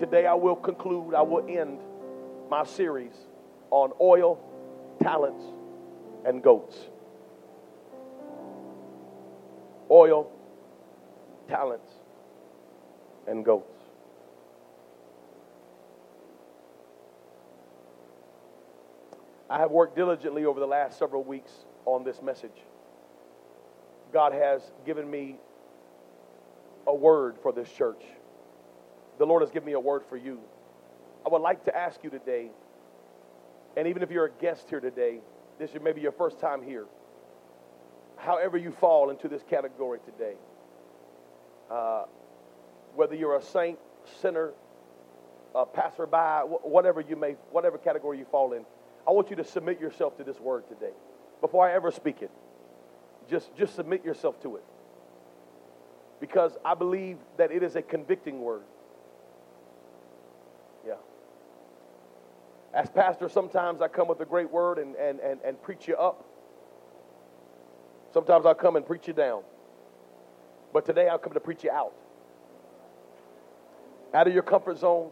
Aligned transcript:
Today 0.00 0.24
I 0.24 0.32
will 0.32 0.56
conclude, 0.56 1.14
I 1.14 1.20
will 1.20 1.46
end 1.46 1.78
my 2.48 2.64
series 2.64 3.12
on 3.70 3.92
oil, 4.00 4.40
talents, 5.02 5.44
and 6.24 6.42
goats. 6.42 6.74
Oil, 9.90 10.32
talents, 11.48 11.90
and 13.26 13.44
goats. 13.44 13.76
I 19.50 19.58
have 19.58 19.70
worked 19.70 19.96
diligently 19.96 20.46
over 20.46 20.60
the 20.60 20.66
last 20.66 20.98
several 20.98 21.24
weeks 21.24 21.52
on 21.84 22.04
this 22.04 22.22
message. 22.22 22.64
God 24.14 24.32
has 24.32 24.62
given 24.86 25.10
me 25.10 25.36
a 26.86 26.94
word 26.94 27.36
for 27.42 27.52
this 27.52 27.70
church. 27.70 28.02
The 29.20 29.26
Lord 29.26 29.42
has 29.42 29.50
given 29.50 29.66
me 29.66 29.74
a 29.74 29.80
word 29.80 30.02
for 30.08 30.16
you. 30.16 30.40
I 31.26 31.28
would 31.28 31.42
like 31.42 31.66
to 31.66 31.76
ask 31.76 32.02
you 32.02 32.08
today, 32.08 32.48
and 33.76 33.86
even 33.86 34.02
if 34.02 34.10
you're 34.10 34.24
a 34.24 34.30
guest 34.30 34.70
here 34.70 34.80
today, 34.80 35.18
this 35.58 35.72
is 35.72 35.76
maybe 35.82 36.00
your 36.00 36.12
first 36.12 36.40
time 36.40 36.62
here, 36.62 36.86
however 38.16 38.56
you 38.56 38.70
fall 38.70 39.10
into 39.10 39.28
this 39.28 39.42
category 39.50 39.98
today, 40.06 40.36
uh, 41.70 42.04
whether 42.94 43.14
you're 43.14 43.36
a 43.36 43.42
saint, 43.42 43.78
sinner, 44.22 44.52
a 45.54 45.66
passerby, 45.66 46.48
whatever 46.62 47.02
you 47.02 47.14
may, 47.14 47.32
whatever 47.50 47.76
category 47.76 48.16
you 48.16 48.24
fall 48.24 48.54
in, 48.54 48.64
I 49.06 49.10
want 49.10 49.28
you 49.28 49.36
to 49.36 49.44
submit 49.44 49.78
yourself 49.78 50.16
to 50.16 50.24
this 50.24 50.40
word 50.40 50.66
today. 50.66 50.94
Before 51.42 51.68
I 51.68 51.74
ever 51.74 51.90
speak 51.90 52.22
it, 52.22 52.30
just, 53.28 53.54
just 53.54 53.74
submit 53.74 54.02
yourself 54.02 54.40
to 54.44 54.56
it 54.56 54.64
because 56.20 56.56
I 56.64 56.72
believe 56.72 57.18
that 57.36 57.52
it 57.52 57.62
is 57.62 57.76
a 57.76 57.82
convicting 57.82 58.40
word. 58.40 58.62
Yeah. 60.86 60.94
As 62.72 62.88
pastor, 62.88 63.28
sometimes 63.28 63.82
I 63.82 63.88
come 63.88 64.06
with 64.06 64.20
a 64.20 64.24
great 64.24 64.50
word 64.50 64.78
and, 64.78 64.94
and, 64.94 65.18
and, 65.20 65.40
and 65.44 65.60
preach 65.60 65.88
you 65.88 65.96
up. 65.96 66.24
Sometimes 68.12 68.46
I'll 68.46 68.54
come 68.54 68.76
and 68.76 68.86
preach 68.86 69.08
you 69.08 69.12
down. 69.12 69.42
But 70.72 70.86
today 70.86 71.08
I'll 71.08 71.18
come 71.18 71.32
to 71.32 71.40
preach 71.40 71.64
you 71.64 71.70
out. 71.70 71.92
Out 74.14 74.26
of 74.26 74.34
your 74.34 74.42
comfort 74.42 74.78
zone, 74.78 75.10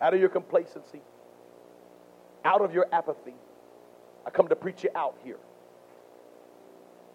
out 0.00 0.14
of 0.14 0.20
your 0.20 0.28
complacency, 0.28 1.00
out 2.44 2.60
of 2.60 2.72
your 2.72 2.86
apathy. 2.92 3.34
I 4.26 4.30
come 4.30 4.48
to 4.48 4.56
preach 4.56 4.84
you 4.84 4.90
out 4.94 5.16
here. 5.24 5.38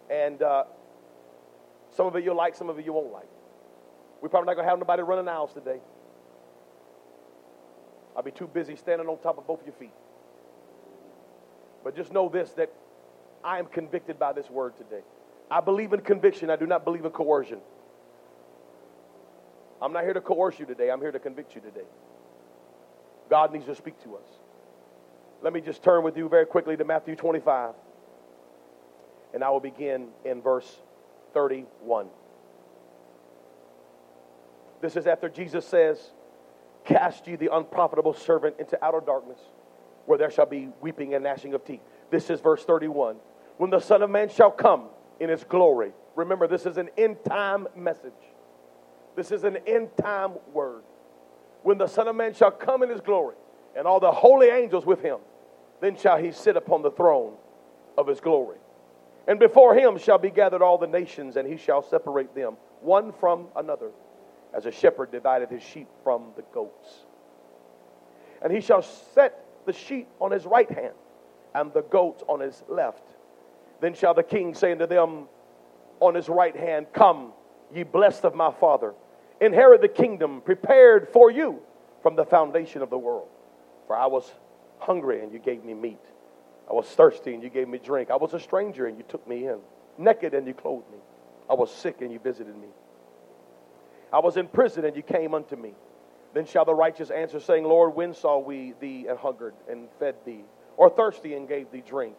And 0.09 0.41
uh, 0.41 0.63
some 1.95 2.07
of 2.07 2.15
it 2.15 2.23
you'll 2.23 2.35
like, 2.35 2.55
some 2.55 2.69
of 2.69 2.79
it 2.79 2.85
you 2.85 2.93
won't 2.93 3.11
like. 3.11 3.27
We're 4.21 4.29
probably 4.29 4.47
not 4.47 4.55
going 4.55 4.65
to 4.65 4.69
have 4.69 4.79
nobody 4.79 5.03
running 5.03 5.27
aisles 5.27 5.53
today. 5.53 5.79
I'll 8.15 8.23
be 8.23 8.31
too 8.31 8.47
busy 8.47 8.75
standing 8.75 9.07
on 9.07 9.17
top 9.19 9.37
of 9.37 9.47
both 9.47 9.61
your 9.65 9.73
feet. 9.73 9.93
But 11.83 11.95
just 11.95 12.13
know 12.13 12.29
this 12.29 12.51
that 12.51 12.71
I 13.43 13.59
am 13.59 13.65
convicted 13.65 14.19
by 14.19 14.33
this 14.33 14.49
word 14.49 14.77
today. 14.77 15.03
I 15.51 15.59
believe 15.59 15.93
in 15.93 16.01
conviction, 16.01 16.49
I 16.49 16.55
do 16.55 16.65
not 16.65 16.85
believe 16.85 17.05
in 17.05 17.11
coercion. 17.11 17.59
I'm 19.81 19.91
not 19.91 20.03
here 20.03 20.13
to 20.13 20.21
coerce 20.21 20.59
you 20.59 20.65
today, 20.65 20.89
I'm 20.89 21.01
here 21.01 21.11
to 21.11 21.19
convict 21.19 21.55
you 21.55 21.61
today. 21.61 21.85
God 23.29 23.51
needs 23.51 23.65
to 23.65 23.75
speak 23.75 24.01
to 24.03 24.15
us. 24.15 24.27
Let 25.41 25.51
me 25.51 25.59
just 25.59 25.83
turn 25.83 26.03
with 26.03 26.15
you 26.15 26.29
very 26.29 26.45
quickly 26.45 26.77
to 26.77 26.85
Matthew 26.85 27.15
25 27.15 27.73
and 29.33 29.43
I 29.43 29.49
will 29.49 29.59
begin 29.59 30.09
in 30.23 30.41
verse 30.41 30.79
31. 31.33 32.07
This 34.81 34.95
is 34.95 35.07
after 35.07 35.27
Jesus 35.27 35.65
says, 35.67 35.99
Cast 36.85 37.27
ye 37.27 37.35
the 37.35 37.49
unprofitable 37.53 38.13
servant 38.13 38.55
into 38.59 38.83
outer 38.83 38.99
darkness, 38.99 39.39
where 40.05 40.17
there 40.17 40.31
shall 40.31 40.45
be 40.45 40.69
weeping 40.81 41.13
and 41.13 41.23
gnashing 41.23 41.53
of 41.53 41.65
teeth. 41.65 41.81
This 42.09 42.29
is 42.29 42.41
verse 42.41 42.63
31. 42.65 43.17
When 43.57 43.69
the 43.69 43.79
Son 43.79 44.01
of 44.01 44.09
Man 44.09 44.29
shall 44.29 44.51
come 44.51 44.85
in 45.19 45.29
his 45.29 45.43
glory. 45.43 45.93
Remember, 46.15 46.47
this 46.47 46.65
is 46.65 46.77
an 46.77 46.89
end 46.97 47.17
time 47.25 47.67
message. 47.75 48.11
This 49.15 49.31
is 49.31 49.43
an 49.43 49.57
end 49.67 49.89
time 49.97 50.33
word. 50.51 50.83
When 51.61 51.77
the 51.77 51.87
Son 51.87 52.07
of 52.07 52.15
Man 52.15 52.33
shall 52.33 52.51
come 52.51 52.83
in 52.83 52.89
his 52.89 53.01
glory, 53.01 53.35
and 53.75 53.87
all 53.87 53.99
the 53.99 54.11
holy 54.11 54.47
angels 54.47 54.85
with 54.85 55.01
him, 55.01 55.19
then 55.81 55.95
shall 55.95 56.17
he 56.17 56.31
sit 56.31 56.57
upon 56.57 56.81
the 56.81 56.91
throne 56.91 57.33
of 57.97 58.07
his 58.07 58.19
glory. 58.19 58.57
And 59.27 59.39
before 59.39 59.75
him 59.75 59.97
shall 59.97 60.17
be 60.17 60.29
gathered 60.29 60.61
all 60.61 60.77
the 60.77 60.87
nations, 60.87 61.37
and 61.37 61.47
he 61.47 61.57
shall 61.57 61.81
separate 61.81 62.35
them 62.35 62.57
one 62.81 63.13
from 63.13 63.47
another, 63.55 63.91
as 64.53 64.65
a 64.65 64.71
shepherd 64.71 65.11
divided 65.11 65.49
his 65.49 65.63
sheep 65.63 65.87
from 66.03 66.31
the 66.35 66.43
goats. 66.53 67.05
And 68.41 68.51
he 68.51 68.61
shall 68.61 68.81
set 68.81 69.45
the 69.65 69.73
sheep 69.73 70.07
on 70.19 70.31
his 70.31 70.45
right 70.45 70.69
hand, 70.69 70.93
and 71.55 71.73
the 71.73 71.81
goats 71.81 72.23
on 72.27 72.39
his 72.39 72.63
left. 72.67 73.03
Then 73.81 73.93
shall 73.93 74.13
the 74.13 74.23
king 74.23 74.53
say 74.53 74.71
unto 74.71 74.87
them 74.87 75.27
on 75.99 76.15
his 76.15 76.29
right 76.29 76.55
hand, 76.55 76.87
Come, 76.93 77.33
ye 77.73 77.83
blessed 77.83 78.25
of 78.25 78.35
my 78.35 78.51
father, 78.51 78.93
inherit 79.39 79.81
the 79.81 79.87
kingdom 79.87 80.41
prepared 80.41 81.09
for 81.09 81.31
you 81.31 81.59
from 82.01 82.15
the 82.15 82.25
foundation 82.25 82.81
of 82.81 82.89
the 82.89 82.97
world. 82.97 83.27
For 83.87 83.95
I 83.95 84.07
was 84.07 84.31
hungry, 84.79 85.21
and 85.21 85.31
you 85.31 85.39
gave 85.39 85.63
me 85.63 85.73
meat. 85.73 85.99
I 86.69 86.73
was 86.73 86.87
thirsty 86.87 87.33
and 87.33 87.43
you 87.43 87.49
gave 87.49 87.67
me 87.67 87.77
drink. 87.77 88.09
I 88.09 88.15
was 88.15 88.33
a 88.33 88.39
stranger 88.39 88.87
and 88.87 88.97
you 88.97 89.03
took 89.07 89.27
me 89.27 89.47
in. 89.47 89.59
Naked 89.97 90.33
and 90.33 90.47
you 90.47 90.53
clothed 90.53 90.89
me. 90.91 90.97
I 91.49 91.53
was 91.53 91.73
sick 91.73 92.01
and 92.01 92.11
you 92.11 92.19
visited 92.19 92.55
me. 92.55 92.69
I 94.13 94.19
was 94.19 94.37
in 94.37 94.47
prison 94.47 94.85
and 94.85 94.95
you 94.95 95.01
came 95.01 95.33
unto 95.33 95.55
me. 95.55 95.73
Then 96.35 96.45
shall 96.45 96.65
the 96.65 96.73
righteous 96.73 97.09
answer, 97.09 97.39
saying, 97.39 97.63
Lord, 97.63 97.95
when 97.95 98.13
saw 98.13 98.37
we 98.37 98.73
thee 98.79 99.07
and 99.09 99.17
hungered 99.17 99.55
and 99.69 99.87
fed 99.99 100.15
thee, 100.23 100.43
or 100.77 100.89
thirsty 100.89 101.33
and 101.33 101.47
gave 101.47 101.71
thee 101.71 101.83
drink? 101.85 102.15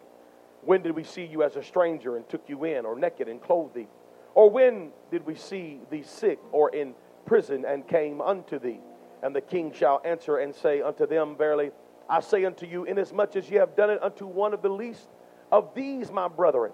When 0.61 0.81
did 0.81 0.95
we 0.95 1.03
see 1.03 1.25
you 1.25 1.43
as 1.43 1.55
a 1.55 1.63
stranger 1.63 2.17
and 2.17 2.27
took 2.27 2.47
you 2.47 2.65
in, 2.65 2.85
or 2.85 2.97
naked 2.97 3.29
and 3.29 3.41
clothed 3.41 3.75
thee? 3.75 3.87
Or 4.33 4.49
when 4.49 4.91
did 5.11 5.25
we 5.25 5.35
see 5.35 5.79
thee 5.89 6.03
sick 6.03 6.39
or 6.51 6.69
in 6.69 6.95
prison 7.25 7.65
and 7.65 7.87
came 7.87 8.19
unto 8.19 8.59
thee? 8.59 8.79
And 9.23 9.35
the 9.35 9.41
king 9.41 9.71
shall 9.73 10.01
answer 10.03 10.37
and 10.37 10.53
say 10.53 10.81
unto 10.81 11.07
them, 11.07 11.37
Verily, 11.37 11.71
I 12.09 12.19
say 12.19 12.45
unto 12.45 12.65
you, 12.65 12.83
inasmuch 12.85 13.35
as 13.35 13.49
ye 13.49 13.57
have 13.57 13.75
done 13.75 13.89
it 13.89 14.03
unto 14.03 14.25
one 14.25 14.53
of 14.53 14.61
the 14.61 14.69
least 14.69 15.07
of 15.51 15.73
these 15.73 16.11
my 16.11 16.27
brethren, 16.27 16.71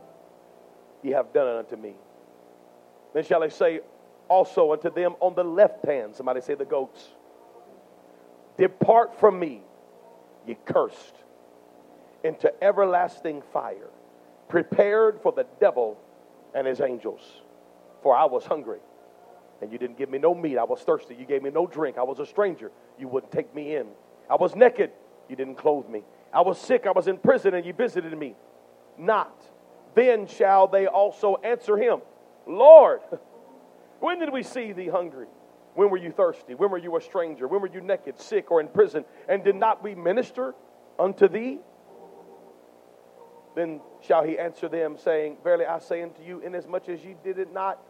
ye 1.03 1.12
have 1.12 1.32
done 1.34 1.48
it 1.48 1.58
unto 1.59 1.76
me. 1.76 1.94
Then 3.14 3.24
shall 3.24 3.44
I 3.44 3.50
say 3.50 3.82
also 4.31 4.72
unto 4.72 4.90
them 4.90 5.16
on 5.19 5.36
the 5.36 5.44
left 5.44 5.86
hand, 5.86 6.16
somebody 6.16 6.40
say 6.40 6.56
the 6.56 6.64
goats, 6.64 7.09
depart 8.58 9.19
from 9.19 9.38
me, 9.38 9.62
ye 10.47 10.58
cursed, 10.64 11.16
into 12.24 12.52
everlasting 12.64 13.41
fire, 13.52 13.90
prepared 14.47 15.20
for 15.22 15.34
the 15.34 15.46
devil 15.59 16.00
and 16.56 16.66
his 16.66 16.80
angels. 16.80 17.20
For 18.02 18.16
I 18.16 18.24
was 18.24 18.46
hungry, 18.46 18.80
and 19.62 19.70
you 19.70 19.78
didn't 19.78 19.97
give 19.97 20.09
me 20.09 20.18
no 20.18 20.34
meat. 20.34 20.58
I 20.58 20.64
was 20.64 20.82
thirsty. 20.82 21.14
You 21.14 21.26
gave 21.26 21.44
me 21.44 21.50
no 21.50 21.67
drink. 21.67 21.97
I 21.97 22.03
was 22.03 22.20
a 22.20 22.26
stranger. 22.26 22.72
You 22.97 23.09
wouldn't 23.09 23.34
take 23.34 23.53
me 23.53 23.76
in. 23.76 23.88
I 24.29 24.35
was 24.35 24.55
naked 24.55 24.91
you 25.32 25.35
didn't 25.35 25.55
clothe 25.55 25.88
me. 25.88 26.03
I 26.34 26.41
was 26.41 26.59
sick, 26.59 26.85
I 26.85 26.91
was 26.91 27.08
in 27.08 27.17
prison, 27.17 27.53
and 27.53 27.66
you 27.66 27.73
visited 27.73 28.16
me. 28.17 28.35
Not. 28.97 29.41
Then 29.96 30.28
shall 30.28 30.67
they 30.67 30.88
also 30.88 31.38
answer 31.44 31.78
him, 31.78 32.02
Lord, 32.46 33.02
when 34.02 34.20
did 34.20 34.32
we 34.32 34.44
see 34.44 34.74
thee 34.74 34.90
hungry? 34.90 35.28
When 35.76 35.90
were 35.90 35.98
you 35.98 36.12
thirsty? 36.12 36.53
When 36.53 36.70
were 36.70 36.78
you 36.78 36.98
a 36.98 37.02
stranger? 37.02 37.48
When 37.48 37.62
were 37.62 37.70
you 37.70 37.80
naked, 37.80 38.20
sick, 38.20 38.52
or 38.52 38.59
in 38.59 38.68
prison? 38.68 39.06
And 39.30 39.42
did 39.44 39.56
not 39.56 39.82
we 39.82 39.96
minister 39.96 40.53
unto 41.00 41.30
thee? 41.30 41.59
Then 43.56 43.80
shall 44.02 44.24
he 44.24 44.38
answer 44.38 44.68
them, 44.68 44.98
saying, 44.98 45.38
Verily 45.44 45.66
I 45.66 45.80
say 45.80 46.02
unto 46.02 46.22
you, 46.24 46.42
inasmuch 46.42 46.90
as 46.90 47.02
ye 47.03 47.16
did 47.24 47.40
it 47.40 47.53
not 47.53 47.82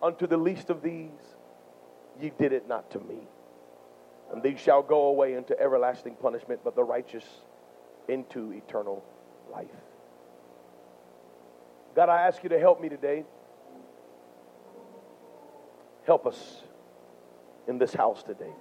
unto 0.00 0.28
the 0.28 0.36
least 0.36 0.70
of 0.70 0.80
these, 0.80 1.10
ye 2.20 2.30
did 2.38 2.52
it 2.52 2.68
not 2.68 2.88
to 2.92 3.00
me 3.00 3.18
and 4.32 4.42
these 4.42 4.58
shall 4.58 4.82
go 4.82 5.06
away 5.06 5.34
into 5.34 5.58
everlasting 5.58 6.14
punishment, 6.16 6.60
but 6.62 6.74
the 6.74 6.84
righteous 6.84 7.24
into 8.08 8.52
eternal 8.52 9.04
life. 9.50 9.66
God, 11.96 12.08
I 12.08 12.26
ask 12.26 12.42
you 12.42 12.50
to 12.50 12.58
help 12.58 12.80
me 12.80 12.88
today. 12.88 13.24
Help 16.08 16.26
us 16.26 16.62
in 17.68 17.76
this 17.76 17.92
house 17.92 18.22
today. 18.22 18.54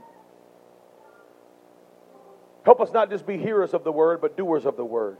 Help 2.66 2.82
us 2.82 2.92
not 2.92 3.10
just 3.10 3.26
be 3.26 3.38
hearers 3.38 3.74
of 3.74 3.86
the 3.86 3.92
word, 3.92 4.20
but 4.20 4.36
doers 4.36 4.66
of 4.66 4.76
the 4.76 4.84
word. 4.84 5.18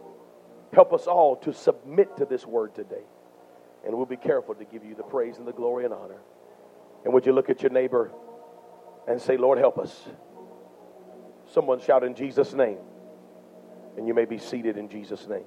Help 0.74 0.92
us 0.92 1.08
all 1.08 1.38
to 1.38 1.54
submit 1.54 2.18
to 2.18 2.26
this 2.26 2.46
word 2.46 2.76
today. 2.76 3.06
And 3.86 3.96
we'll 3.96 4.06
be 4.06 4.18
careful 4.18 4.56
to 4.56 4.66
give 4.66 4.84
you 4.84 4.94
the 4.94 5.04
praise 5.04 5.38
and 5.38 5.48
the 5.48 5.54
glory 5.54 5.86
and 5.86 5.94
honor. 5.94 6.20
And 7.06 7.14
would 7.14 7.26
you 7.26 7.32
look 7.32 7.50
at 7.50 7.62
your 7.62 7.72
neighbor 7.72 8.12
and 9.08 9.22
say, 9.22 9.38
Lord, 9.38 9.58
help 9.58 9.78
us? 9.78 9.98
Someone 11.54 11.80
shout 11.80 12.04
in 12.04 12.14
Jesus' 12.14 12.52
name. 12.54 12.80
And 13.96 14.06
you 14.06 14.14
may 14.14 14.26
be 14.26 14.38
seated 14.38 14.78
in 14.78 14.90
Jesus' 14.90 15.26
name. 15.30 15.46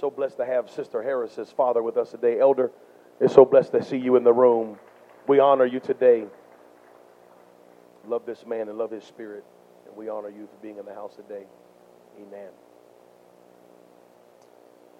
So 0.00 0.10
blessed 0.10 0.38
to 0.38 0.46
have 0.46 0.68
Sister 0.68 1.00
Harris's 1.00 1.52
father 1.52 1.80
with 1.80 1.96
us 1.96 2.10
today. 2.10 2.40
Elder, 2.40 2.72
it's 3.20 3.34
so 3.34 3.44
blessed 3.44 3.70
to 3.70 3.84
see 3.84 3.98
you 3.98 4.16
in 4.16 4.24
the 4.24 4.32
room. 4.32 4.80
We 5.26 5.38
honor 5.38 5.64
you 5.64 5.80
today. 5.80 6.24
Love 8.06 8.26
this 8.26 8.44
man 8.46 8.68
and 8.68 8.76
love 8.76 8.90
his 8.90 9.04
spirit. 9.04 9.44
And 9.86 9.96
we 9.96 10.08
honor 10.08 10.28
you 10.28 10.46
for 10.46 10.56
being 10.62 10.78
in 10.78 10.84
the 10.84 10.94
house 10.94 11.16
today. 11.16 11.44
Amen. 12.20 12.50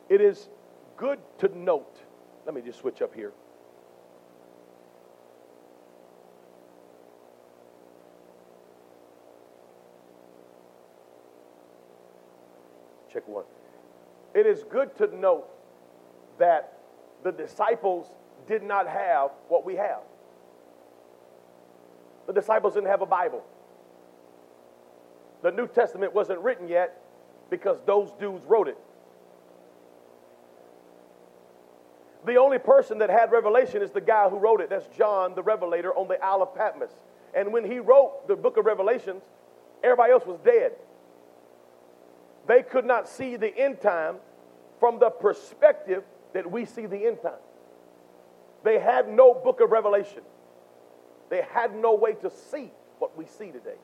It 0.08 0.20
is 0.20 0.48
good 0.96 1.18
to 1.38 1.58
note. 1.58 1.98
Let 2.46 2.54
me 2.54 2.62
just 2.62 2.78
switch 2.78 3.02
up 3.02 3.14
here. 3.14 3.32
Check 13.12 13.28
one. 13.28 13.44
It 14.34 14.46
is 14.46 14.64
good 14.64 14.96
to 14.96 15.06
note 15.16 15.48
that 16.38 16.78
the 17.22 17.30
disciples 17.30 18.06
did 18.48 18.62
not 18.62 18.88
have 18.88 19.30
what 19.48 19.64
we 19.64 19.76
have. 19.76 20.00
The 22.26 22.32
disciples 22.32 22.74
didn't 22.74 22.88
have 22.88 23.02
a 23.02 23.06
Bible. 23.06 23.42
The 25.42 25.52
New 25.52 25.66
Testament 25.66 26.14
wasn't 26.14 26.40
written 26.40 26.68
yet 26.68 27.00
because 27.50 27.78
those 27.86 28.10
dudes 28.18 28.44
wrote 28.46 28.68
it. 28.68 28.78
The 32.24 32.36
only 32.36 32.58
person 32.58 32.98
that 32.98 33.10
had 33.10 33.30
revelation 33.30 33.82
is 33.82 33.90
the 33.90 34.00
guy 34.00 34.28
who 34.30 34.38
wrote 34.38 34.62
it. 34.62 34.70
That's 34.70 34.86
John 34.96 35.34
the 35.34 35.42
Revelator 35.42 35.94
on 35.94 36.08
the 36.08 36.22
Isle 36.24 36.42
of 36.42 36.54
Patmos. 36.54 36.92
And 37.34 37.52
when 37.52 37.70
he 37.70 37.78
wrote 37.78 38.26
the 38.26 38.36
book 38.36 38.56
of 38.56 38.64
Revelations, 38.64 39.22
everybody 39.82 40.12
else 40.12 40.24
was 40.24 40.38
dead. 40.44 40.72
They 42.46 42.62
could 42.62 42.86
not 42.86 43.08
see 43.08 43.36
the 43.36 43.54
end 43.56 43.80
time 43.80 44.16
from 44.80 44.98
the 44.98 45.10
perspective 45.10 46.04
that 46.32 46.50
we 46.50 46.64
see 46.64 46.86
the 46.86 47.06
end 47.06 47.20
time. 47.22 47.32
They 48.62 48.78
had 48.78 49.08
no 49.08 49.34
book 49.34 49.60
of 49.60 49.70
Revelation. 49.70 50.22
They 51.30 51.42
had 51.42 51.74
no 51.74 51.94
way 51.94 52.14
to 52.14 52.30
see 52.30 52.70
what 52.98 53.16
we 53.16 53.26
see 53.26 53.50
today. 53.50 53.76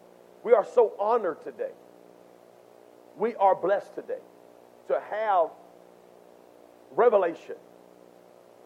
We 0.43 0.53
are 0.53 0.65
so 0.65 0.93
honored 0.99 1.43
today. 1.43 1.73
We 3.17 3.35
are 3.37 3.55
blessed 3.55 3.95
today 3.95 4.21
to 4.89 5.01
have 5.11 5.51
revelation. 6.93 7.57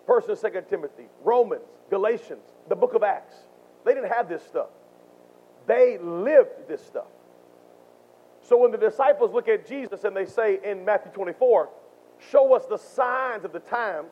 First 0.06 0.28
and 0.28 0.38
Second 0.38 0.66
Timothy, 0.68 1.06
Romans, 1.22 1.64
Galatians, 1.90 2.42
the 2.68 2.76
book 2.76 2.94
of 2.94 3.02
Acts. 3.02 3.34
They 3.84 3.94
didn't 3.94 4.12
have 4.12 4.28
this 4.28 4.44
stuff. 4.44 4.68
They 5.66 5.98
lived 5.98 6.68
this 6.68 6.84
stuff. 6.84 7.06
So 8.42 8.58
when 8.58 8.70
the 8.70 8.78
disciples 8.78 9.32
look 9.32 9.48
at 9.48 9.66
Jesus 9.66 10.04
and 10.04 10.14
they 10.14 10.26
say 10.26 10.60
in 10.62 10.84
Matthew 10.84 11.10
24, 11.12 11.70
show 12.30 12.54
us 12.54 12.66
the 12.66 12.76
signs 12.76 13.44
of 13.44 13.52
the 13.52 13.60
times, 13.60 14.10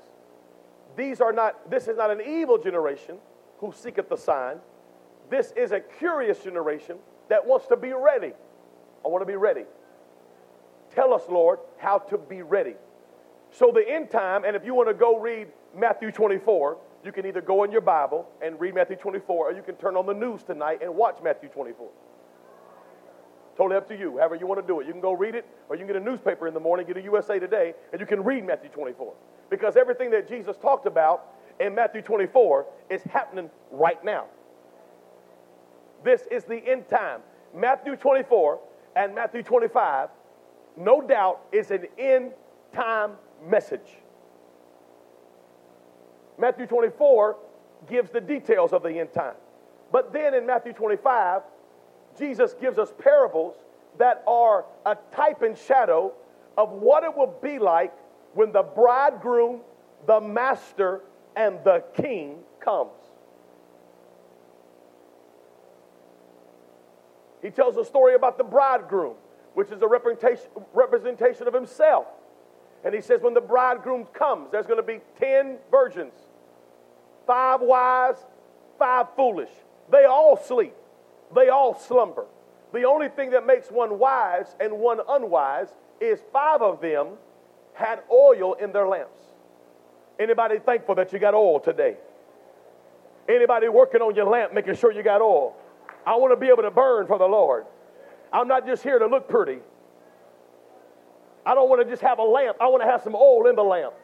these 0.97 1.21
are 1.21 1.33
not, 1.33 1.71
this 1.71 1.89
is 1.89 1.97
not 1.97 2.11
an 2.11 2.23
evil 2.27 2.59
generation 2.59 3.19
who 3.63 3.73
seeketh 3.73 4.11
the 4.11 4.17
sign. 4.17 4.57
This 5.31 5.53
is 5.57 5.73
a 5.73 5.81
curious 5.81 6.41
generation 6.41 6.99
that 7.31 7.47
wants 7.47 7.69
to 7.69 7.77
be 7.77 7.93
ready. 7.93 8.33
I 9.05 9.09
want 9.09 9.23
to 9.23 9.27
be 9.27 9.37
ready. 9.37 9.65
Tell 10.95 11.15
us, 11.15 11.23
Lord, 11.31 11.61
how 11.79 11.99
to 11.99 12.19
be 12.19 12.43
ready. 12.43 12.75
So 13.51 13.71
the 13.73 13.89
end 13.89 14.11
time, 14.11 14.45
and 14.45 14.57
if 14.57 14.65
you 14.65 14.75
want 14.75 14.89
to 14.89 14.95
go 14.95 15.17
read 15.19 15.47
Matthew 15.75 16.11
24, 16.11 16.77
you 17.05 17.13
can 17.13 17.25
either 17.25 17.41
go 17.41 17.63
in 17.63 17.71
your 17.71 17.81
Bible 17.81 18.29
and 18.43 18.59
read 18.61 18.75
Matthew 18.75 18.97
24, 18.97 19.51
or 19.51 19.53
you 19.53 19.63
can 19.63 19.77
turn 19.77 19.97
on 19.97 20.07
the 20.07 20.13
news 20.13 20.43
tonight 20.43 20.81
and 20.83 20.95
watch 20.95 21.19
Matthew 21.23 21.49
24. 21.49 21.89
Totally 23.57 23.77
up 23.77 23.89
to 23.89 23.97
you, 23.97 24.19
however 24.19 24.35
you 24.35 24.47
want 24.47 24.61
to 24.61 24.67
do 24.67 24.81
it. 24.81 24.87
You 24.87 24.93
can 24.93 25.01
go 25.01 25.13
read 25.13 25.35
it, 25.35 25.47
or 25.69 25.77
you 25.77 25.85
can 25.85 25.87
get 25.87 25.97
a 25.97 26.05
newspaper 26.05 26.49
in 26.49 26.55
the 26.55 26.61
morning, 26.61 26.87
get 26.87 26.97
a 26.97 27.03
USA 27.03 27.39
Today, 27.39 27.75
and 27.93 28.01
you 28.01 28.07
can 28.07 28.25
read 28.25 28.45
Matthew 28.45 28.71
24. 28.71 29.13
Because 29.51 29.77
everything 29.77 30.11
that 30.11 30.29
Jesus 30.29 30.57
talked 30.57 30.87
about 30.87 31.27
in 31.61 31.75
Matthew 31.75 32.03
24 32.03 32.67
is 32.91 33.03
happening 33.05 33.51
right 33.71 34.03
now. 34.05 34.27
This 36.05 36.23
is 36.31 36.45
the 36.45 36.57
end 36.67 36.89
time. 36.89 37.21
Matthew 37.55 37.97
24 37.97 38.59
and 38.97 39.15
Matthew 39.15 39.43
25, 39.43 40.09
no 40.77 41.01
doubt, 41.01 41.41
is 41.53 41.71
an 41.71 41.87
end 41.99 42.33
time 42.75 43.13
message. 43.47 43.99
Matthew 46.39 46.67
24 46.67 47.37
gives 47.89 48.11
the 48.11 48.21
details 48.21 48.73
of 48.73 48.83
the 48.83 48.99
end 48.99 49.13
time. 49.13 49.35
But 49.93 50.13
then 50.13 50.35
in 50.35 50.47
Matthew 50.47 50.73
25, 50.73 51.43
Jesus 52.19 52.55
gives 52.55 52.79
us 52.79 52.93
parables 52.99 53.57
that 53.99 54.25
are 54.27 54.65
a 54.87 54.97
type 55.15 55.43
and 55.43 55.57
shadow 55.57 56.13
of 56.57 56.71
what 56.73 57.05
it 57.05 57.17
will 57.17 57.35
be 57.43 57.59
like 57.59 57.93
when 58.35 58.53
the 58.53 58.63
bridegroom, 58.63 59.61
the 60.07 60.21
master, 60.21 61.03
and 61.37 61.59
the 61.65 61.83
king 61.95 62.39
comes. 62.61 62.91
He 67.43 67.51
tells 67.51 67.77
a 67.77 67.85
story 67.85 68.15
about 68.15 68.39
the 68.39 68.45
bridegroom, 68.45 69.17
which 69.55 69.71
is 69.71 69.83
a 69.83 69.89
representation, 69.89 70.47
representation 70.73 71.49
of 71.49 71.55
himself. 71.55 72.07
And 72.85 72.95
he 72.95 73.01
says, 73.01 73.21
when 73.21 73.35
the 73.35 73.41
bridegroom 73.41 74.07
comes, 74.13 74.51
there's 74.51 74.67
going 74.67 74.79
to 74.79 74.83
be 74.83 75.01
10 75.19 75.59
virgins, 75.71 76.15
five 77.27 77.61
wise, 77.61 78.17
five 78.79 79.07
foolish. 79.17 79.51
They 79.91 80.05
all 80.05 80.37
sleep. 80.37 80.75
They 81.35 81.49
all 81.49 81.79
slumber. 81.79 82.27
The 82.73 82.85
only 82.85 83.09
thing 83.09 83.31
that 83.31 83.47
makes 83.47 83.71
one 83.71 83.99
wise 83.99 84.57
and 84.61 84.79
one 84.79 85.01
unwise 85.09 85.69
is 86.01 86.21
five 86.33 86.63
of 86.63 86.81
them 86.81 87.09
had 87.75 88.03
oil 88.11 88.55
in 88.55 88.73
their 88.73 88.89
lamps. 88.89 89.21
Anybody 90.19 90.59
thankful 90.59 90.95
that 90.97 91.13
you 91.13 91.19
got 91.19 91.35
oil 91.35 91.61
today? 91.61 91.97
Anybody 93.29 93.69
working 93.69 94.01
on 94.01 94.15
your 94.15 94.27
lamp 94.27 94.53
making 94.53 94.75
sure 94.77 94.93
you 94.93 95.03
got 95.03 95.21
oil? 95.21 95.57
I 96.07 96.17
want 96.17 96.33
to 96.33 96.37
be 96.37 96.49
able 96.49 96.63
to 96.63 96.71
burn 96.71 97.07
for 97.07 97.19
the 97.19 97.27
Lord. 97.27 97.67
I'm 98.33 98.49
not 98.49 98.67
just 98.67 98.83
here 98.83 98.99
to 98.99 99.07
look 99.07 99.29
pretty. 99.29 99.59
I 101.45 101.55
don't 101.55 101.69
want 101.69 101.83
to 101.83 101.89
just 101.89 102.03
have 102.03 102.19
a 102.19 102.25
lamp. 102.25 102.57
I 102.61 102.69
want 102.69 102.83
to 102.83 102.89
have 102.89 103.03
some 103.03 103.15
oil 103.15 103.49
in 103.49 103.57
the 103.57 103.63
lamp. 103.63 103.95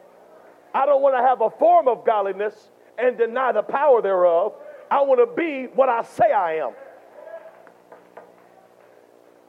I 0.73 0.85
don't 0.85 1.01
want 1.01 1.15
to 1.15 1.21
have 1.21 1.41
a 1.41 1.49
form 1.49 1.87
of 1.87 2.05
godliness 2.05 2.69
and 2.97 3.17
deny 3.17 3.51
the 3.51 3.63
power 3.63 4.01
thereof. 4.01 4.53
I 4.91 5.01
want 5.01 5.19
to 5.19 5.35
be 5.35 5.65
what 5.73 5.89
I 5.89 6.03
say 6.03 6.31
I 6.31 6.55
am. 6.55 6.71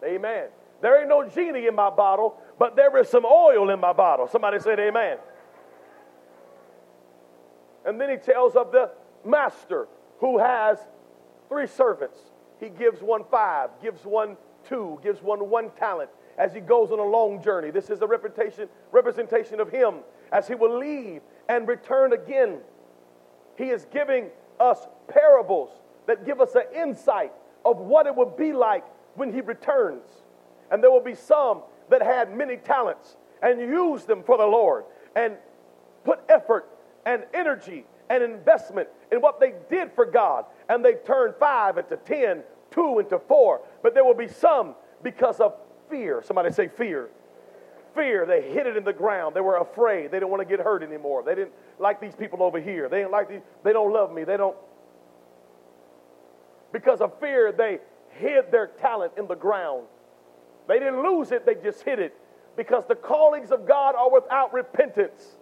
Amen. 0.05 0.49
There 0.81 0.99
ain't 0.99 1.09
no 1.09 1.29
genie 1.29 1.67
in 1.67 1.75
my 1.75 1.91
bottle, 1.91 2.41
but 2.59 2.75
there 2.75 2.97
is 2.99 3.09
some 3.09 3.25
oil 3.25 3.71
in 3.71 3.81
my 3.81 3.93
bottle. 3.93 4.29
Somebody 4.29 4.59
said 4.61 4.79
amen. 4.79 5.19
And 7.85 8.01
then 8.01 8.11
he 8.11 8.17
tells 8.17 8.57
of 8.57 8.73
the 8.73 8.91
master 9.25 9.89
who 10.19 10.39
has 10.39 10.79
three 11.49 11.67
servants. 11.67 12.19
He 12.59 12.69
gives 12.69 13.01
one 13.01 13.25
five, 13.31 13.71
gives 13.83 14.05
one 14.05 14.37
two, 14.69 15.01
gives 15.03 15.23
one 15.23 15.49
one 15.49 15.71
talent 15.71 16.11
as 16.39 16.53
he 16.53 16.61
goes 16.61 16.91
on 16.91 16.99
a 16.99 17.05
long 17.05 17.43
journey. 17.43 17.71
This 17.71 17.91
is 17.91 18.03
a 18.03 18.07
representation, 18.07 18.69
representation 18.93 19.61
of 19.61 19.71
him 19.71 19.97
as 20.33 20.47
he 20.47 20.55
will 20.55 20.79
leave 20.79 21.23
and 21.49 21.67
return 21.67 22.13
again. 22.13 22.59
He 23.57 23.65
is 23.65 23.87
giving 23.93 24.31
us 24.59 24.87
parables 25.09 25.71
that 26.07 26.25
give 26.25 26.41
us 26.41 26.55
an 26.55 26.65
insight 26.75 27.33
of 27.65 27.79
what 27.79 28.07
it 28.07 28.15
would 28.15 28.37
be 28.37 28.53
like 28.53 28.85
when 29.15 29.33
he 29.33 29.41
returns. 29.41 30.05
And 30.71 30.83
there 30.83 30.91
will 30.91 31.03
be 31.03 31.15
some 31.15 31.63
that 31.89 32.03
had 32.03 32.37
many 32.37 32.57
talents 32.57 33.17
and 33.43 33.61
used 33.61 34.07
them 34.07 34.23
for 34.23 34.39
the 34.39 34.47
Lord 34.47 34.85
and 35.17 35.37
put 36.05 36.21
effort 36.29 36.69
and 37.11 37.25
energy 37.35 37.85
and 38.09 38.23
investment 38.23 38.89
in 39.13 39.21
what 39.21 39.41
they 39.41 39.55
did 39.69 39.93
for 39.93 40.05
God. 40.05 40.45
And 40.69 40.85
they 40.85 40.95
turned 40.95 41.35
five 41.39 41.79
into 41.79 41.97
ten, 41.97 42.43
two 42.71 42.99
into 42.99 43.19
four. 43.19 43.61
But 43.83 43.95
there 43.95 44.05
will 44.05 44.15
be 44.15 44.29
some 44.29 44.75
because 45.03 45.41
of 45.41 45.55
fear. 45.89 46.23
Somebody 46.25 46.53
say 46.53 46.69
fear. 46.69 47.09
Fear. 47.95 48.27
They 48.27 48.43
hid 48.43 48.67
it 48.67 48.77
in 48.77 48.85
the 48.85 48.93
ground. 48.93 49.35
They 49.35 49.41
were 49.41 49.59
afraid. 49.59 50.11
They 50.11 50.17
didn't 50.17 50.31
want 50.31 50.41
to 50.41 50.57
get 50.57 50.65
hurt 50.65 50.83
anymore. 50.83 51.23
They 51.25 51.35
didn't 51.35 51.53
like 51.79 52.01
these 52.01 52.15
people 52.15 52.43
over 52.43 52.61
here. 52.61 52.89
They 52.89 52.99
didn't 52.99 53.13
like 53.13 53.29
these. 53.29 53.43
They 53.65 53.73
don't 53.73 53.93
love 53.93 54.13
me. 54.13 54.25
They 54.25 54.37
don't. 54.37 54.57
Because 56.73 57.01
of 57.01 57.19
fear, 57.19 57.51
they 57.51 57.81
hid 58.11 58.53
their 58.53 58.69
talent 58.69 59.13
in 59.19 59.27
the 59.27 59.35
ground. 59.35 59.87
They 60.69 60.79
didn't 60.79 61.03
lose 61.03 61.33
it, 61.33 61.45
they 61.45 61.57
just 61.57 61.83
hid 61.83 61.99
it. 61.99 62.15
Because 62.57 62.85
the 62.87 62.95
callings 62.95 63.51
of 63.51 63.67
God 63.67 63.97
are 63.97 64.11
without 64.11 64.53
repentance. 64.53 65.37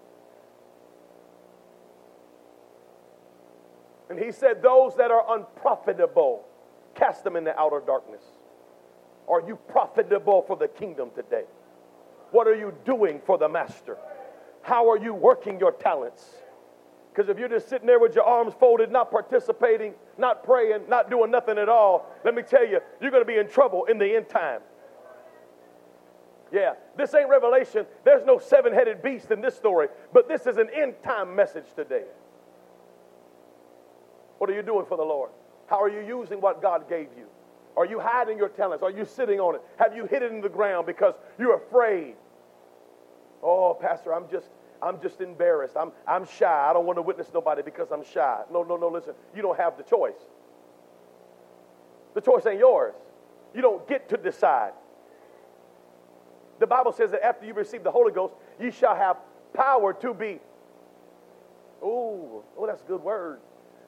And 4.10 4.18
he 4.18 4.32
said, 4.32 4.62
Those 4.62 4.94
that 4.96 5.10
are 5.10 5.36
unprofitable, 5.36 6.44
cast 6.94 7.24
them 7.24 7.36
in 7.36 7.44
the 7.44 7.58
outer 7.58 7.82
darkness. 7.84 8.22
Are 9.28 9.46
you 9.46 9.56
profitable 9.68 10.42
for 10.42 10.56
the 10.56 10.68
kingdom 10.68 11.10
today? 11.14 11.44
What 12.30 12.46
are 12.46 12.54
you 12.54 12.74
doing 12.84 13.20
for 13.24 13.38
the 13.38 13.48
master? 13.48 13.96
How 14.62 14.90
are 14.90 14.98
you 14.98 15.14
working 15.14 15.60
your 15.60 15.72
talents? 15.72 16.24
Because 17.12 17.28
if 17.30 17.38
you're 17.38 17.48
just 17.48 17.68
sitting 17.68 17.86
there 17.86 17.98
with 17.98 18.14
your 18.14 18.24
arms 18.24 18.54
folded, 18.58 18.92
not 18.92 19.10
participating, 19.10 19.94
not 20.18 20.44
praying, 20.44 20.88
not 20.88 21.10
doing 21.10 21.30
nothing 21.30 21.58
at 21.58 21.68
all, 21.68 22.06
let 22.24 22.34
me 22.34 22.42
tell 22.42 22.66
you, 22.66 22.80
you're 23.00 23.10
going 23.10 23.22
to 23.22 23.26
be 23.26 23.38
in 23.38 23.48
trouble 23.48 23.86
in 23.86 23.98
the 23.98 24.14
end 24.14 24.28
time. 24.28 24.60
Yeah, 26.52 26.74
this 26.96 27.14
ain't 27.14 27.28
revelation. 27.28 27.86
There's 28.04 28.24
no 28.24 28.38
seven 28.38 28.72
headed 28.72 29.02
beast 29.02 29.30
in 29.30 29.40
this 29.40 29.56
story, 29.56 29.88
but 30.12 30.28
this 30.28 30.46
is 30.46 30.56
an 30.56 30.68
end 30.74 30.94
time 31.02 31.34
message 31.34 31.66
today. 31.74 32.04
What 34.38 34.49
are 34.50 34.54
you 34.54 34.62
doing 34.62 34.87
for 34.87 34.97
the 34.97 35.04
Lord? 35.04 35.30
How 35.66 35.80
are 35.83 35.88
you 35.88 36.00
using 36.00 36.40
what 36.40 36.62
God 36.62 36.88
gave 36.88 37.09
you? 37.16 37.26
Are 37.76 37.87
you 37.87 38.00
hiding 38.00 38.38
your 38.38 38.49
talents? 38.49 38.83
Are 38.83 38.90
you 38.90 39.04
sitting 39.04 39.38
on 39.38 39.54
it? 39.54 39.62
Have 39.76 39.95
you 39.95 40.07
hid 40.07 40.23
it 40.23 40.33
in 40.33 40.40
the 40.40 40.49
ground 40.49 40.87
because 40.87 41.14
you're 41.38 41.57
afraid? 41.57 42.14
Oh, 43.42 43.76
Pastor, 43.80 44.14
I'm 44.14 44.28
just 44.30 44.49
I'm 44.83 45.00
just 45.00 45.21
embarrassed. 45.21 45.76
I'm 45.76 45.92
I'm 46.07 46.26
shy. 46.26 46.66
I 46.68 46.73
don't 46.73 46.87
want 46.87 46.97
to 46.99 47.02
witness 47.02 47.28
nobody 47.33 47.62
because 47.62 47.90
I'm 47.92 48.04
shy. 48.04 48.42
No, 48.52 48.62
no, 48.62 48.76
no, 48.76 48.88
listen. 48.88 49.14
You 49.35 49.42
don't 49.42 49.59
have 49.59 49.76
the 49.76 49.85
choice. 49.85 50.18
The 52.14 52.21
choice 52.21 52.47
ain't 52.47 52.59
yours. 52.59 52.95
You 53.54 53.62
don't 53.62 53.87
get 53.88 54.09
to 54.09 54.16
decide. 54.16 54.73
The 56.59 56.66
Bible 56.66 56.92
says 56.92 57.12
that 57.12 57.25
after 57.25 57.47
you 57.47 57.54
receive 57.54 57.85
the 57.85 57.90
Holy 57.90 58.12
Ghost, 58.12 58.35
you 58.61 58.71
shall 58.71 58.97
have 58.97 59.18
power 59.54 59.92
to 59.95 60.12
be. 60.12 60.40
Oh, 61.80 62.42
oh, 62.57 62.66
that's 62.66 62.83
a 62.83 62.87
good 62.87 63.02
word. 63.02 63.38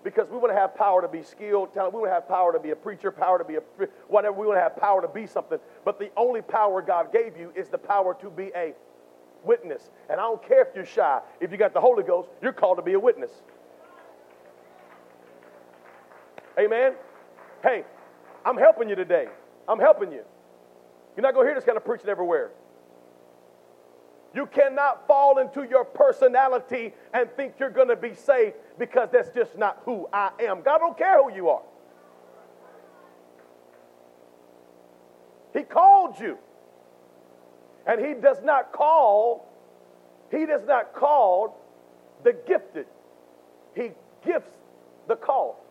Because 0.02 0.28
we 0.30 0.38
want 0.38 0.50
to 0.50 0.58
have 0.58 0.74
power 0.74 1.02
to 1.02 1.08
be 1.08 1.22
skilled, 1.22 1.74
talent. 1.74 1.92
We 1.92 2.00
want 2.00 2.10
to 2.10 2.14
have 2.14 2.28
power 2.28 2.52
to 2.52 2.58
be 2.58 2.70
a 2.70 2.76
preacher, 2.76 3.10
power 3.10 3.38
to 3.38 3.44
be 3.44 3.56
a 3.56 3.62
whatever. 4.08 4.34
We 4.34 4.46
want 4.46 4.56
to 4.56 4.62
have 4.62 4.76
power 4.76 5.02
to 5.02 5.08
be 5.08 5.26
something. 5.26 5.58
But 5.84 5.98
the 5.98 6.10
only 6.16 6.40
power 6.40 6.80
God 6.80 7.12
gave 7.12 7.36
you 7.36 7.52
is 7.54 7.68
the 7.68 7.78
power 7.78 8.16
to 8.22 8.30
be 8.30 8.50
a 8.56 8.72
witness. 9.44 9.90
And 10.08 10.18
I 10.18 10.22
don't 10.22 10.42
care 10.46 10.62
if 10.62 10.68
you're 10.74 10.86
shy. 10.86 11.20
If 11.40 11.52
you 11.52 11.58
got 11.58 11.74
the 11.74 11.80
Holy 11.80 12.02
Ghost, 12.02 12.30
you're 12.40 12.52
called 12.52 12.78
to 12.78 12.82
be 12.82 12.94
a 12.94 13.00
witness. 13.00 13.30
Amen. 16.58 16.94
Hey, 17.62 17.84
I'm 18.44 18.56
helping 18.56 18.88
you 18.88 18.94
today. 18.94 19.26
I'm 19.68 19.78
helping 19.78 20.12
you. 20.12 20.24
You're 21.16 21.22
not 21.22 21.34
going 21.34 21.46
to 21.46 21.50
hear 21.50 21.54
this 21.54 21.64
kind 21.64 21.76
of 21.76 21.84
preaching 21.84 22.08
everywhere. 22.08 22.50
You 24.34 24.46
cannot 24.46 25.06
fall 25.06 25.38
into 25.38 25.64
your 25.64 25.84
personality 25.84 26.94
and 27.12 27.28
think 27.32 27.54
you're 27.58 27.70
going 27.70 27.88
to 27.88 27.96
be 27.96 28.14
saved 28.14 28.54
because 28.78 29.08
that's 29.12 29.30
just 29.30 29.58
not 29.58 29.82
who 29.84 30.08
I 30.12 30.30
am. 30.40 30.62
God 30.62 30.78
don't 30.78 30.96
care 30.96 31.22
who 31.22 31.34
you 31.34 31.48
are. 31.48 31.62
He 35.52 35.62
called 35.62 36.18
you. 36.20 36.38
And 37.86 38.04
he 38.04 38.14
does 38.14 38.42
not 38.44 38.72
call, 38.72 39.48
he 40.30 40.46
does 40.46 40.64
not 40.64 40.94
call 40.94 41.58
the 42.22 42.36
gifted. 42.46 42.86
He 43.74 43.90
gifts 44.24 44.52
the 45.08 45.16
call. 45.16 45.64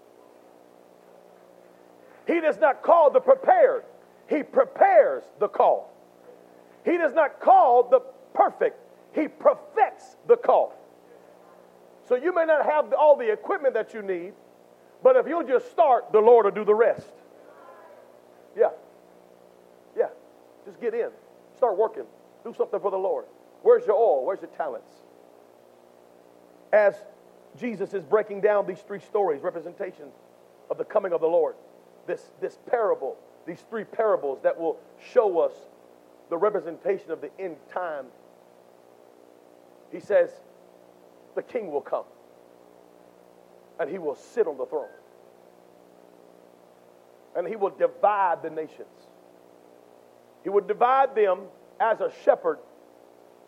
He 2.27 2.41
does 2.41 2.59
not 2.59 2.81
call 2.81 3.09
the 3.09 3.21
prepared. 3.21 3.83
He 4.27 4.43
prepares 4.43 5.23
the 5.39 5.47
call. 5.47 5.91
He 6.83 6.97
does 6.97 7.13
not 7.13 7.39
call 7.39 7.89
the 7.89 8.01
perfect, 8.39 8.79
He 9.13 9.27
perfects 9.27 10.15
the 10.27 10.37
call. 10.37 10.73
So 12.07 12.15
you 12.15 12.33
may 12.33 12.45
not 12.45 12.65
have 12.65 12.93
all 12.93 13.17
the 13.17 13.29
equipment 13.31 13.73
that 13.73 13.93
you 13.93 14.01
need, 14.01 14.33
but 15.03 15.17
if 15.17 15.27
you'll 15.27 15.43
just 15.43 15.69
start, 15.71 16.11
the 16.13 16.19
Lord 16.19 16.45
will 16.45 16.51
do 16.51 16.63
the 16.63 16.73
rest. 16.73 17.11
Yeah. 18.57 18.69
Yeah. 19.95 20.07
Just 20.65 20.79
get 20.79 20.93
in. 20.93 21.09
Start 21.57 21.77
working. 21.77 22.05
Do 22.43 22.53
something 22.57 22.79
for 22.79 22.89
the 22.89 22.97
Lord. 22.97 23.25
Where's 23.61 23.85
your 23.85 23.95
oil? 23.95 24.25
Where's 24.25 24.41
your 24.41 24.51
talents? 24.51 24.91
As 26.71 26.95
Jesus 27.59 27.93
is 27.93 28.03
breaking 28.03 28.41
down 28.41 28.65
these 28.65 28.79
three 28.79 28.99
stories, 28.99 29.41
representations 29.41 30.13
of 30.69 30.77
the 30.77 30.85
coming 30.85 31.11
of 31.11 31.19
the 31.19 31.27
Lord, 31.27 31.55
this, 32.07 32.31
this 32.39 32.57
parable, 32.69 33.17
these 33.45 33.63
three 33.69 33.83
parables 33.83 34.39
that 34.43 34.57
will 34.57 34.77
show 35.13 35.39
us 35.39 35.53
the 36.29 36.37
representation 36.37 37.11
of 37.11 37.21
the 37.21 37.29
end 37.39 37.57
time 37.71 38.05
he 39.91 39.99
says, 39.99 40.29
the 41.35 41.41
king 41.41 41.71
will 41.71 41.81
come 41.81 42.05
and 43.79 43.89
he 43.89 43.97
will 43.97 44.15
sit 44.15 44.47
on 44.47 44.57
the 44.57 44.65
throne 44.65 44.89
and 47.35 47.47
he 47.47 47.55
will 47.55 47.69
divide 47.69 48.41
the 48.43 48.49
nations. 48.49 48.87
He 50.43 50.49
will 50.49 50.61
divide 50.61 51.15
them 51.15 51.43
as 51.79 52.01
a 52.01 52.11
shepherd 52.23 52.59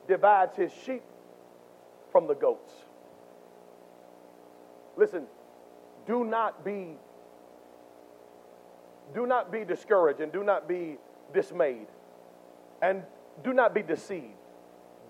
divides 0.07 0.55
his 0.55 0.71
sheep 0.85 1.03
from 2.11 2.27
the 2.27 2.33
goats. 2.33 2.71
Listen, 4.97 5.25
do 6.07 6.23
not 6.23 6.63
be 6.63 6.95
do 9.13 9.25
not 9.25 9.51
be 9.51 9.65
discouraged 9.65 10.21
and 10.21 10.31
do 10.31 10.43
not 10.43 10.69
be 10.69 10.97
dismayed 11.33 11.87
and 12.81 13.03
do 13.43 13.51
not 13.51 13.73
be 13.73 13.81
deceived 13.81 14.40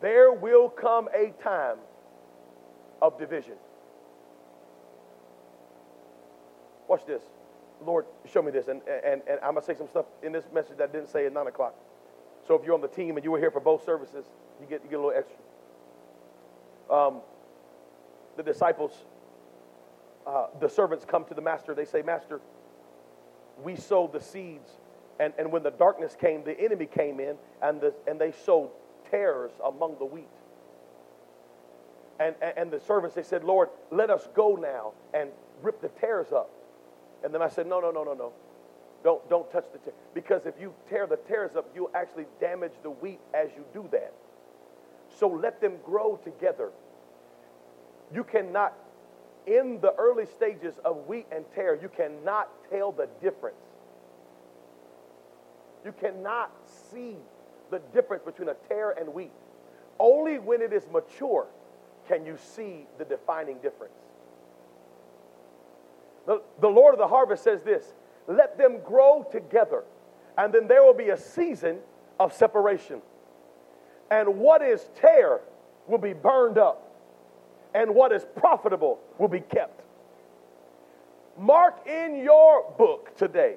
there 0.01 0.33
will 0.33 0.69
come 0.69 1.07
a 1.15 1.33
time 1.43 1.77
of 3.01 3.17
division. 3.17 3.55
Watch 6.87 7.05
this. 7.05 7.21
Lord, 7.85 8.05
show 8.31 8.41
me 8.41 8.51
this. 8.51 8.67
And, 8.67 8.81
and, 8.87 9.21
and 9.27 9.39
I'm 9.41 9.53
going 9.53 9.61
to 9.61 9.65
say 9.65 9.75
some 9.75 9.87
stuff 9.87 10.05
in 10.21 10.31
this 10.31 10.45
message 10.53 10.77
that 10.77 10.89
I 10.89 10.91
didn't 10.91 11.09
say 11.09 11.25
at 11.25 11.33
9 11.33 11.47
o'clock. 11.47 11.75
So 12.47 12.55
if 12.55 12.65
you're 12.65 12.73
on 12.73 12.81
the 12.81 12.87
team 12.87 13.15
and 13.15 13.23
you 13.23 13.31
were 13.31 13.39
here 13.39 13.51
for 13.51 13.59
both 13.59 13.85
services, 13.85 14.25
you 14.59 14.67
get, 14.67 14.83
you 14.83 14.89
get 14.89 14.99
a 14.99 15.01
little 15.01 15.17
extra. 15.17 15.37
Um, 16.89 17.21
the 18.37 18.43
disciples, 18.43 18.91
uh, 20.27 20.47
the 20.59 20.67
servants 20.67 21.05
come 21.05 21.25
to 21.25 21.33
the 21.33 21.41
master. 21.41 21.73
They 21.73 21.85
say, 21.85 22.01
Master, 22.01 22.41
we 23.63 23.75
sowed 23.75 24.13
the 24.13 24.21
seeds. 24.21 24.69
And, 25.19 25.33
and 25.37 25.51
when 25.51 25.63
the 25.63 25.71
darkness 25.71 26.15
came, 26.19 26.43
the 26.43 26.59
enemy 26.59 26.87
came 26.87 27.19
in 27.19 27.35
and, 27.61 27.79
the, 27.79 27.93
and 28.07 28.19
they 28.19 28.31
sowed 28.31 28.71
tares 29.11 29.51
among 29.63 29.97
the 29.99 30.05
wheat. 30.05 30.27
And, 32.19 32.35
and, 32.41 32.57
and 32.57 32.71
the 32.71 32.79
servants, 32.79 33.15
they 33.15 33.23
said, 33.23 33.43
Lord, 33.43 33.69
let 33.91 34.09
us 34.09 34.27
go 34.33 34.55
now 34.55 34.93
and 35.13 35.29
rip 35.61 35.81
the 35.81 35.89
tares 35.89 36.31
up. 36.31 36.49
And 37.23 37.33
then 37.33 37.41
I 37.41 37.49
said, 37.49 37.67
no, 37.67 37.79
no, 37.79 37.91
no, 37.91 38.03
no, 38.03 38.13
no. 38.13 38.33
Don't, 39.03 39.27
don't 39.29 39.51
touch 39.51 39.65
the 39.73 39.79
tares. 39.79 39.95
Because 40.13 40.45
if 40.45 40.55
you 40.59 40.73
tear 40.89 41.07
the 41.07 41.17
tares 41.17 41.55
up, 41.55 41.69
you'll 41.75 41.91
actually 41.93 42.25
damage 42.39 42.73
the 42.83 42.91
wheat 42.91 43.19
as 43.33 43.49
you 43.55 43.63
do 43.73 43.87
that. 43.91 44.13
So 45.17 45.27
let 45.27 45.61
them 45.61 45.73
grow 45.85 46.17
together. 46.23 46.71
You 48.13 48.23
cannot, 48.23 48.73
in 49.47 49.79
the 49.81 49.93
early 49.97 50.25
stages 50.25 50.75
of 50.85 51.07
wheat 51.07 51.25
and 51.31 51.45
tare, 51.55 51.75
you 51.75 51.89
cannot 51.89 52.49
tell 52.69 52.91
the 52.91 53.07
difference. 53.21 53.55
You 55.83 55.93
cannot 55.99 56.51
see 56.91 57.15
the 57.71 57.79
difference 57.93 58.23
between 58.23 58.49
a 58.49 58.53
tare 58.69 58.91
and 58.91 59.11
wheat. 59.13 59.31
Only 59.99 60.37
when 60.37 60.61
it 60.61 60.73
is 60.73 60.83
mature 60.91 61.47
can 62.07 62.25
you 62.25 62.37
see 62.37 62.85
the 62.97 63.05
defining 63.05 63.57
difference. 63.59 63.93
The, 66.27 66.41
the 66.59 66.67
Lord 66.67 66.93
of 66.93 66.99
the 66.99 67.07
harvest 67.07 67.43
says 67.43 67.63
this 67.63 67.93
let 68.27 68.57
them 68.57 68.79
grow 68.85 69.25
together, 69.31 69.83
and 70.37 70.53
then 70.53 70.67
there 70.67 70.83
will 70.83 70.93
be 70.93 71.09
a 71.09 71.17
season 71.17 71.79
of 72.19 72.33
separation. 72.33 73.01
And 74.11 74.37
what 74.37 74.61
is 74.61 74.89
tare 74.95 75.41
will 75.87 75.97
be 75.97 76.13
burned 76.13 76.57
up, 76.57 76.91
and 77.73 77.95
what 77.95 78.11
is 78.11 78.25
profitable 78.35 78.99
will 79.17 79.27
be 79.27 79.39
kept. 79.39 79.81
Mark 81.37 81.87
in 81.87 82.17
your 82.17 82.71
book 82.77 83.15
today, 83.17 83.55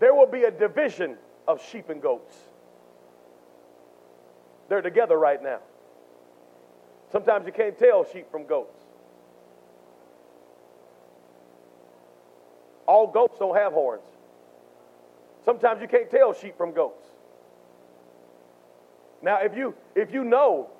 there 0.00 0.14
will 0.14 0.26
be 0.26 0.44
a 0.44 0.50
division 0.50 1.16
of 1.46 1.64
sheep 1.64 1.90
and 1.90 2.02
goats. 2.02 2.36
They're 4.68 4.82
together 4.82 5.18
right 5.18 5.42
now. 5.42 5.58
Sometimes 7.12 7.46
you 7.46 7.52
can't 7.52 7.78
tell 7.78 8.04
sheep 8.04 8.30
from 8.30 8.46
goats. 8.46 8.76
All 12.86 13.06
goats 13.06 13.38
don't 13.38 13.56
have 13.56 13.72
horns. 13.72 14.02
Sometimes 15.44 15.80
you 15.80 15.88
can't 15.88 16.10
tell 16.10 16.32
sheep 16.32 16.56
from 16.56 16.72
goats. 16.72 17.04
Now, 19.22 19.38
if 19.40 19.56
you 19.56 19.74
if 19.94 20.12
you 20.12 20.24
know, 20.24 20.70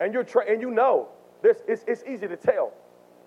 and 0.00 0.12
you're 0.12 0.24
tra- 0.24 0.50
and 0.50 0.60
you 0.60 0.70
know, 0.70 1.08
this 1.42 1.58
it's, 1.68 1.84
it's 1.86 2.02
easy 2.04 2.26
to 2.26 2.36
tell. 2.36 2.72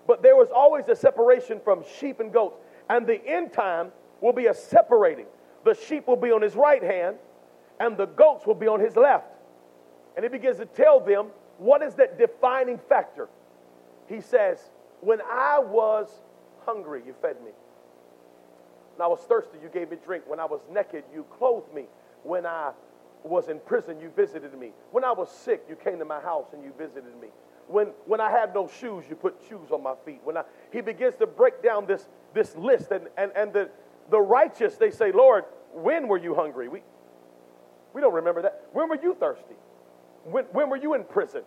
But 0.06 0.22
there 0.22 0.36
was 0.36 0.48
always 0.54 0.88
a 0.88 0.96
separation 0.96 1.60
from 1.62 1.84
sheep 1.98 2.20
and 2.20 2.32
goats, 2.32 2.58
and 2.88 3.06
the 3.06 3.24
end 3.26 3.52
time 3.52 3.92
will 4.20 4.32
be 4.32 4.46
a 4.46 4.54
separating. 4.54 5.26
The 5.64 5.74
sheep 5.74 6.06
will 6.06 6.16
be 6.16 6.32
on 6.32 6.42
his 6.42 6.54
right 6.54 6.82
hand, 6.82 7.16
and 7.78 7.96
the 7.96 8.06
goats 8.06 8.46
will 8.46 8.54
be 8.54 8.66
on 8.66 8.80
his 8.80 8.96
left. 8.96 9.37
And 10.18 10.24
he 10.24 10.28
begins 10.30 10.56
to 10.56 10.66
tell 10.66 10.98
them 10.98 11.28
what 11.58 11.80
is 11.80 11.94
that 11.94 12.18
defining 12.18 12.76
factor. 12.88 13.28
He 14.08 14.20
says, 14.20 14.58
When 15.00 15.20
I 15.20 15.60
was 15.60 16.08
hungry, 16.66 17.04
you 17.06 17.14
fed 17.22 17.36
me. 17.44 17.52
When 18.96 19.04
I 19.04 19.06
was 19.06 19.20
thirsty, 19.20 19.58
you 19.62 19.68
gave 19.68 19.92
me 19.92 19.96
drink. 20.04 20.24
When 20.26 20.40
I 20.40 20.44
was 20.44 20.58
naked, 20.72 21.04
you 21.14 21.24
clothed 21.38 21.72
me. 21.72 21.84
When 22.24 22.46
I 22.46 22.72
was 23.22 23.48
in 23.48 23.60
prison, 23.60 24.00
you 24.00 24.10
visited 24.10 24.58
me. 24.58 24.72
When 24.90 25.04
I 25.04 25.12
was 25.12 25.30
sick, 25.30 25.64
you 25.68 25.76
came 25.76 26.00
to 26.00 26.04
my 26.04 26.18
house 26.18 26.48
and 26.52 26.64
you 26.64 26.72
visited 26.76 27.14
me. 27.20 27.28
When, 27.68 27.92
when 28.06 28.20
I 28.20 28.28
had 28.28 28.52
no 28.52 28.66
shoes, 28.66 29.04
you 29.08 29.14
put 29.14 29.36
shoes 29.48 29.70
on 29.70 29.84
my 29.84 29.94
feet. 30.04 30.20
When 30.24 30.36
I, 30.36 30.42
he 30.72 30.80
begins 30.80 31.14
to 31.20 31.28
break 31.28 31.62
down 31.62 31.86
this, 31.86 32.08
this 32.34 32.56
list, 32.56 32.90
and, 32.90 33.06
and, 33.16 33.30
and 33.36 33.52
the, 33.52 33.70
the 34.10 34.18
righteous, 34.18 34.78
they 34.78 34.90
say, 34.90 35.12
Lord, 35.12 35.44
when 35.72 36.08
were 36.08 36.18
you 36.18 36.34
hungry? 36.34 36.66
We, 36.66 36.82
we 37.94 38.00
don't 38.00 38.14
remember 38.14 38.42
that. 38.42 38.64
When 38.72 38.88
were 38.88 38.98
you 39.00 39.14
thirsty? 39.14 39.54
When, 40.30 40.44
when 40.46 40.68
were 40.68 40.76
you 40.76 40.94
in 40.94 41.04
prison? 41.04 41.42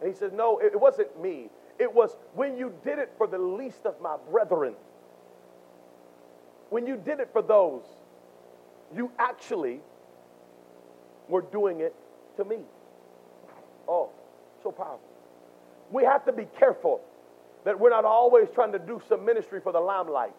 And 0.00 0.12
he 0.12 0.18
says, 0.18 0.32
No, 0.32 0.58
it, 0.58 0.72
it 0.72 0.80
wasn't 0.80 1.20
me. 1.20 1.48
It 1.78 1.92
was 1.92 2.16
when 2.34 2.56
you 2.56 2.72
did 2.84 2.98
it 2.98 3.12
for 3.16 3.26
the 3.26 3.38
least 3.38 3.84
of 3.84 4.00
my 4.00 4.16
brethren. 4.30 4.74
When 6.70 6.86
you 6.86 6.96
did 6.96 7.20
it 7.20 7.30
for 7.32 7.42
those, 7.42 7.82
you 8.94 9.10
actually 9.18 9.80
were 11.28 11.42
doing 11.42 11.80
it 11.80 11.94
to 12.36 12.44
me. 12.44 12.58
Oh, 13.88 14.10
so 14.62 14.70
powerful. 14.70 15.00
We 15.90 16.04
have 16.04 16.24
to 16.26 16.32
be 16.32 16.46
careful 16.58 17.00
that 17.64 17.78
we're 17.78 17.90
not 17.90 18.04
always 18.04 18.48
trying 18.54 18.72
to 18.72 18.78
do 18.78 19.00
some 19.08 19.24
ministry 19.24 19.60
for 19.60 19.72
the 19.72 19.80
limelight. 19.80 20.34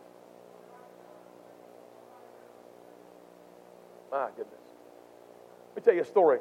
My 4.11 4.27
goodness. 4.29 4.55
Let 5.69 5.75
me 5.75 5.81
tell 5.83 5.93
you 5.93 6.01
a 6.01 6.05
story. 6.05 6.39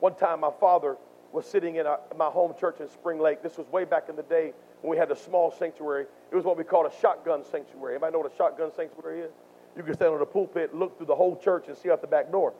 One 0.00 0.14
time, 0.14 0.40
my 0.40 0.50
father 0.60 0.96
was 1.32 1.46
sitting 1.46 1.76
in 1.76 1.86
a, 1.86 1.98
my 2.16 2.26
home 2.26 2.54
church 2.58 2.80
in 2.80 2.88
Spring 2.88 3.18
Lake. 3.18 3.42
This 3.42 3.58
was 3.58 3.66
way 3.68 3.84
back 3.84 4.08
in 4.08 4.16
the 4.16 4.22
day 4.22 4.52
when 4.82 4.90
we 4.90 4.96
had 4.96 5.10
a 5.10 5.16
small 5.16 5.50
sanctuary. 5.50 6.06
It 6.30 6.34
was 6.36 6.44
what 6.44 6.56
we 6.56 6.64
called 6.64 6.86
a 6.86 7.00
shotgun 7.00 7.44
sanctuary. 7.44 7.94
Anybody 7.94 8.12
know 8.12 8.20
what 8.20 8.32
a 8.32 8.36
shotgun 8.36 8.70
sanctuary 8.74 9.20
is? 9.20 9.32
You 9.76 9.82
can 9.82 9.94
stand 9.94 10.12
on 10.12 10.20
the 10.20 10.26
pulpit, 10.26 10.74
look 10.74 10.96
through 10.96 11.06
the 11.06 11.14
whole 11.14 11.36
church, 11.36 11.64
and 11.66 11.76
see 11.76 11.90
out 11.90 12.00
the 12.00 12.06
back 12.06 12.30
door. 12.30 12.54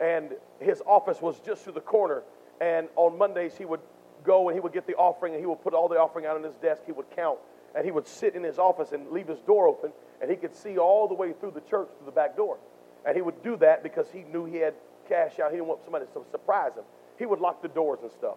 And 0.00 0.34
his 0.60 0.82
office 0.86 1.22
was 1.22 1.40
just 1.40 1.64
through 1.64 1.74
the 1.74 1.80
corner. 1.80 2.22
And 2.60 2.88
on 2.96 3.16
Mondays, 3.16 3.56
he 3.56 3.64
would 3.64 3.80
go 4.24 4.48
and 4.48 4.56
he 4.56 4.60
would 4.60 4.72
get 4.72 4.86
the 4.86 4.94
offering 4.94 5.34
and 5.34 5.40
he 5.40 5.46
would 5.46 5.62
put 5.62 5.74
all 5.74 5.88
the 5.88 5.96
offering 5.96 6.26
out 6.26 6.36
on 6.36 6.42
his 6.42 6.54
desk. 6.56 6.82
He 6.86 6.92
would 6.92 7.10
count 7.14 7.38
and 7.74 7.84
he 7.84 7.90
would 7.90 8.06
sit 8.06 8.34
in 8.34 8.42
his 8.42 8.58
office 8.58 8.92
and 8.92 9.10
leave 9.10 9.28
his 9.28 9.40
door 9.40 9.66
open 9.68 9.92
and 10.20 10.30
he 10.30 10.36
could 10.36 10.54
see 10.54 10.78
all 10.78 11.08
the 11.08 11.14
way 11.14 11.32
through 11.32 11.50
the 11.52 11.60
church 11.60 11.88
through 11.98 12.06
the 12.06 12.12
back 12.12 12.36
door. 12.36 12.58
And 13.06 13.14
he 13.14 13.22
would 13.22 13.42
do 13.42 13.56
that 13.58 13.82
because 13.82 14.06
he 14.12 14.22
knew 14.22 14.44
he 14.44 14.56
had 14.56 14.74
cash 15.08 15.38
out. 15.38 15.50
He 15.50 15.56
didn't 15.56 15.68
want 15.68 15.82
somebody 15.84 16.06
to 16.06 16.24
surprise 16.30 16.72
him. 16.74 16.84
He 17.18 17.26
would 17.26 17.40
lock 17.40 17.62
the 17.62 17.68
doors 17.68 18.00
and 18.02 18.10
stuff. 18.10 18.36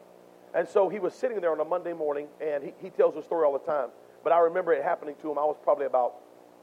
And 0.53 0.67
so 0.67 0.89
he 0.89 0.99
was 0.99 1.13
sitting 1.13 1.39
there 1.41 1.51
on 1.51 1.59
a 1.59 1.65
Monday 1.65 1.93
morning 1.93 2.27
and 2.41 2.63
he, 2.63 2.73
he 2.81 2.89
tells 2.89 3.15
the 3.15 3.21
story 3.21 3.45
all 3.45 3.53
the 3.53 3.65
time. 3.71 3.89
But 4.23 4.33
I 4.33 4.39
remember 4.39 4.73
it 4.73 4.83
happening 4.83 5.15
to 5.21 5.31
him. 5.31 5.37
I 5.37 5.43
was 5.43 5.57
probably 5.63 5.85
about 5.85 6.15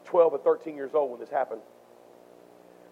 12 0.05 0.33
or 0.33 0.39
13 0.39 0.77
years 0.77 0.95
old 0.95 1.11
when 1.11 1.21
this 1.21 1.31
happened. 1.31 1.61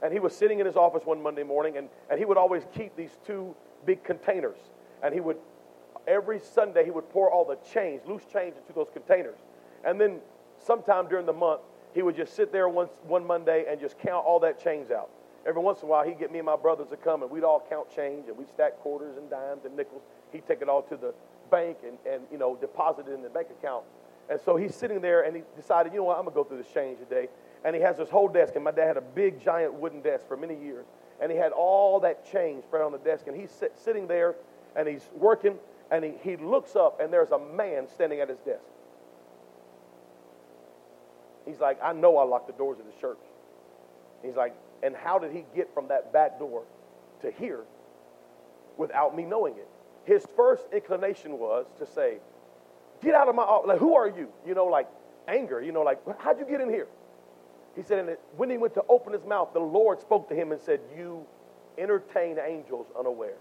And 0.03 0.13
he 0.13 0.19
was 0.19 0.35
sitting 0.35 0.61
in 0.61 0.67
his 0.67 0.77
office 0.77 1.03
one 1.05 1.23
Monday 1.23 1.43
morning 1.43 1.77
and, 1.77 1.89
and 2.11 2.19
he 2.19 2.25
would 2.25 2.37
always 2.37 2.65
keep 2.75 2.97
these 2.97 3.19
two 3.27 3.55
big 3.87 4.03
containers. 4.05 4.59
And 5.03 5.15
he 5.15 5.21
would 5.21 5.37
every 6.07 6.41
Sunday 6.41 6.85
he 6.85 6.91
would 6.91 7.09
pour 7.11 7.31
all 7.31 7.45
the 7.45 7.57
change, 7.73 8.03
loose 8.07 8.25
change 8.33 8.55
into 8.57 8.73
those 8.75 8.89
containers. 8.93 9.39
And 9.85 10.01
then 10.01 10.21
sometime 10.59 11.09
during 11.09 11.27
the 11.27 11.33
month, 11.33 11.61
he 11.95 12.03
would 12.03 12.17
just 12.17 12.35
sit 12.35 12.53
there 12.53 12.69
one, 12.69 12.89
one 13.07 13.27
Monday 13.27 13.67
and 13.69 13.81
just 13.81 13.99
count 13.99 14.25
all 14.25 14.41
that 14.41 14.63
change 14.63 14.91
out. 14.91 15.11
Every 15.45 15.61
once 15.61 15.81
in 15.81 15.89
a 15.89 15.91
while, 15.91 16.05
he'd 16.05 16.19
get 16.19 16.31
me 16.31 16.39
and 16.39 16.47
my 16.47 16.57
brothers 16.57 16.89
to 16.91 16.97
come, 16.97 17.23
and 17.23 17.31
we'd 17.31 17.43
all 17.43 17.65
count 17.69 17.91
change, 17.95 18.29
and 18.29 18.37
we'd 18.37 18.49
stack 18.49 18.79
quarters 18.79 19.17
and 19.17 19.29
dimes 19.29 19.65
and 19.65 19.77
nickels. 19.77 20.03
He'd 20.31 20.47
take 20.47 20.63
it 20.63 20.69
all 20.69 20.83
to 20.83 20.97
the 20.97 21.13
bank 21.51 21.79
and, 21.85 21.99
and 22.11 22.23
you 22.31 22.39
know, 22.39 22.57
deposit 22.57 23.09
it 23.09 23.13
in 23.13 23.23
the 23.23 23.29
bank 23.29 23.49
account. 23.51 23.85
And 24.31 24.41
so 24.41 24.57
he's 24.57 24.75
sitting 24.75 25.01
there, 25.01 25.23
and 25.23 25.35
he 25.35 25.43
decided, 25.57 25.93
you 25.93 25.99
know 25.99 26.05
what, 26.05 26.19
I'm 26.19 26.25
going 26.25 26.35
to 26.35 26.37
go 26.37 26.45
through 26.45 26.59
this 26.59 26.73
change 26.73 26.99
today. 27.01 27.29
And 27.65 27.75
he 27.75 27.83
has 27.83 27.97
this 27.97 28.09
whole 28.09 28.29
desk, 28.29 28.55
and 28.55 28.65
my 28.65 28.71
dad 28.71 28.87
had 28.87 28.97
a 28.97 29.03
big, 29.03 29.41
giant 29.43 29.75
wooden 29.75 30.01
desk 30.01 30.27
for 30.29 30.37
many 30.37 30.57
years. 30.57 30.87
And 31.21 31.31
he 31.31 31.37
had 31.37 31.53
all 31.53 32.01
that 32.01 32.31
change 32.31 32.65
spread 32.65 32.83
on 32.83 32.93
the 32.93 32.99
desk, 32.99 33.27
and 33.27 33.37
he's 33.37 33.51
sit, 33.51 33.77
sitting 33.77 34.07
there, 34.07 34.37
and 34.77 34.89
he's 34.89 35.09
working, 35.15 35.57
and 35.91 36.05
he, 36.05 36.13
he 36.23 36.37
looks 36.37 36.77
up, 36.77 37.01
and 37.01 37.13
there's 37.13 37.33
a 37.33 37.39
man 37.39 37.89
standing 37.89 38.21
at 38.21 38.29
his 38.29 38.39
desk. 38.39 38.65
He's 41.45 41.59
like, 41.59 41.79
I 41.83 41.93
know 41.93 42.17
I 42.19 42.25
locked 42.25 42.47
the 42.47 42.53
doors 42.53 42.79
of 42.79 42.87
the 42.87 43.01
church. 43.01 43.19
He's 44.23 44.37
like, 44.37 44.55
and 44.83 44.97
how 44.97 45.19
did 45.19 45.33
he 45.33 45.45
get 45.55 45.73
from 45.73 45.89
that 45.89 46.13
back 46.13 46.39
door 46.39 46.65
to 47.21 47.31
here 47.31 47.61
without 48.77 49.17
me 49.17 49.25
knowing 49.25 49.55
it? 49.57 49.69
His 50.05 50.27
first 50.37 50.65
inclination 50.73 51.39
was 51.39 51.67
to 51.79 51.87
say, 51.87 52.19
Get 53.03 53.15
out 53.15 53.29
of 53.29 53.35
my 53.35 53.43
office. 53.43 53.69
Like, 53.69 53.79
who 53.79 53.95
are 53.95 54.09
you? 54.09 54.29
You 54.47 54.55
know, 54.55 54.67
like 54.67 54.89
anger. 55.27 55.61
You 55.61 55.73
know, 55.73 55.83
like, 55.83 56.01
how'd 56.21 56.39
you 56.39 56.47
get 56.47 56.61
in 56.61 56.69
here? 56.69 56.87
He 57.75 57.83
said, 57.83 58.07
and 58.07 58.17
when 58.37 58.51
he 58.51 58.59
went 58.59 58.75
to 58.75 58.85
open 58.89 59.13
his 59.13 59.25
mouth, 59.25 59.53
the 59.53 59.61
Lord 59.61 60.01
spoke 60.01 60.29
to 60.29 60.35
him 60.35 60.53
and 60.53 60.61
said, 60.61 60.81
You 60.97 61.27
entertain 61.79 62.39
angels 62.39 62.87
unaware. 62.99 63.37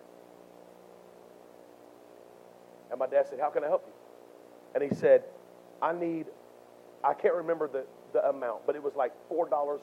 And 2.89 2.99
my 2.99 3.07
dad 3.07 3.27
said, 3.29 3.39
How 3.39 3.49
can 3.49 3.63
I 3.63 3.67
help 3.67 3.85
you? 3.85 3.93
And 4.73 4.89
he 4.89 4.95
said, 4.97 5.23
I 5.81 5.93
need, 5.93 6.27
I 7.03 7.13
can't 7.13 7.35
remember 7.35 7.67
the, 7.67 7.85
the 8.13 8.27
amount, 8.27 8.65
but 8.65 8.75
it 8.75 8.83
was 8.83 8.95
like 8.95 9.11
$4.53. 9.29 9.79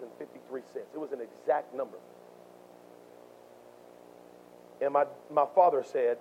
It 0.95 0.99
was 0.99 1.13
an 1.13 1.21
exact 1.21 1.75
number. 1.75 1.99
And 4.81 4.93
my, 4.93 5.05
my 5.31 5.47
father 5.55 5.83
said 5.83 6.19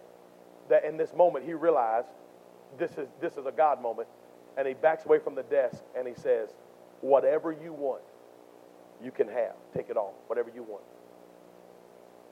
that 0.69 0.83
in 0.83 0.97
this 0.97 1.13
moment 1.13 1.45
he 1.45 1.53
realized 1.53 2.07
this 2.77 2.91
is, 2.97 3.07
this 3.21 3.37
is 3.37 3.45
a 3.45 3.51
God 3.51 3.81
moment. 3.81 4.07
And 4.57 4.67
he 4.67 4.73
backs 4.73 5.05
away 5.05 5.19
from 5.19 5.35
the 5.35 5.43
desk 5.43 5.83
and 5.95 6.07
he 6.07 6.13
says, 6.15 6.49
Whatever 7.01 7.51
you 7.51 7.73
want, 7.73 8.01
you 9.03 9.11
can 9.11 9.27
have. 9.27 9.53
Take 9.75 9.89
it 9.89 9.97
all, 9.97 10.15
whatever 10.25 10.49
you 10.53 10.63
want. 10.63 10.83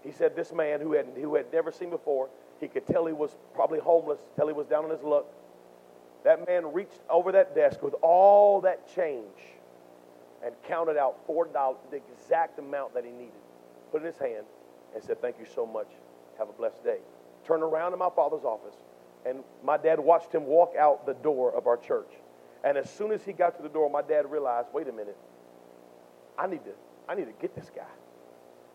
He 0.04 0.12
said, 0.12 0.36
This 0.36 0.52
man 0.52 0.82
who 0.82 0.94
had, 0.94 1.06
who 1.16 1.36
had 1.36 1.52
never 1.54 1.72
seen 1.72 1.92
before, 1.92 2.30
he 2.60 2.68
could 2.68 2.88
tell 2.88 3.06
he 3.06 3.14
was 3.14 3.36
probably 3.54 3.80
homeless, 3.80 4.20
tell 4.36 4.48
he 4.48 4.54
was 4.54 4.66
down 4.66 4.86
on 4.86 4.90
his 4.90 5.04
luck. 5.04 5.26
That 6.24 6.48
man 6.48 6.74
reached 6.74 7.00
over 7.10 7.32
that 7.34 7.54
desk 7.54 7.84
with 7.84 7.94
all 8.02 8.62
that 8.62 8.94
change 8.96 9.26
and 10.46 10.54
counted 10.68 10.98
out 10.98 11.18
four 11.26 11.46
dollars, 11.48 11.80
the 11.90 11.98
exact 11.98 12.60
amount 12.60 12.94
that 12.94 13.04
he 13.04 13.12
needed, 13.12 13.34
put 13.92 14.02
in 14.02 14.08
his 14.08 14.18
hand, 14.18 14.46
and 14.94 15.04
said, 15.04 15.22
Thank 15.22 15.40
you 15.40 15.46
so 15.54 15.66
much. 15.66 15.88
Have 16.38 16.50
a 16.50 16.54
blessed 16.54 16.84
day. 16.84 17.00
Turned 17.46 17.64
around 17.64 17.94
in 17.94 18.00
my 18.00 18.10
father's 18.16 18.44
office, 18.44 18.76
and 19.26 19.40
my 19.64 19.78
dad 19.78 20.00
watched 20.00 20.32
him 20.32 20.46
walk 20.46 20.76
out 20.80 21.06
the 21.06 21.14
door 21.16 21.54
of 21.54 21.68
our 21.68 21.78
church. 21.78 22.10
And 22.64 22.78
as 22.78 22.90
soon 22.90 23.12
as 23.12 23.24
he 23.24 23.34
got 23.34 23.56
to 23.58 23.64
the 23.64 23.70
door, 23.70 23.90
my 23.90 24.02
dad 24.02 24.30
realized, 24.30 24.70
wait 24.74 24.88
a 24.88 24.92
minute, 24.92 25.18
I 26.38 26.48
need 26.48 26.64
to, 26.66 26.72
I 27.08 27.16
need 27.16 27.26
to 27.26 27.34
get 27.42 27.56
this 27.56 27.70
guy. 27.76 27.84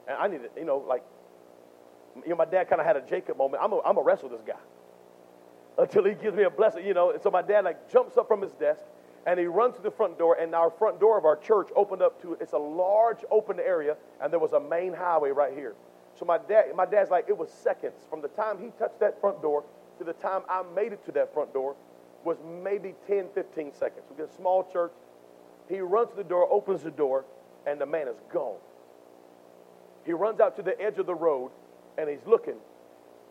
And 0.09 0.17
I 0.17 0.29
need 0.29 0.39
to, 0.43 0.61
you 0.61 0.65
know, 0.65 0.79
like 0.79 1.05
you 2.17 2.31
know, 2.31 2.37
my 2.37 2.45
dad 2.45 2.69
kind 2.69 2.81
of 2.81 2.87
had 2.87 2.97
a 2.97 3.03
Jacob 3.03 3.37
moment. 3.37 3.63
I'm 3.63 3.71
going 3.71 3.95
to 3.95 4.03
wrestle 4.03 4.29
this 4.29 4.43
guy 4.47 4.59
until 5.79 6.05
he 6.05 6.15
gives 6.15 6.37
me 6.37 6.43
a 6.43 6.51
blessing, 6.51 6.85
you 6.85 6.95
know. 6.95 7.11
And 7.11 7.23
so 7.23 7.31
my 7.31 7.43
dad 7.43 7.65
like 7.65 7.91
jumps 7.91 8.17
up 8.17 8.29
from 8.29 8.43
his 8.43 8.53
desk 8.53 8.81
and 9.27 9.39
he 9.39 9.47
runs 9.47 9.77
to 9.77 9.83
the 9.83 9.91
front 9.91 10.19
door. 10.19 10.37
And 10.37 10.55
our 10.55 10.71
front 10.71 11.01
door 11.01 11.19
of 11.19 11.25
our 11.25 11.37
church 11.37 11.69
opened 11.77 12.03
up 12.03 12.21
to 12.23 12.37
it's 12.41 12.53
a 12.53 12.59
large 12.59 13.25
open 13.31 13.59
area, 13.61 13.97
and 14.23 14.33
there 14.33 14.41
was 14.41 14.53
a 14.53 14.61
main 14.61 14.93
highway 14.93 15.31
right 15.31 15.53
here. 15.53 15.75
So 16.19 16.25
my 16.25 16.39
dad, 16.39 16.67
my 16.75 16.87
dad's 16.87 17.11
like, 17.11 17.27
it 17.29 17.37
was 17.37 17.51
seconds 17.51 18.07
from 18.09 18.21
the 18.21 18.29
time 18.29 18.59
he 18.59 18.71
touched 18.79 19.01
that 19.01 19.21
front 19.21 19.41
door 19.43 19.65
to 19.99 20.05
the 20.05 20.13
time 20.15 20.43
I 20.49 20.63
made 20.75 20.93
it 20.93 21.05
to 21.07 21.13
that 21.13 21.33
front 21.33 21.53
door 21.53 21.77
was 22.25 22.39
maybe 22.63 22.95
10, 23.07 23.29
15 23.35 23.73
seconds. 23.73 24.05
We 24.11 24.17
get 24.17 24.31
a 24.31 24.37
small 24.37 24.69
church. 24.71 24.93
He 25.69 25.81
runs 25.81 26.11
to 26.11 26.17
the 26.17 26.25
door, 26.25 26.49
opens 26.51 26.83
the 26.83 26.91
door, 26.91 27.25
and 27.67 27.81
the 27.81 27.87
man 27.87 28.09
is 28.09 28.17
gone. 28.33 28.59
He 30.05 30.13
runs 30.13 30.41
out 30.41 30.57
to 30.57 30.63
the 30.63 30.81
edge 30.81 30.99
of 30.99 31.07
the 31.07 31.15
road 31.15 31.51
and 31.99 32.09
he's 32.09 32.27
looking, 32.27 32.57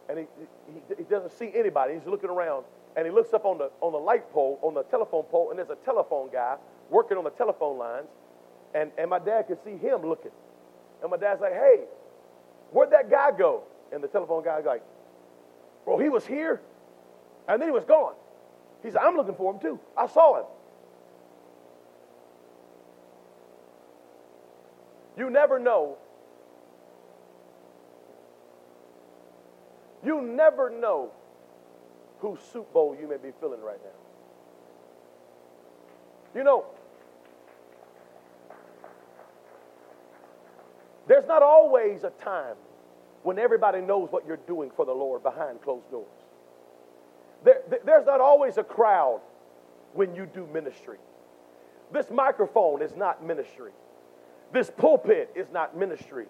and 0.08 0.20
he, 0.20 0.26
he, 0.68 0.96
he 0.98 1.04
doesn't 1.04 1.32
see 1.32 1.52
anybody. 1.56 1.96
He's 1.96 2.06
looking 2.06 2.30
around, 2.30 2.66
and 3.00 3.08
he 3.08 3.14
looks 3.14 3.34
up 3.34 3.46
on 3.46 3.58
the, 3.58 3.72
on 3.80 3.94
the 3.94 3.98
light 3.98 4.30
pole, 4.34 4.60
on 4.62 4.74
the 4.74 4.84
telephone 4.84 5.24
pole, 5.24 5.52
and 5.52 5.58
there's 5.58 5.70
a 5.70 5.86
telephone 5.86 6.30
guy 6.30 6.58
working 6.90 7.18
on 7.18 7.24
the 7.24 7.30
telephone 7.30 7.78
lines, 7.78 8.10
and, 8.76 8.92
and 8.98 9.10
my 9.10 9.20
dad 9.20 9.44
could 9.48 9.58
see 9.64 9.78
him 9.78 10.02
looking. 10.02 10.32
And 11.02 11.10
my 11.10 11.16
dad's 11.16 11.40
like, 11.40 11.54
hey, 11.54 11.86
where'd 12.72 12.92
that 12.92 13.10
guy 13.10 13.32
go? 13.32 13.64
And 13.94 14.04
the 14.04 14.10
telephone 14.10 14.44
guy's 14.44 14.66
like, 14.66 14.84
well, 15.86 15.98
he 15.98 16.10
was 16.10 16.26
here, 16.26 16.60
and 17.48 17.62
then 17.62 17.70
he 17.70 17.72
was 17.72 17.86
gone. 17.86 18.16
He 18.84 18.92
said, 18.92 19.00
I'm 19.02 19.16
looking 19.16 19.36
for 19.36 19.54
him 19.54 19.62
too. 19.62 19.80
I 19.98 20.06
saw 20.06 20.42
him. 20.42 20.46
You 25.18 25.30
never 25.30 25.58
know 25.58 25.98
You 30.04 30.22
never 30.22 30.70
know 30.70 31.12
whose 32.20 32.40
soup 32.52 32.72
bowl 32.74 32.96
you 33.00 33.08
may 33.08 33.18
be 33.18 33.32
filling 33.40 33.62
right 33.62 33.80
now. 33.84 34.00
You 36.36 36.44
know, 36.44 36.66
there's 41.08 41.26
not 41.28 41.42
always 41.42 42.04
a 42.04 42.12
time 42.12 42.56
when 43.24 43.40
everybody 43.40 43.82
knows 43.82 44.12
what 44.12 44.26
you're 44.28 44.38
doing 44.38 44.72
for 44.76 44.86
the 44.86 44.94
Lord 44.94 45.24
behind 45.24 45.62
closed 45.62 45.90
doors. 45.92 46.08
There, 47.44 47.62
there's 47.86 48.06
not 48.06 48.22
always 48.22 48.58
a 48.58 48.64
crowd 48.64 49.22
when 49.94 50.16
you 50.16 50.26
do 50.26 50.48
ministry. 50.54 50.98
This 51.92 52.12
microphone 52.12 52.82
is 52.82 52.96
not 52.96 53.26
ministry. 53.26 53.72
This 54.52 54.70
pulpit 54.70 55.32
is 55.36 55.48
not 55.52 55.76
ministry. 55.76 56.28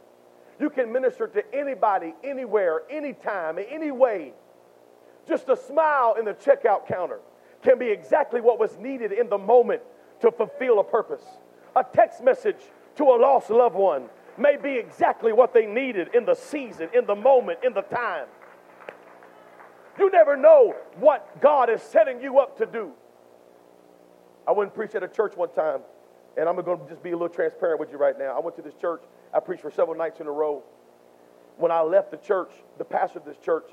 You 0.59 0.69
can 0.69 0.91
minister 0.91 1.27
to 1.27 1.43
anybody, 1.53 2.13
anywhere, 2.23 2.81
anytime, 2.89 3.57
in 3.57 3.65
any 3.65 3.91
way. 3.91 4.33
Just 5.29 5.47
a 5.47 5.55
smile 5.55 6.15
in 6.17 6.25
the 6.25 6.33
checkout 6.33 6.87
counter 6.87 7.19
can 7.61 7.77
be 7.77 7.87
exactly 7.87 8.41
what 8.41 8.59
was 8.59 8.75
needed 8.77 9.11
in 9.11 9.29
the 9.29 9.37
moment 9.37 9.81
to 10.21 10.31
fulfill 10.31 10.79
a 10.79 10.83
purpose. 10.83 11.23
A 11.75 11.83
text 11.83 12.23
message 12.23 12.57
to 12.95 13.03
a 13.03 13.15
lost 13.15 13.51
loved 13.51 13.75
one 13.75 14.09
may 14.39 14.57
be 14.57 14.75
exactly 14.75 15.31
what 15.31 15.53
they 15.53 15.67
needed 15.67 16.15
in 16.15 16.25
the 16.25 16.33
season, 16.33 16.89
in 16.95 17.05
the 17.05 17.15
moment, 17.15 17.59
in 17.63 17.73
the 17.73 17.83
time. 17.83 18.25
You 19.99 20.09
never 20.09 20.35
know 20.35 20.75
what 20.99 21.39
God 21.41 21.69
is 21.69 21.81
setting 21.83 22.21
you 22.21 22.39
up 22.39 22.57
to 22.57 22.65
do. 22.65 22.91
I 24.47 24.51
went 24.51 24.69
and 24.69 24.75
preached 24.75 24.95
at 24.95 25.03
a 25.03 25.07
church 25.07 25.35
one 25.35 25.51
time, 25.51 25.81
and 26.37 26.49
I'm 26.49 26.55
going 26.55 26.79
to 26.79 26.89
just 26.89 27.03
be 27.03 27.11
a 27.11 27.13
little 27.13 27.29
transparent 27.29 27.79
with 27.79 27.91
you 27.91 27.97
right 27.97 28.17
now. 28.17 28.35
I 28.35 28.39
went 28.39 28.55
to 28.55 28.63
this 28.63 28.73
church, 28.81 29.03
I 29.31 29.39
preached 29.39 29.61
for 29.61 29.69
several 29.69 29.95
nights 29.95 30.21
in 30.21 30.27
a 30.27 30.31
row. 30.31 30.63
When 31.57 31.71
I 31.71 31.81
left 31.81 32.09
the 32.09 32.17
church, 32.17 32.49
the 32.77 32.85
pastor 32.85 33.19
of 33.19 33.25
this 33.25 33.37
church 33.37 33.69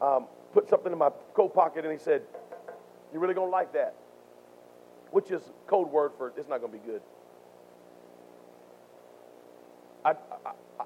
um, 0.00 0.26
put 0.54 0.68
something 0.68 0.92
in 0.92 0.98
my 0.98 1.10
coat 1.34 1.52
pocket 1.52 1.84
and 1.84 1.92
he 1.92 1.98
said, 1.98 2.22
You 3.12 3.18
really 3.18 3.34
to 3.34 3.50
like 3.50 3.72
that? 3.74 3.94
Which 5.10 5.30
is 5.30 5.42
code 5.66 5.90
word 5.90 6.12
for 6.16 6.32
it's 6.36 6.48
not 6.48 6.62
to 6.62 6.68
be 6.68 6.78
good. 6.78 7.02
I, 10.04 10.10
I, 10.10 10.16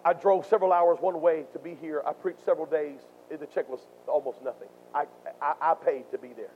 I, 0.04 0.12
drove 0.12 0.46
several 0.46 0.72
hours 0.72 0.98
one 1.00 1.20
way 1.20 1.44
to 1.52 1.58
be 1.58 1.74
here. 1.74 2.02
I 2.06 2.12
preached 2.12 2.44
several 2.44 2.66
days. 2.66 3.00
The 3.30 3.46
check 3.46 3.68
was 3.68 3.80
almost 4.06 4.42
nothing. 4.42 4.68
I, 4.94 5.06
I, 5.42 5.54
I 5.60 5.74
paid 5.74 6.04
to 6.12 6.18
be 6.18 6.28
there. 6.28 6.52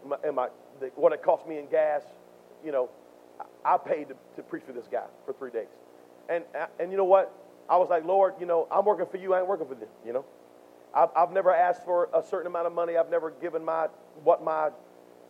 And, 0.00 0.10
my, 0.10 0.16
and 0.24 0.36
my, 0.36 0.48
the, 0.80 0.86
what 0.96 1.12
it 1.12 1.22
cost 1.22 1.46
me 1.46 1.58
in 1.58 1.68
gas, 1.68 2.02
you 2.64 2.72
know, 2.72 2.90
I, 3.64 3.74
I 3.74 3.78
paid 3.78 4.08
to, 4.08 4.16
to 4.36 4.42
preach 4.42 4.64
for 4.64 4.72
this 4.72 4.88
guy 4.90 5.04
for 5.24 5.32
three 5.34 5.52
days. 5.52 5.68
And, 6.28 6.44
and 6.80 6.90
you 6.90 6.96
know 6.96 7.04
what? 7.04 7.32
I 7.68 7.76
was 7.76 7.88
like, 7.90 8.04
Lord, 8.04 8.34
you 8.40 8.46
know, 8.46 8.66
I'm 8.72 8.84
working 8.84 9.06
for 9.06 9.18
you. 9.18 9.34
I 9.34 9.38
ain't 9.38 9.46
working 9.46 9.68
for 9.68 9.76
them, 9.76 9.88
you 10.04 10.12
know. 10.12 10.24
I've, 10.94 11.10
I've 11.16 11.32
never 11.32 11.54
asked 11.54 11.84
for 11.84 12.08
a 12.14 12.22
certain 12.22 12.46
amount 12.46 12.66
of 12.66 12.72
money. 12.72 12.96
I've 12.96 13.10
never 13.10 13.30
given 13.30 13.64
my, 13.64 13.88
what 14.24 14.42
my 14.42 14.70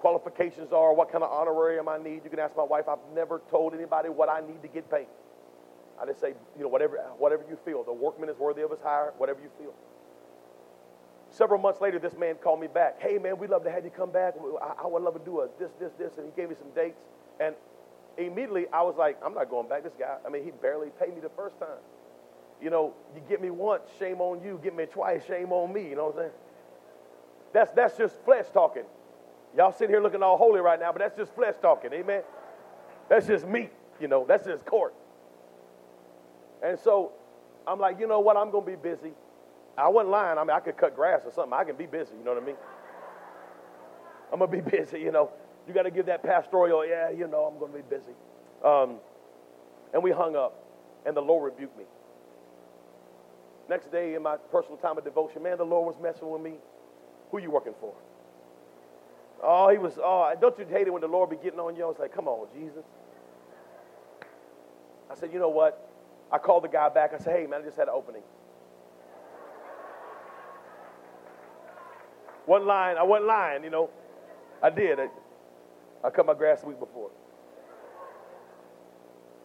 qualifications 0.01 0.73
are, 0.73 0.95
what 0.95 1.11
kind 1.11 1.25
of 1.25 1.31
honorarium 1.31 1.89
I 1.89 1.99
need. 1.99 2.23
You 2.25 2.31
can 2.31 2.39
ask 2.39 2.57
my 2.57 2.63
wife. 2.63 2.89
I've 2.89 2.99
never 3.15 3.43
told 3.51 3.75
anybody 3.75 4.09
what 4.09 4.29
I 4.29 4.41
need 4.41 4.63
to 4.63 4.69
get 4.69 4.91
paid. 4.91 5.09
I 6.01 6.07
just 6.07 6.21
say, 6.21 6.35
you 6.57 6.63
know, 6.63 6.69
whatever, 6.69 6.97
whatever 7.19 7.45
you 7.49 7.59
feel. 7.65 7.83
The 7.83 7.93
workman 7.93 8.29
is 8.29 8.39
worthy 8.39 8.63
of 8.63 8.71
his 8.71 8.81
hire, 8.81 9.13
whatever 9.19 9.41
you 9.41 9.51
feel. 9.59 9.75
Several 11.31 11.61
months 11.61 11.81
later, 11.81 11.99
this 11.99 12.17
man 12.17 12.37
called 12.37 12.61
me 12.61 12.69
back. 12.69 13.01
Hey, 13.01 13.19
man, 13.19 13.39
we'd 13.39 13.51
love 13.51 13.65
to 13.65 13.71
have 13.71 13.85
you 13.85 13.91
come 13.91 14.11
back. 14.11 14.35
I, 14.63 14.85
I 14.85 14.87
would 14.87 15.03
love 15.03 15.15
to 15.15 15.25
do 15.25 15.41
a 15.41 15.49
this, 15.59 15.71
this, 15.81 15.93
this. 15.99 16.13
And 16.17 16.27
he 16.27 16.33
gave 16.41 16.49
me 16.49 16.57
some 16.59 16.71
dates. 16.71 17.01
And 17.41 17.55
immediately 18.17 18.67
I 18.73 18.83
was 18.83 18.95
like, 18.97 19.19
I'm 19.25 19.35
not 19.35 19.51
going 19.51 19.69
back. 19.69 19.83
This 19.83 19.93
guy, 19.99 20.17
I 20.25 20.31
mean, 20.31 20.45
he 20.45 20.53
barely 20.53 20.89
paid 20.99 21.15
me 21.15 21.21
the 21.21 21.31
first 21.31 21.59
time. 21.59 21.83
You 22.61 22.71
know, 22.71 22.95
you 23.15 23.23
get 23.29 23.41
me 23.41 23.51
once, 23.51 23.83
shame 23.99 24.21
on 24.21 24.43
you. 24.43 24.61
Get 24.63 24.75
me 24.75 24.87
twice, 24.87 25.25
shame 25.27 25.53
on 25.53 25.73
me. 25.73 25.89
You 25.89 25.97
know 25.97 26.07
what 26.07 26.15
I'm 26.15 26.21
saying? 26.21 26.33
That's, 27.53 27.71
that's 27.73 27.97
just 27.97 28.23
flesh 28.25 28.47
talking. 28.53 28.85
Y'all 29.57 29.73
sitting 29.73 29.91
here 29.91 30.03
looking 30.03 30.23
all 30.23 30.37
holy 30.37 30.61
right 30.61 30.79
now, 30.79 30.93
but 30.93 31.01
that's 31.01 31.17
just 31.17 31.35
flesh 31.35 31.55
talking. 31.61 31.93
Amen? 31.93 32.23
That's 33.09 33.27
just 33.27 33.47
meat. 33.47 33.71
You 34.01 34.09
know, 34.09 34.25
that's 34.27 34.45
just 34.45 34.65
court. 34.67 34.95
And 36.63 36.79
so 36.79 37.13
I'm 37.67 37.79
like, 37.79 37.99
you 37.99 38.07
know 38.07 38.21
what? 38.21 38.37
I'm 38.37 38.51
going 38.51 38.65
to 38.65 38.71
be 38.71 38.77
busy. 38.77 39.13
I 39.77 39.89
wasn't 39.89 40.11
lying. 40.11 40.39
I 40.39 40.43
mean, 40.43 40.51
I 40.51 40.61
could 40.61 40.77
cut 40.77 40.95
grass 40.97 41.23
or 41.25 41.33
something. 41.33 41.53
I 41.53 41.65
can 41.65 41.77
be 41.77 41.87
busy. 41.87 42.15
You 42.19 42.25
know 42.25 42.35
what 42.35 42.43
I 42.43 42.47
mean? 42.47 42.57
I'm 44.33 44.39
going 44.41 44.51
to 44.51 44.57
be 44.57 44.71
busy, 44.77 45.01
you 45.01 45.13
know. 45.13 45.31
You 45.67 45.75
got 45.75 45.83
to 45.83 45.91
give 45.91 46.07
that 46.07 46.23
pastoral, 46.23 46.87
yeah, 46.87 47.11
you 47.11 47.27
know, 47.27 47.45
I'm 47.45 47.59
going 47.59 47.73
to 47.73 47.79
be 47.79 47.85
busy. 47.89 48.13
Um, 48.65 48.97
and 49.93 50.03
we 50.03 50.11
hung 50.11 50.35
up, 50.35 50.65
and 51.05 51.17
the 51.17 51.21
Lord 51.21 51.53
rebuked 51.53 51.77
me. 51.77 51.85
Next 53.69 53.93
day 53.93 54.15
in 54.15 54.23
my 54.23 54.37
personal 54.51 54.79
time 54.79 54.97
of 54.97 55.05
devotion, 55.05 55.43
man, 55.43 55.59
the 55.59 55.65
Lord 55.65 55.95
was 55.95 56.03
messing 56.03 56.31
with 56.31 56.41
me. 56.41 56.55
Who 57.31 57.39
you 57.39 57.51
working 57.51 57.75
for? 57.81 57.93
Oh, 59.43 59.69
he 59.69 59.79
was, 59.79 59.99
oh, 60.03 60.33
don't 60.41 60.59
you 60.59 60.67
hate 60.67 60.87
it 60.87 60.93
when 60.93 61.03
the 61.03 61.09
Lord 61.09 61.31
be 61.31 61.37
getting 61.37 61.61
on 61.61 61.77
you? 61.77 61.85
I 61.85 61.87
was 61.87 61.99
like, 61.99 62.15
come 62.15 62.27
on, 62.27 62.49
Jesus. 62.55 62.85
I 65.11 65.15
said, 65.15 65.33
you 65.33 65.39
know 65.39 65.49
what? 65.49 65.87
I 66.33 66.39
called 66.39 66.65
the 66.65 66.69
guy 66.69 66.89
back. 66.89 67.13
I 67.15 67.19
said, 67.19 67.37
hey, 67.37 67.47
man, 67.47 67.61
I 67.61 67.65
just 67.65 67.77
had 67.77 67.89
an 67.89 67.95
opening. 67.95 68.23
One 72.47 72.67
line, 72.67 72.97
I 72.97 73.03
wasn't 73.03 73.27
lying, 73.29 73.65
you 73.65 73.71
know. 73.71 73.91
I 74.63 74.71
did. 74.71 74.99
I, 74.99 75.09
I 76.03 76.11
cut 76.11 76.27
my 76.27 76.35
grass 76.35 76.63
the 76.63 76.69
week 76.69 76.81
before. 76.81 77.11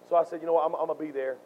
So 0.10 0.16
I 0.16 0.24
said, 0.24 0.40
you 0.42 0.48
know 0.48 0.54
what, 0.54 0.66
I'm, 0.66 0.74
I'm 0.76 0.88
going 0.88 0.98
to 0.98 1.06
be 1.06 1.12
there. 1.12 1.38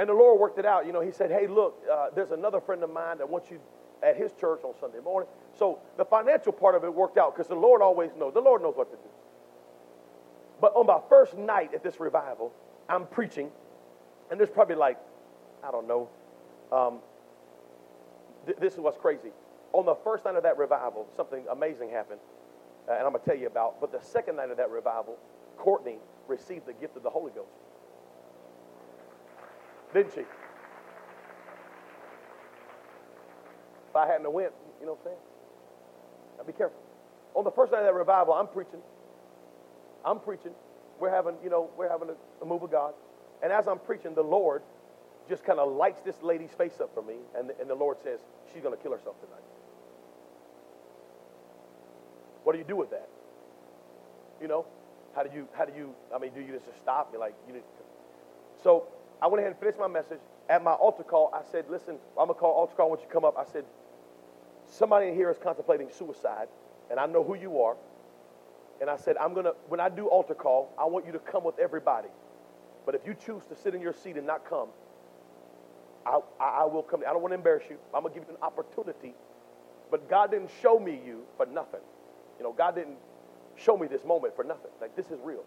And 0.00 0.08
the 0.08 0.14
Lord 0.14 0.40
worked 0.40 0.58
it 0.58 0.64
out. 0.64 0.86
You 0.86 0.92
know, 0.92 1.02
He 1.02 1.12
said, 1.12 1.30
hey, 1.30 1.46
look, 1.46 1.76
uh, 1.92 2.06
there's 2.14 2.30
another 2.30 2.58
friend 2.58 2.82
of 2.82 2.90
mine 2.90 3.18
that 3.18 3.28
wants 3.28 3.50
you 3.50 3.60
at 4.02 4.16
his 4.16 4.32
church 4.32 4.60
on 4.64 4.72
Sunday 4.80 5.00
morning. 5.00 5.28
So 5.52 5.78
the 5.98 6.06
financial 6.06 6.52
part 6.52 6.74
of 6.74 6.84
it 6.84 6.94
worked 6.94 7.18
out 7.18 7.36
because 7.36 7.48
the 7.48 7.54
Lord 7.54 7.82
always 7.82 8.10
knows. 8.18 8.32
The 8.32 8.40
Lord 8.40 8.62
knows 8.62 8.74
what 8.76 8.90
to 8.90 8.96
do. 8.96 9.10
But 10.58 10.72
on 10.74 10.86
my 10.86 11.00
first 11.10 11.36
night 11.36 11.74
at 11.74 11.82
this 11.82 12.00
revival, 12.00 12.50
I'm 12.88 13.06
preaching 13.06 13.50
and 14.30 14.38
there's 14.38 14.50
probably 14.50 14.76
like, 14.76 14.96
I 15.62 15.70
don't 15.70 15.88
know, 15.88 16.08
um, 16.72 17.00
th- 18.46 18.58
this 18.58 18.74
is 18.74 18.80
what's 18.80 18.96
crazy. 18.96 19.30
On 19.72 19.84
the 19.84 19.96
first 19.96 20.24
night 20.24 20.36
of 20.36 20.44
that 20.44 20.56
revival, 20.56 21.06
something 21.16 21.44
amazing 21.50 21.90
happened, 21.90 22.20
uh, 22.88 22.92
and 22.92 23.02
I'm 23.02 23.12
going 23.12 23.22
to 23.22 23.26
tell 23.26 23.38
you 23.38 23.48
about. 23.48 23.80
But 23.80 23.92
the 23.92 24.00
second 24.00 24.36
night 24.36 24.50
of 24.50 24.56
that 24.56 24.70
revival, 24.70 25.18
Courtney 25.58 25.98
received 26.28 26.66
the 26.66 26.72
gift 26.72 26.96
of 26.96 27.02
the 27.02 27.10
Holy 27.10 27.32
Ghost. 27.32 27.50
Didn't 29.92 30.14
she? 30.14 30.20
If 30.20 30.26
I 33.96 34.06
hadn't 34.06 34.32
went, 34.32 34.52
you 34.80 34.86
know 34.86 34.92
what 34.92 35.00
I'm 35.00 35.04
saying? 35.04 35.16
Now 36.38 36.44
be 36.44 36.52
careful. 36.52 36.78
On 37.34 37.44
the 37.44 37.50
first 37.50 37.72
night 37.72 37.80
of 37.80 37.86
that 37.86 37.94
revival, 37.94 38.34
I'm 38.34 38.46
preaching. 38.46 38.80
I'm 40.04 40.20
preaching. 40.20 40.52
We're 41.00 41.10
having, 41.10 41.34
you 41.42 41.50
know, 41.50 41.70
we're 41.76 41.88
having 41.88 42.10
a, 42.10 42.14
a 42.42 42.46
move 42.46 42.62
of 42.62 42.70
God. 42.70 42.94
And 43.42 43.52
as 43.52 43.66
I'm 43.66 43.78
preaching, 43.78 44.14
the 44.14 44.22
Lord 44.22 44.62
just 45.28 45.44
kind 45.44 45.58
of 45.58 45.72
lights 45.72 46.02
this 46.02 46.22
lady's 46.22 46.50
face 46.50 46.80
up 46.80 46.92
for 46.94 47.02
me, 47.02 47.14
and, 47.36 47.50
and 47.60 47.70
the 47.70 47.74
Lord 47.74 47.98
says, 48.02 48.20
She's 48.52 48.62
going 48.62 48.76
to 48.76 48.82
kill 48.82 48.92
herself 48.92 49.16
tonight. 49.20 49.42
What 52.44 52.52
do 52.52 52.58
you 52.58 52.64
do 52.64 52.76
with 52.76 52.90
that? 52.90 53.08
You 54.40 54.48
know, 54.48 54.66
how 55.14 55.22
do 55.22 55.30
you, 55.34 55.48
how 55.56 55.64
do 55.64 55.72
you, 55.76 55.94
I 56.14 56.18
mean, 56.18 56.32
do 56.34 56.40
you 56.40 56.52
just 56.52 56.66
stop? 56.82 57.10
You're 57.12 57.20
like, 57.20 57.34
you 57.46 57.54
need 57.54 57.62
So 58.62 58.86
I 59.22 59.26
went 59.26 59.40
ahead 59.40 59.52
and 59.52 59.60
finished 59.60 59.78
my 59.78 59.88
message. 59.88 60.20
At 60.48 60.64
my 60.64 60.72
altar 60.72 61.04
call, 61.04 61.30
I 61.34 61.42
said, 61.50 61.66
listen, 61.68 61.96
I'm 62.18 62.26
going 62.26 62.28
to 62.28 62.34
call 62.34 62.52
altar 62.52 62.74
call 62.76 62.90
when 62.90 62.98
you 63.00 63.06
to 63.06 63.12
come 63.12 63.24
up. 63.24 63.36
I 63.38 63.44
said, 63.50 63.64
somebody 64.66 65.08
in 65.08 65.14
here 65.14 65.30
is 65.30 65.38
contemplating 65.38 65.88
suicide, 65.90 66.48
and 66.90 66.98
I 66.98 67.06
know 67.06 67.22
who 67.22 67.34
you 67.34 67.60
are. 67.60 67.76
And 68.80 68.88
I 68.88 68.96
said, 68.96 69.16
I'm 69.18 69.34
going 69.34 69.44
to, 69.44 69.54
when 69.68 69.78
I 69.78 69.88
do 69.88 70.06
altar 70.06 70.34
call, 70.34 70.72
I 70.78 70.86
want 70.86 71.06
you 71.06 71.12
to 71.12 71.18
come 71.18 71.44
with 71.44 71.58
everybody. 71.58 72.08
But 72.86 72.94
if 72.94 73.02
you 73.06 73.14
choose 73.14 73.44
to 73.46 73.54
sit 73.54 73.74
in 73.74 73.80
your 73.80 73.92
seat 73.92 74.16
and 74.16 74.26
not 74.26 74.48
come, 74.48 74.68
I, 76.06 76.18
I, 76.40 76.62
I 76.62 76.64
will 76.64 76.82
come. 76.82 77.02
I 77.06 77.12
don't 77.12 77.20
want 77.20 77.32
to 77.32 77.36
embarrass 77.36 77.64
you. 77.68 77.76
I'm 77.94 78.02
going 78.02 78.14
to 78.14 78.20
give 78.20 78.28
you 78.28 78.34
an 78.34 78.42
opportunity. 78.42 79.14
But 79.90 80.08
God 80.08 80.30
didn't 80.30 80.50
show 80.62 80.78
me 80.78 80.98
you 81.04 81.24
for 81.36 81.46
nothing. 81.46 81.80
You 82.38 82.44
know, 82.44 82.52
God 82.52 82.74
didn't 82.74 82.96
show 83.56 83.76
me 83.76 83.86
this 83.86 84.04
moment 84.04 84.34
for 84.34 84.44
nothing. 84.44 84.70
Like, 84.80 84.96
this 84.96 85.06
is 85.06 85.18
real. 85.22 85.44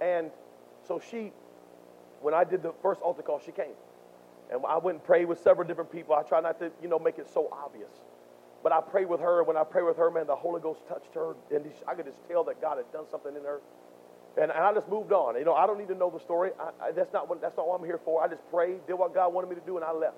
And 0.00 0.30
so 0.88 1.00
she, 1.10 1.32
when 2.22 2.34
I 2.34 2.44
did 2.44 2.62
the 2.62 2.72
first 2.82 3.00
altar 3.00 3.22
call, 3.22 3.40
she 3.44 3.52
came. 3.52 3.74
And 4.50 4.64
I 4.66 4.78
went 4.78 4.98
and 4.98 5.04
prayed 5.04 5.26
with 5.26 5.40
several 5.40 5.66
different 5.66 5.90
people. 5.90 6.14
I 6.14 6.22
try 6.22 6.40
not 6.40 6.58
to, 6.60 6.70
you 6.82 6.88
know, 6.88 6.98
make 6.98 7.18
it 7.18 7.28
so 7.32 7.48
obvious. 7.52 7.90
But 8.62 8.72
I 8.72 8.80
prayed 8.80 9.08
with 9.08 9.20
her. 9.20 9.40
And 9.40 9.48
when 9.48 9.56
I 9.56 9.64
prayed 9.64 9.84
with 9.84 9.96
her, 9.96 10.10
man, 10.10 10.26
the 10.26 10.36
Holy 10.36 10.60
Ghost 10.60 10.86
touched 10.86 11.14
her. 11.14 11.34
And 11.50 11.66
I 11.88 11.94
could 11.94 12.06
just 12.06 12.18
tell 12.28 12.44
that 12.44 12.60
God 12.60 12.76
had 12.76 12.90
done 12.92 13.04
something 13.10 13.34
in 13.34 13.42
her. 13.42 13.60
And, 14.36 14.50
and 14.50 14.60
I 14.60 14.72
just 14.72 14.88
moved 14.88 15.12
on. 15.12 15.36
You 15.36 15.44
know, 15.44 15.54
I 15.54 15.66
don't 15.66 15.78
need 15.78 15.88
to 15.88 15.94
know 15.94 16.10
the 16.10 16.20
story. 16.20 16.50
I, 16.58 16.88
I, 16.88 16.92
that's, 16.92 17.12
not 17.12 17.28
what, 17.28 17.40
that's 17.40 17.56
not 17.56 17.66
what 17.66 17.80
I'm 17.80 17.86
here 17.86 18.00
for. 18.04 18.22
I 18.22 18.28
just 18.28 18.48
prayed, 18.50 18.86
did 18.86 18.94
what 18.94 19.14
God 19.14 19.32
wanted 19.32 19.50
me 19.50 19.56
to 19.56 19.66
do, 19.66 19.76
and 19.76 19.84
I 19.84 19.92
left. 19.92 20.16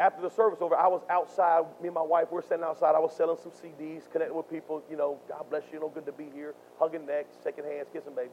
After 0.00 0.22
the 0.22 0.30
service 0.30 0.60
over, 0.60 0.76
I 0.76 0.86
was 0.86 1.02
outside. 1.10 1.64
Me 1.80 1.88
and 1.88 1.94
my 1.94 2.02
wife, 2.02 2.28
we 2.30 2.36
were 2.36 2.42
sitting 2.42 2.64
outside. 2.64 2.94
I 2.94 3.00
was 3.00 3.14
selling 3.16 3.36
some 3.42 3.50
CDs, 3.50 4.10
connecting 4.10 4.36
with 4.36 4.48
people. 4.48 4.82
You 4.90 4.96
know, 4.96 5.18
God 5.28 5.44
bless 5.50 5.64
you. 5.68 5.74
You 5.74 5.80
know, 5.80 5.88
good 5.88 6.06
to 6.06 6.12
be 6.12 6.28
here. 6.32 6.54
Hugging 6.78 7.06
necks, 7.06 7.36
shaking 7.42 7.64
hands, 7.64 7.88
kissing 7.92 8.14
baby. 8.14 8.30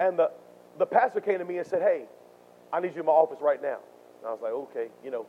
And 0.00 0.18
the, 0.18 0.30
the 0.78 0.86
pastor 0.86 1.20
came 1.20 1.38
to 1.38 1.44
me 1.44 1.58
and 1.58 1.66
said, 1.66 1.82
hey, 1.82 2.04
I 2.72 2.80
need 2.80 2.94
you 2.94 3.00
in 3.00 3.06
my 3.06 3.12
office 3.12 3.38
right 3.40 3.60
now. 3.60 3.78
And 4.18 4.28
I 4.28 4.32
was 4.32 4.40
like, 4.42 4.52
okay, 4.52 4.88
you 5.04 5.10
know, 5.10 5.26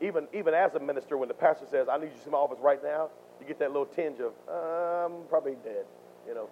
even, 0.00 0.26
even 0.32 0.54
as 0.54 0.74
a 0.74 0.80
minister, 0.80 1.16
when 1.16 1.28
the 1.28 1.34
pastor 1.34 1.66
says, 1.70 1.88
I 1.90 1.98
need 1.98 2.06
you 2.06 2.20
in 2.24 2.32
my 2.32 2.38
office 2.38 2.58
right 2.60 2.82
now, 2.82 3.08
you 3.40 3.46
get 3.46 3.58
that 3.58 3.68
little 3.68 3.86
tinge 3.86 4.18
of, 4.20 4.32
I'm 4.48 5.24
probably 5.28 5.56
dead, 5.64 5.84
you 6.26 6.34
know. 6.34 6.48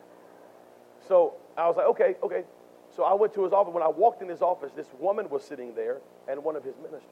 So 1.06 1.34
I 1.56 1.66
was 1.66 1.76
like, 1.76 1.86
okay, 1.86 2.16
okay. 2.22 2.44
So 2.94 3.04
I 3.04 3.14
went 3.14 3.32
to 3.34 3.44
his 3.44 3.52
office. 3.52 3.72
When 3.72 3.82
I 3.82 3.88
walked 3.88 4.22
in 4.22 4.28
his 4.28 4.42
office, 4.42 4.72
this 4.74 4.88
woman 4.98 5.28
was 5.30 5.44
sitting 5.44 5.74
there 5.74 5.98
and 6.28 6.42
one 6.42 6.56
of 6.56 6.64
his 6.64 6.74
ministers. 6.78 7.08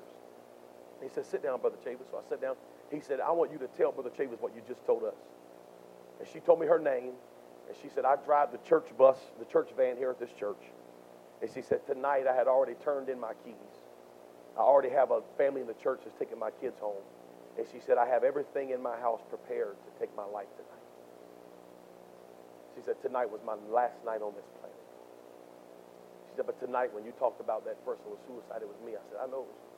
He 1.03 1.09
said, 1.09 1.25
sit 1.27 1.42
down, 1.42 1.61
Brother 1.61 1.77
Chavis. 1.85 2.11
So 2.11 2.18
I 2.18 2.29
sat 2.29 2.40
down. 2.40 2.57
He 2.90 3.01
said, 3.01 3.21
I 3.21 3.31
want 3.31 3.53
you 3.53 3.59
to 3.59 3.68
tell 3.68 3.92
Brother 3.92 4.11
Chavis 4.11 4.40
what 4.40 4.55
you 4.55 4.62
just 4.66 4.85
told 4.85 5.05
us. 5.05 5.14
And 6.18 6.29
she 6.33 6.40
told 6.40 6.61
me 6.61 6.66
her 6.66 6.79
name. 6.79 7.12
And 7.68 7.77
she 7.83 7.88
said, 7.88 8.05
I 8.05 8.16
drive 8.16 8.51
the 8.51 8.59
church 8.68 8.87
bus, 8.97 9.18
the 9.38 9.44
church 9.44 9.68
van 9.77 9.97
here 9.97 10.11
at 10.11 10.18
this 10.18 10.31
church. 10.38 10.61
And 11.40 11.51
she 11.55 11.62
said, 11.62 11.87
Tonight 11.87 12.27
I 12.27 12.35
had 12.35 12.48
already 12.48 12.74
turned 12.85 13.09
in 13.09 13.20
my 13.20 13.33
keys. 13.44 13.55
I 14.57 14.61
already 14.61 14.90
have 14.90 15.11
a 15.11 15.22
family 15.37 15.61
in 15.61 15.66
the 15.66 15.79
church 15.83 16.01
that's 16.05 16.18
taking 16.18 16.38
my 16.38 16.51
kids 16.51 16.79
home. 16.81 17.03
And 17.57 17.66
she 17.70 17.79
said, 17.85 17.98
I 17.98 18.07
have 18.07 18.24
everything 18.24 18.70
in 18.70 18.83
my 18.83 18.96
house 18.98 19.20
prepared 19.29 19.74
to 19.74 19.90
take 20.01 20.14
my 20.16 20.24
life 20.24 20.51
tonight. 20.57 20.87
She 22.74 22.83
said, 22.85 22.96
Tonight 23.03 23.31
was 23.31 23.40
my 23.46 23.55
last 23.70 23.98
night 24.05 24.22
on 24.22 24.35
this 24.35 24.46
planet. 24.59 24.83
She 26.31 26.37
said, 26.37 26.46
But 26.46 26.59
tonight, 26.61 26.94
when 26.94 27.05
you 27.05 27.12
talked 27.18 27.40
about 27.40 27.64
that 27.66 27.85
person 27.85 28.05
with 28.11 28.18
suicide, 28.27 28.62
it 28.62 28.68
was 28.68 28.79
me. 28.85 28.92
I 28.92 29.03
said, 29.11 29.18
I 29.22 29.27
know 29.27 29.46
it 29.46 29.51
was 29.51 29.62
you. 29.62 29.74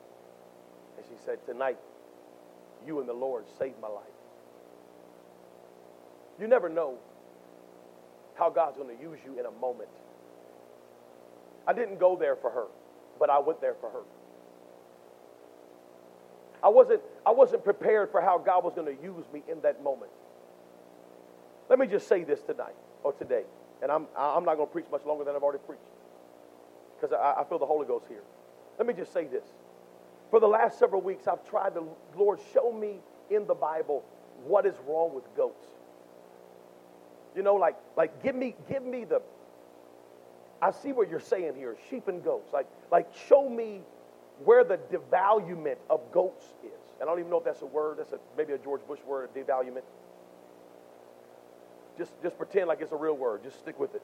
And 0.96 1.04
she 1.08 1.16
said, 1.24 1.38
Tonight, 1.46 1.78
you 2.86 3.00
and 3.00 3.08
the 3.08 3.16
Lord 3.16 3.44
saved 3.58 3.80
my 3.80 3.88
life. 3.88 4.16
You 6.40 6.48
never 6.48 6.68
know 6.68 6.96
how 8.34 8.48
God's 8.48 8.78
going 8.78 8.96
to 8.96 9.02
use 9.02 9.18
you 9.24 9.38
in 9.38 9.44
a 9.44 9.50
moment. 9.50 9.90
I 11.70 11.72
didn't 11.72 12.00
go 12.00 12.16
there 12.16 12.34
for 12.34 12.50
her, 12.50 12.66
but 13.20 13.30
I 13.30 13.38
went 13.38 13.60
there 13.60 13.76
for 13.80 13.90
her. 13.90 14.02
I 16.64 16.68
wasn't, 16.68 17.00
I 17.24 17.30
wasn't 17.30 17.62
prepared 17.62 18.10
for 18.10 18.20
how 18.20 18.38
God 18.38 18.64
was 18.64 18.74
going 18.74 18.96
to 18.96 19.00
use 19.00 19.24
me 19.32 19.44
in 19.48 19.60
that 19.60 19.80
moment. 19.80 20.10
Let 21.68 21.78
me 21.78 21.86
just 21.86 22.08
say 22.08 22.24
this 22.24 22.42
tonight 22.42 22.74
or 23.04 23.12
today, 23.12 23.44
and 23.82 23.92
I'm, 23.92 24.08
I'm 24.18 24.44
not 24.44 24.56
going 24.56 24.66
to 24.66 24.72
preach 24.72 24.86
much 24.90 25.04
longer 25.04 25.22
than 25.22 25.36
I've 25.36 25.44
already 25.44 25.62
preached 25.64 25.84
because 26.96 27.16
I, 27.16 27.40
I 27.40 27.44
feel 27.44 27.60
the 27.60 27.66
Holy 27.66 27.86
Ghost 27.86 28.06
here. 28.08 28.24
Let 28.76 28.88
me 28.88 28.92
just 28.92 29.12
say 29.12 29.28
this. 29.28 29.44
For 30.32 30.40
the 30.40 30.48
last 30.48 30.76
several 30.76 31.02
weeks, 31.02 31.28
I've 31.28 31.48
tried 31.48 31.74
to, 31.74 31.84
Lord, 32.16 32.40
show 32.52 32.72
me 32.72 32.96
in 33.30 33.46
the 33.46 33.54
Bible 33.54 34.04
what 34.44 34.66
is 34.66 34.74
wrong 34.88 35.14
with 35.14 35.24
goats. 35.36 35.68
You 37.36 37.44
know, 37.44 37.54
like, 37.54 37.76
like 37.96 38.24
give 38.24 38.34
me, 38.34 38.56
give 38.68 38.82
me 38.82 39.04
the, 39.04 39.22
I 40.62 40.70
see 40.70 40.92
what 40.92 41.08
you're 41.08 41.20
saying 41.20 41.54
here, 41.56 41.76
sheep 41.88 42.08
and 42.08 42.22
goats. 42.22 42.52
Like, 42.52 42.66
like 42.90 43.08
show 43.28 43.48
me 43.48 43.80
where 44.44 44.64
the 44.64 44.78
devaluement 44.78 45.76
of 45.88 46.00
goats 46.12 46.44
is. 46.64 46.70
And 47.00 47.08
I 47.08 47.12
don't 47.12 47.18
even 47.18 47.30
know 47.30 47.38
if 47.38 47.44
that's 47.44 47.62
a 47.62 47.66
word. 47.66 47.98
That's 47.98 48.12
a, 48.12 48.18
maybe 48.36 48.52
a 48.52 48.58
George 48.58 48.82
Bush 48.86 49.00
word, 49.06 49.30
devaluement. 49.34 49.82
Just, 51.96 52.12
just 52.22 52.36
pretend 52.36 52.68
like 52.68 52.80
it's 52.80 52.92
a 52.92 52.96
real 52.96 53.16
word. 53.16 53.42
Just 53.42 53.58
stick 53.58 53.78
with 53.78 53.94
it. 53.94 54.02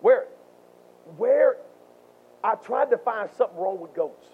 Where, 0.00 0.26
where 1.16 1.56
I 2.42 2.54
tried 2.54 2.90
to 2.90 2.98
find 2.98 3.30
something 3.36 3.58
wrong 3.58 3.80
with 3.80 3.94
goats. 3.94 4.26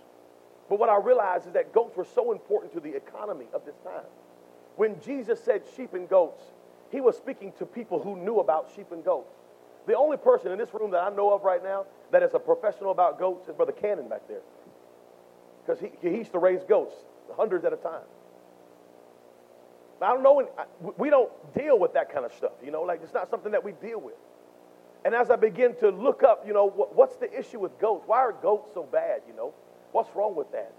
But 0.68 0.78
what 0.78 0.88
I 0.88 0.96
realized 0.96 1.46
is 1.46 1.52
that 1.52 1.72
goats 1.72 1.96
were 1.96 2.06
so 2.14 2.32
important 2.32 2.72
to 2.74 2.80
the 2.80 2.94
economy 2.94 3.46
of 3.52 3.64
this 3.64 3.76
time. 3.84 4.04
When 4.76 5.00
Jesus 5.00 5.42
said 5.42 5.62
sheep 5.76 5.94
and 5.94 6.08
goats, 6.08 6.42
he 6.90 7.00
was 7.00 7.16
speaking 7.16 7.52
to 7.58 7.66
people 7.66 8.02
who 8.02 8.16
knew 8.16 8.40
about 8.40 8.70
sheep 8.74 8.92
and 8.92 9.04
goats. 9.04 9.34
The 9.86 9.96
only 9.96 10.16
person 10.16 10.52
in 10.52 10.58
this 10.58 10.72
room 10.72 10.90
that 10.92 11.02
I 11.02 11.10
know 11.10 11.32
of 11.32 11.42
right 11.42 11.62
now 11.62 11.86
that 12.10 12.22
is 12.22 12.34
a 12.34 12.38
professional 12.38 12.90
about 12.90 13.18
goats 13.18 13.48
is 13.48 13.54
Brother 13.54 13.72
Cannon 13.72 14.08
back 14.08 14.28
there. 14.28 14.42
Because 15.64 15.80
he, 15.80 15.90
he 16.00 16.16
used 16.16 16.32
to 16.32 16.38
raise 16.38 16.62
goats, 16.64 16.94
hundreds 17.36 17.64
at 17.64 17.72
a 17.72 17.76
time. 17.76 18.02
I 20.00 20.08
don't 20.08 20.22
know, 20.24 20.48
we 20.98 21.10
don't 21.10 21.30
deal 21.54 21.78
with 21.78 21.92
that 21.94 22.12
kind 22.12 22.24
of 22.24 22.32
stuff, 22.32 22.52
you 22.64 22.72
know, 22.72 22.82
like 22.82 23.00
it's 23.04 23.14
not 23.14 23.30
something 23.30 23.52
that 23.52 23.62
we 23.62 23.72
deal 23.72 24.00
with. 24.00 24.16
And 25.04 25.14
as 25.14 25.30
I 25.30 25.36
begin 25.36 25.74
to 25.76 25.90
look 25.90 26.22
up, 26.22 26.44
you 26.46 26.52
know, 26.52 26.68
what's 26.68 27.16
the 27.16 27.32
issue 27.36 27.60
with 27.60 27.78
goats? 27.78 28.04
Why 28.06 28.18
are 28.18 28.32
goats 28.32 28.70
so 28.74 28.84
bad, 28.84 29.22
you 29.28 29.34
know? 29.34 29.54
What's 29.92 30.14
wrong 30.14 30.34
with 30.34 30.50
that? 30.52 30.72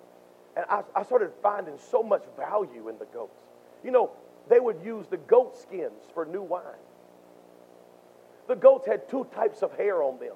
And 0.55 0.65
I, 0.69 0.83
I 0.95 1.03
started 1.03 1.31
finding 1.41 1.77
so 1.77 2.03
much 2.03 2.23
value 2.37 2.89
in 2.89 2.97
the 2.99 3.05
goats. 3.05 3.39
You 3.83 3.91
know, 3.91 4.11
they 4.49 4.59
would 4.59 4.77
use 4.83 5.07
the 5.07 5.17
goat 5.17 5.57
skins 5.57 6.03
for 6.13 6.25
new 6.25 6.41
wine. 6.41 6.63
The 8.47 8.55
goats 8.55 8.85
had 8.85 9.09
two 9.09 9.25
types 9.35 9.61
of 9.61 9.75
hair 9.77 10.03
on 10.03 10.19
them. 10.19 10.35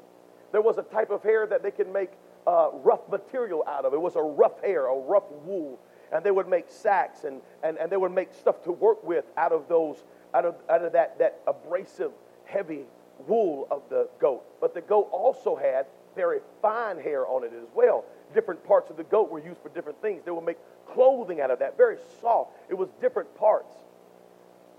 There 0.52 0.62
was 0.62 0.78
a 0.78 0.84
type 0.84 1.10
of 1.10 1.24
hair 1.24 1.46
that 1.48 1.62
they 1.64 1.72
could 1.72 1.92
make 1.92 2.12
uh, 2.46 2.70
rough 2.74 3.08
material 3.10 3.64
out 3.68 3.86
of. 3.86 3.94
It 3.94 4.02
was 4.02 4.16
a 4.16 4.22
rough 4.22 4.62
hair, 4.62 4.88
a 4.88 4.96
rough 4.96 5.30
wool. 5.44 5.80
And 6.12 6.24
they 6.24 6.32
would 6.32 6.48
make 6.48 6.70
sacks 6.70 7.26
and, 7.26 7.42
and, 7.64 7.78
and 7.78 7.92
they 7.92 7.98
would 7.98 8.14
make 8.14 8.34
stuff 8.34 8.64
to 8.64 8.72
work 8.72 9.04
with 9.04 9.26
out 9.36 9.52
of 9.52 9.68
those, 9.68 10.04
out 10.34 10.46
of, 10.46 10.56
out 10.70 10.84
of 10.84 10.94
that, 10.94 11.20
that 11.20 11.42
abrasive, 11.46 12.12
heavy 12.46 12.86
wool 13.28 13.68
of 13.70 13.82
the 13.90 14.08
goat. 14.20 14.44
But 14.62 14.74
the 14.74 14.82
goat 14.82 15.10
also 15.12 15.56
had 15.58 15.86
very 16.16 16.40
fine 16.62 16.98
hair 16.98 17.28
on 17.28 17.44
it 17.44 17.52
as 17.54 17.68
well. 17.76 18.06
Different 18.34 18.64
parts 18.66 18.90
of 18.90 18.96
the 18.96 19.04
goat 19.04 19.30
were 19.30 19.40
used 19.40 19.60
for 19.62 19.70
different 19.70 20.02
things. 20.02 20.24
They 20.24 20.32
would 20.32 20.46
make 20.46 20.58
clothing 20.88 21.42
out 21.42 21.52
of 21.52 21.60
that, 21.60 21.76
very 21.76 21.98
soft. 22.22 22.52
It 22.70 22.78
was 22.78 22.90
different 23.02 23.36
parts. 23.36 23.76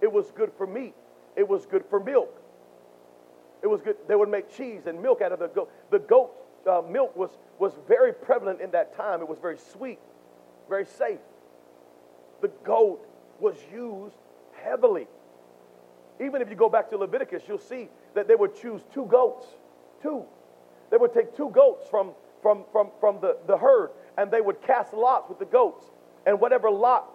It 0.01 0.11
was 0.11 0.31
good 0.31 0.51
for 0.57 0.67
meat. 0.67 0.95
It 1.37 1.47
was 1.47 1.67
good 1.67 1.85
for 1.91 2.01
milk. 2.01 2.38
It 3.62 3.66
was 3.66 3.81
good. 3.81 3.97
They 4.07 4.14
would 4.14 4.29
make 4.29 4.55
cheese 4.55 4.87
and 4.87 5.03
milk 5.03 5.21
out 5.21 5.33
of 5.33 5.38
the 5.38 5.49
goat. 5.49 5.71
The 5.90 5.99
goat 5.99 6.33
uh, 6.66 6.83
milk 6.88 7.16
was, 7.16 7.31
was 7.59 7.73
very 7.87 8.12
prevalent 8.12 8.61
in 8.61 8.71
that 8.73 8.97
time. 8.97 9.21
It 9.21 9.29
was 9.29 9.38
very 9.38 9.59
sweet, 9.73 9.99
very 10.68 10.85
safe. 10.85 11.18
The 12.40 12.49
goat 12.64 13.07
was 13.40 13.57
used 13.73 14.14
heavily. 14.62 15.07
Even 16.21 16.42
if 16.42 16.51
you 16.51 16.57
go 16.57 16.68
back 16.68 16.90
to 16.90 16.97
Leviticus, 16.97 17.42
you'll 17.49 17.59
see 17.59 17.88
that 18.14 18.29
they 18.29 18.35
would 18.35 18.57
choose 18.61 18.83
two 18.92 19.07
goats. 19.07 19.47
Two. 20.03 20.25
They 20.90 20.97
would 20.97 21.12
take 21.12 21.37
two 21.37 21.51
goats 21.51 21.88
from, 21.88 22.12
from, 22.42 22.64
from, 22.73 22.90
from 23.01 23.21
the, 23.21 23.38
the 23.47 23.57
herd 23.57 23.90
and 24.16 24.31
they 24.31 24.40
would 24.40 24.61
cast 24.62 24.92
lots 24.92 25.29
with 25.29 25.38
the 25.38 25.44
goats. 25.44 25.85
And 26.27 26.40
whatever 26.40 26.71
lot, 26.71 27.11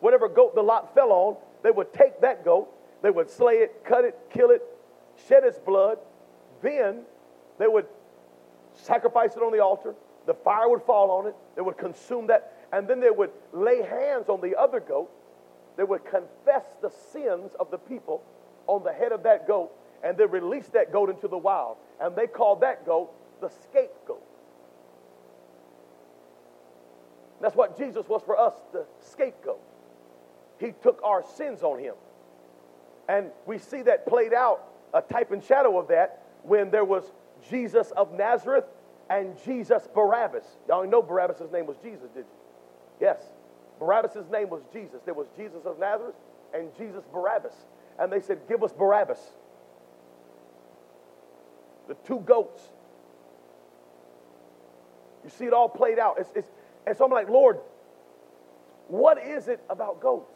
whatever 0.00 0.28
goat 0.28 0.54
the 0.54 0.62
lot 0.62 0.94
fell 0.94 1.12
on, 1.12 1.36
they 1.62 1.70
would 1.70 1.92
take 1.92 2.20
that 2.22 2.44
goat, 2.44 2.68
they 3.02 3.10
would 3.10 3.30
slay 3.30 3.54
it, 3.54 3.84
cut 3.84 4.04
it, 4.04 4.18
kill 4.32 4.50
it, 4.50 4.62
shed 5.28 5.44
its 5.44 5.58
blood. 5.58 5.98
Then 6.62 7.02
they 7.58 7.66
would 7.66 7.86
sacrifice 8.74 9.36
it 9.36 9.42
on 9.42 9.52
the 9.52 9.60
altar. 9.60 9.94
The 10.26 10.34
fire 10.34 10.68
would 10.68 10.82
fall 10.82 11.10
on 11.10 11.26
it. 11.26 11.34
They 11.56 11.62
would 11.62 11.78
consume 11.78 12.26
that. 12.28 12.52
And 12.72 12.86
then 12.86 13.00
they 13.00 13.10
would 13.10 13.30
lay 13.52 13.82
hands 13.82 14.28
on 14.28 14.40
the 14.40 14.56
other 14.56 14.80
goat. 14.80 15.10
They 15.76 15.84
would 15.84 16.04
confess 16.04 16.64
the 16.82 16.90
sins 17.12 17.52
of 17.58 17.70
the 17.70 17.78
people 17.78 18.22
on 18.66 18.84
the 18.84 18.92
head 18.92 19.12
of 19.12 19.22
that 19.24 19.46
goat. 19.46 19.72
And 20.04 20.16
they 20.16 20.26
release 20.26 20.68
that 20.68 20.92
goat 20.92 21.10
into 21.10 21.28
the 21.28 21.38
wild. 21.38 21.76
And 22.00 22.14
they 22.14 22.26
called 22.26 22.60
that 22.60 22.86
goat 22.86 23.10
the 23.40 23.48
scapegoat. 23.48 24.22
That's 27.40 27.56
what 27.56 27.78
Jesus 27.78 28.06
was 28.08 28.22
for 28.22 28.38
us, 28.38 28.54
the 28.72 28.84
scapegoat. 29.00 29.60
He 30.58 30.72
took 30.82 31.00
our 31.02 31.24
sins 31.36 31.62
on 31.62 31.78
him. 31.78 31.94
And 33.08 33.30
we 33.46 33.58
see 33.58 33.82
that 33.82 34.06
played 34.06 34.34
out, 34.34 34.62
a 34.94 35.02
type 35.02 35.30
and 35.32 35.42
shadow 35.42 35.78
of 35.78 35.88
that, 35.88 36.22
when 36.42 36.70
there 36.70 36.84
was 36.84 37.04
Jesus 37.48 37.90
of 37.92 38.12
Nazareth 38.12 38.64
and 39.08 39.36
Jesus 39.44 39.88
Barabbas. 39.94 40.44
Y'all 40.68 40.86
know 40.86 41.02
Barabbas' 41.02 41.50
name 41.52 41.66
was 41.66 41.76
Jesus, 41.82 42.10
did 42.14 42.20
you? 42.20 42.24
Yes. 43.00 43.20
Barabbas' 43.78 44.28
name 44.30 44.50
was 44.50 44.62
Jesus. 44.72 45.00
There 45.04 45.14
was 45.14 45.26
Jesus 45.36 45.64
of 45.64 45.78
Nazareth 45.78 46.14
and 46.54 46.68
Jesus 46.76 47.04
Barabbas. 47.12 47.54
And 47.98 48.12
they 48.12 48.20
said, 48.20 48.40
Give 48.48 48.62
us 48.62 48.72
Barabbas. 48.72 49.18
The 51.88 51.94
two 52.06 52.20
goats. 52.20 52.62
You 55.24 55.30
see 55.30 55.46
it 55.46 55.52
all 55.52 55.68
played 55.68 55.98
out. 55.98 56.16
It's, 56.18 56.30
it's, 56.34 56.50
and 56.86 56.96
so 56.96 57.04
I'm 57.04 57.10
like, 57.10 57.28
Lord, 57.28 57.58
what 58.88 59.22
is 59.22 59.48
it 59.48 59.60
about 59.68 60.00
goats? 60.00 60.32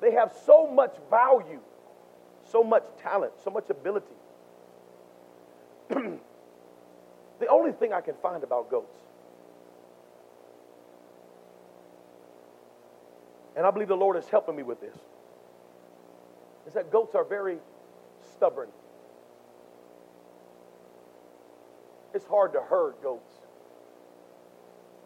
They 0.00 0.12
have 0.12 0.34
so 0.44 0.66
much 0.66 0.94
value, 1.08 1.60
so 2.50 2.62
much 2.62 2.84
talent, 3.02 3.32
so 3.42 3.50
much 3.50 3.70
ability. 3.70 4.06
the 5.88 6.18
only 7.50 7.72
thing 7.72 7.92
I 7.92 8.00
can 8.00 8.14
find 8.22 8.42
about 8.42 8.70
goats, 8.70 8.96
and 13.56 13.66
I 13.66 13.70
believe 13.70 13.88
the 13.88 13.96
Lord 13.96 14.16
is 14.16 14.28
helping 14.28 14.56
me 14.56 14.62
with 14.62 14.80
this, 14.80 14.96
is 16.66 16.74
that 16.74 16.90
goats 16.90 17.14
are 17.14 17.24
very 17.24 17.58
stubborn. 18.34 18.68
It's 22.14 22.26
hard 22.26 22.52
to 22.54 22.60
herd 22.60 22.94
goats. 23.02 23.30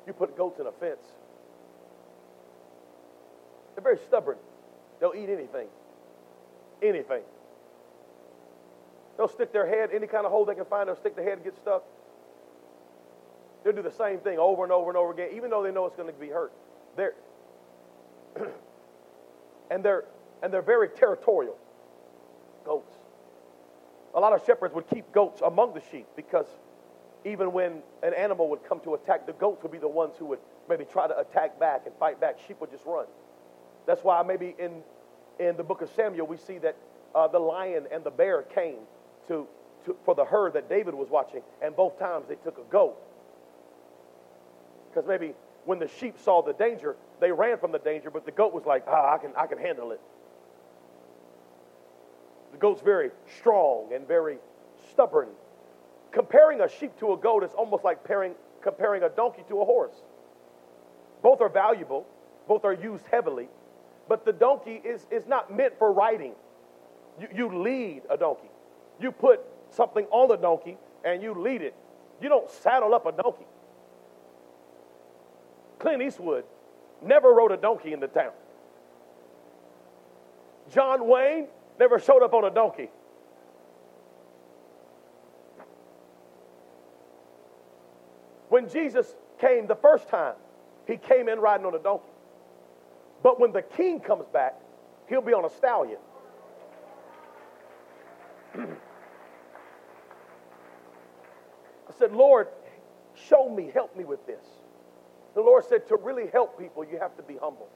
You 0.06 0.12
put 0.12 0.36
goats 0.36 0.58
in 0.60 0.66
a 0.66 0.72
fence, 0.72 1.06
they're 3.74 3.94
very 3.94 3.98
stubborn. 4.08 4.36
They'll 5.00 5.14
eat 5.14 5.30
anything. 5.30 5.68
Anything. 6.82 7.22
They'll 9.16 9.28
stick 9.28 9.52
their 9.52 9.66
head, 9.66 9.90
any 9.92 10.06
kind 10.06 10.24
of 10.24 10.32
hole 10.32 10.44
they 10.44 10.54
can 10.54 10.64
find, 10.64 10.88
they'll 10.88 10.96
stick 10.96 11.14
their 11.14 11.24
head 11.24 11.34
and 11.34 11.44
get 11.44 11.56
stuck. 11.56 11.84
They'll 13.62 13.74
do 13.74 13.82
the 13.82 13.90
same 13.90 14.18
thing 14.20 14.38
over 14.38 14.62
and 14.62 14.72
over 14.72 14.90
and 14.90 14.96
over 14.96 15.12
again, 15.12 15.30
even 15.34 15.50
though 15.50 15.62
they 15.62 15.70
know 15.70 15.86
it's 15.86 15.96
going 15.96 16.12
to 16.12 16.18
be 16.18 16.28
hurt. 16.28 16.52
They're 16.96 17.14
and 19.70 19.84
they're 19.84 20.04
and 20.42 20.52
they're 20.52 20.62
very 20.62 20.88
territorial. 20.88 21.56
Goats. 22.64 22.94
A 24.14 24.20
lot 24.20 24.32
of 24.32 24.44
shepherds 24.44 24.74
would 24.74 24.88
keep 24.88 25.12
goats 25.12 25.40
among 25.42 25.74
the 25.74 25.82
sheep 25.90 26.06
because 26.16 26.46
even 27.24 27.52
when 27.52 27.82
an 28.02 28.14
animal 28.14 28.48
would 28.48 28.64
come 28.64 28.80
to 28.80 28.94
attack, 28.94 29.26
the 29.26 29.32
goats 29.34 29.62
would 29.62 29.72
be 29.72 29.78
the 29.78 29.88
ones 29.88 30.14
who 30.18 30.24
would 30.26 30.38
maybe 30.68 30.84
try 30.84 31.06
to 31.06 31.18
attack 31.18 31.60
back 31.60 31.82
and 31.86 31.94
fight 31.96 32.20
back. 32.20 32.38
Sheep 32.46 32.60
would 32.60 32.70
just 32.70 32.86
run. 32.86 33.06
That's 33.86 34.02
why 34.02 34.22
maybe 34.22 34.54
in, 34.58 34.82
in 35.40 35.56
the 35.56 35.64
book 35.64 35.80
of 35.80 35.90
Samuel 35.96 36.26
we 36.26 36.36
see 36.36 36.58
that 36.58 36.76
uh, 37.14 37.26
the 37.26 37.38
lion 37.38 37.86
and 37.92 38.04
the 38.04 38.10
bear 38.10 38.42
came 38.42 38.76
to, 39.28 39.46
to, 39.86 39.96
for 40.04 40.14
the 40.14 40.24
herd 40.24 40.52
that 40.52 40.68
David 40.68 40.94
was 40.94 41.08
watching, 41.08 41.42
and 41.62 41.74
both 41.74 41.98
times 41.98 42.26
they 42.28 42.36
took 42.36 42.58
a 42.58 42.70
goat. 42.70 42.96
Because 44.88 45.08
maybe 45.08 45.34
when 45.64 45.78
the 45.78 45.88
sheep 45.88 46.16
saw 46.18 46.42
the 46.42 46.52
danger, 46.52 46.96
they 47.20 47.32
ran 47.32 47.58
from 47.58 47.72
the 47.72 47.78
danger, 47.78 48.10
but 48.10 48.24
the 48.24 48.32
goat 48.32 48.52
was 48.52 48.64
like, 48.64 48.84
ah, 48.86 49.14
I 49.14 49.18
can, 49.18 49.32
I 49.36 49.46
can 49.46 49.58
handle 49.58 49.92
it. 49.92 50.00
The 52.52 52.58
goat's 52.58 52.82
very 52.82 53.10
strong 53.38 53.92
and 53.94 54.06
very 54.06 54.38
stubborn. 54.90 55.28
Comparing 56.12 56.60
a 56.60 56.68
sheep 56.68 56.98
to 56.98 57.12
a 57.12 57.16
goat 57.16 57.44
is 57.44 57.52
almost 57.52 57.84
like 57.84 58.02
pairing, 58.04 58.34
comparing 58.62 59.02
a 59.04 59.08
donkey 59.08 59.44
to 59.48 59.60
a 59.60 59.64
horse. 59.64 59.94
Both 61.22 61.40
are 61.40 61.48
valuable, 61.48 62.06
both 62.48 62.64
are 62.64 62.72
used 62.72 63.04
heavily, 63.10 63.48
but 64.10 64.24
the 64.24 64.32
donkey 64.32 64.82
is, 64.84 65.06
is 65.12 65.28
not 65.28 65.56
meant 65.56 65.78
for 65.78 65.92
riding. 65.92 66.32
You, 67.20 67.28
you 67.32 67.62
lead 67.62 68.02
a 68.10 68.16
donkey. 68.16 68.50
You 69.00 69.12
put 69.12 69.40
something 69.70 70.04
on 70.10 70.28
the 70.28 70.36
donkey 70.36 70.76
and 71.04 71.22
you 71.22 71.32
lead 71.32 71.62
it. 71.62 71.76
You 72.20 72.28
don't 72.28 72.50
saddle 72.50 72.92
up 72.92 73.06
a 73.06 73.12
donkey. 73.12 73.46
Clint 75.78 76.02
Eastwood 76.02 76.42
never 77.00 77.32
rode 77.32 77.52
a 77.52 77.56
donkey 77.56 77.92
in 77.92 78.00
the 78.00 78.08
town. 78.08 78.32
John 80.72 81.06
Wayne 81.06 81.46
never 81.78 82.00
showed 82.00 82.24
up 82.24 82.34
on 82.34 82.44
a 82.44 82.50
donkey. 82.50 82.90
When 88.48 88.68
Jesus 88.68 89.14
came 89.40 89.68
the 89.68 89.76
first 89.76 90.08
time, 90.08 90.34
he 90.88 90.96
came 90.96 91.28
in 91.28 91.38
riding 91.38 91.64
on 91.64 91.76
a 91.76 91.78
donkey. 91.78 92.10
But 93.22 93.38
when 93.40 93.52
the 93.52 93.62
king 93.62 94.00
comes 94.00 94.26
back, 94.32 94.54
he'll 95.08 95.20
be 95.20 95.32
on 95.32 95.44
a 95.44 95.50
stallion. 95.50 95.98
I 98.58 98.66
said, 101.98 102.12
Lord, 102.12 102.48
show 103.14 103.48
me, 103.48 103.70
help 103.72 103.96
me 103.96 104.04
with 104.04 104.26
this. 104.26 104.44
The 105.34 105.40
Lord 105.40 105.64
said, 105.64 105.86
to 105.88 105.96
really 105.96 106.28
help 106.32 106.58
people, 106.58 106.84
you 106.84 106.98
have 106.98 107.16
to 107.16 107.22
be 107.22 107.34
humble. 107.34 107.68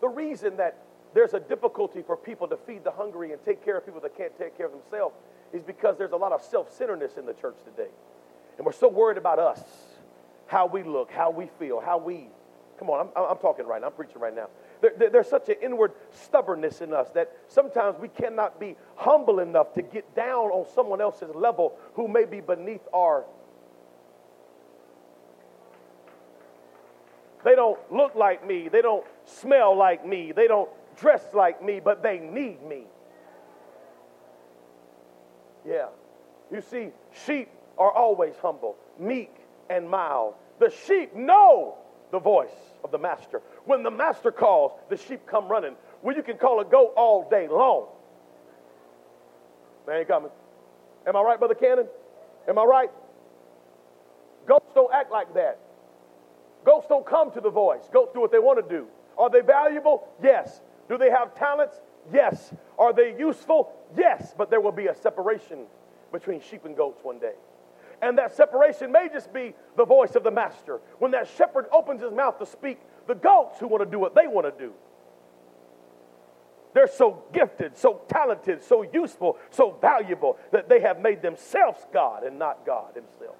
The 0.00 0.08
reason 0.08 0.56
that 0.56 0.76
there's 1.14 1.34
a 1.34 1.40
difficulty 1.40 2.02
for 2.02 2.16
people 2.16 2.46
to 2.48 2.56
feed 2.56 2.84
the 2.84 2.90
hungry 2.90 3.32
and 3.32 3.42
take 3.44 3.64
care 3.64 3.78
of 3.78 3.84
people 3.84 4.00
that 4.00 4.16
can't 4.16 4.36
take 4.38 4.56
care 4.56 4.66
of 4.66 4.72
themselves 4.72 5.16
is 5.52 5.62
because 5.62 5.96
there's 5.96 6.12
a 6.12 6.16
lot 6.16 6.32
of 6.32 6.42
self 6.42 6.72
centeredness 6.72 7.16
in 7.16 7.24
the 7.24 7.32
church 7.32 7.56
today. 7.64 7.90
And 8.56 8.66
we're 8.66 8.72
so 8.72 8.88
worried 8.88 9.16
about 9.16 9.38
us, 9.38 9.62
how 10.46 10.66
we 10.66 10.82
look, 10.82 11.10
how 11.10 11.30
we 11.30 11.48
feel, 11.58 11.80
how 11.80 11.98
we. 11.98 12.28
Come 12.78 12.90
on, 12.90 13.08
I'm, 13.16 13.24
I'm 13.24 13.38
talking 13.38 13.66
right 13.66 13.80
now, 13.80 13.88
I'm 13.88 13.92
preaching 13.92 14.20
right 14.20 14.34
now. 14.34 14.48
There, 14.80 14.92
there, 14.96 15.10
there's 15.10 15.28
such 15.28 15.48
an 15.48 15.56
inward 15.62 15.92
stubbornness 16.10 16.80
in 16.80 16.92
us 16.92 17.08
that 17.14 17.32
sometimes 17.48 17.98
we 17.98 18.08
cannot 18.08 18.60
be 18.60 18.76
humble 18.96 19.40
enough 19.40 19.74
to 19.74 19.82
get 19.82 20.14
down 20.14 20.50
on 20.50 20.66
someone 20.74 21.00
else's 21.00 21.34
level 21.34 21.76
who 21.94 22.06
may 22.08 22.24
be 22.24 22.40
beneath 22.40 22.86
our 22.94 23.24
They 27.44 27.54
don't 27.54 27.78
look 27.92 28.14
like 28.14 28.46
me. 28.46 28.68
They 28.68 28.82
don't 28.82 29.06
smell 29.24 29.76
like 29.76 30.06
me. 30.06 30.32
They 30.32 30.48
don't 30.48 30.68
dress 30.96 31.22
like 31.32 31.62
me, 31.62 31.80
but 31.80 32.02
they 32.02 32.18
need 32.18 32.62
me. 32.62 32.84
Yeah. 35.66 35.86
You 36.52 36.60
see, 36.60 36.88
sheep 37.24 37.48
are 37.76 37.92
always 37.92 38.34
humble, 38.42 38.76
meek, 38.98 39.34
and 39.70 39.88
mild. 39.88 40.34
The 40.58 40.70
sheep 40.86 41.14
know 41.14 41.76
the 42.10 42.18
voice 42.18 42.67
of 42.84 42.90
the 42.90 42.98
master. 42.98 43.42
When 43.64 43.82
the 43.82 43.90
master 43.90 44.30
calls, 44.30 44.72
the 44.88 44.96
sheep 44.96 45.26
come 45.26 45.48
running. 45.48 45.74
Well, 46.02 46.16
you 46.16 46.22
can 46.22 46.36
call 46.36 46.60
a 46.60 46.64
goat 46.64 46.92
all 46.96 47.28
day 47.28 47.48
long. 47.48 47.86
They 49.86 49.98
ain't 50.00 50.08
coming. 50.08 50.30
Am 51.06 51.16
I 51.16 51.22
right, 51.22 51.38
Brother 51.38 51.54
Cannon? 51.54 51.88
Am 52.48 52.58
I 52.58 52.64
right? 52.64 52.90
Goats 54.46 54.70
don't 54.74 54.92
act 54.92 55.10
like 55.10 55.34
that. 55.34 55.58
Goats 56.64 56.86
don't 56.88 57.06
come 57.06 57.30
to 57.32 57.40
the 57.40 57.50
voice. 57.50 57.88
Goats 57.92 58.12
do 58.14 58.20
what 58.20 58.32
they 58.32 58.38
want 58.38 58.66
to 58.66 58.74
do. 58.76 58.86
Are 59.16 59.30
they 59.30 59.40
valuable? 59.40 60.06
Yes. 60.22 60.60
Do 60.88 60.98
they 60.98 61.10
have 61.10 61.34
talents? 61.34 61.80
Yes. 62.12 62.52
Are 62.78 62.92
they 62.92 63.14
useful? 63.18 63.72
Yes. 63.96 64.34
But 64.36 64.50
there 64.50 64.60
will 64.60 64.72
be 64.72 64.86
a 64.86 64.94
separation 64.94 65.66
between 66.12 66.40
sheep 66.40 66.64
and 66.64 66.76
goats 66.76 67.00
one 67.02 67.18
day. 67.18 67.34
And 68.00 68.16
that 68.18 68.34
separation 68.34 68.92
may 68.92 69.08
just 69.12 69.32
be 69.32 69.54
the 69.76 69.84
voice 69.84 70.14
of 70.14 70.22
the 70.22 70.30
master. 70.30 70.80
When 70.98 71.10
that 71.12 71.28
shepherd 71.36 71.66
opens 71.72 72.02
his 72.02 72.12
mouth 72.12 72.38
to 72.38 72.46
speak, 72.46 72.78
the 73.06 73.14
goats 73.14 73.58
who 73.58 73.66
want 73.66 73.82
to 73.82 73.90
do 73.90 73.98
what 73.98 74.14
they 74.14 74.26
want 74.26 74.46
to 74.46 74.64
do. 74.64 74.72
They're 76.74 76.86
so 76.86 77.24
gifted, 77.32 77.76
so 77.76 78.02
talented, 78.08 78.62
so 78.62 78.82
useful, 78.82 79.38
so 79.50 79.76
valuable 79.80 80.38
that 80.52 80.68
they 80.68 80.80
have 80.80 81.00
made 81.00 81.22
themselves 81.22 81.80
God 81.92 82.22
and 82.22 82.38
not 82.38 82.64
God 82.64 82.94
Himself. 82.94 83.36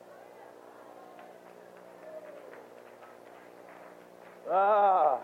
Ah, 4.50 5.18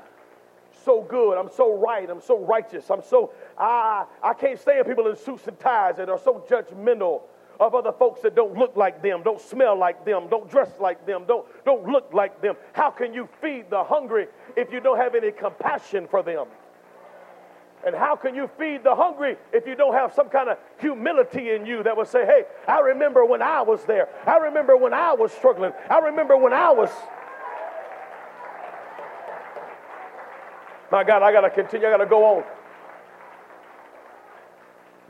so 0.84 1.02
good. 1.02 1.38
I'm 1.38 1.50
so 1.50 1.74
right. 1.76 2.08
I'm 2.08 2.20
so 2.20 2.38
righteous. 2.38 2.90
I'm 2.90 3.02
so, 3.02 3.32
ah, 3.56 4.06
I 4.22 4.34
can't 4.34 4.60
stand 4.60 4.86
people 4.86 5.08
in 5.08 5.16
suits 5.16 5.46
and 5.46 5.58
ties 5.58 5.96
that 5.96 6.08
are 6.10 6.18
so 6.18 6.44
judgmental 6.48 7.22
of 7.60 7.74
other 7.74 7.92
folks 7.92 8.20
that 8.22 8.34
don't 8.34 8.56
look 8.56 8.76
like 8.76 9.02
them, 9.02 9.22
don't 9.22 9.40
smell 9.40 9.78
like 9.78 10.04
them, 10.04 10.28
don't 10.28 10.50
dress 10.50 10.70
like 10.80 11.06
them, 11.06 11.24
don't, 11.26 11.46
don't 11.64 11.88
look 11.88 12.12
like 12.12 12.40
them. 12.40 12.56
How 12.72 12.90
can 12.90 13.14
you 13.14 13.28
feed 13.40 13.70
the 13.70 13.84
hungry 13.84 14.26
if 14.56 14.72
you 14.72 14.80
don't 14.80 14.98
have 14.98 15.14
any 15.14 15.30
compassion 15.30 16.06
for 16.08 16.22
them? 16.22 16.46
And 17.86 17.94
how 17.94 18.16
can 18.16 18.34
you 18.34 18.48
feed 18.58 18.82
the 18.82 18.94
hungry 18.94 19.36
if 19.52 19.66
you 19.66 19.74
don't 19.74 19.92
have 19.92 20.14
some 20.14 20.30
kind 20.30 20.48
of 20.48 20.58
humility 20.78 21.50
in 21.50 21.66
you 21.66 21.82
that 21.82 21.96
will 21.96 22.06
say, 22.06 22.24
hey, 22.24 22.44
I 22.66 22.80
remember 22.80 23.26
when 23.26 23.42
I 23.42 23.60
was 23.60 23.84
there. 23.84 24.08
I 24.26 24.38
remember 24.38 24.76
when 24.76 24.94
I 24.94 25.12
was 25.12 25.32
struggling. 25.32 25.72
I 25.90 25.98
remember 25.98 26.36
when 26.36 26.54
I 26.54 26.72
was. 26.72 26.88
My 30.90 31.04
God, 31.04 31.22
I 31.22 31.30
got 31.32 31.42
to 31.42 31.50
continue. 31.50 31.86
I 31.86 31.90
got 31.90 31.98
to 31.98 32.06
go 32.06 32.24
on. 32.24 32.44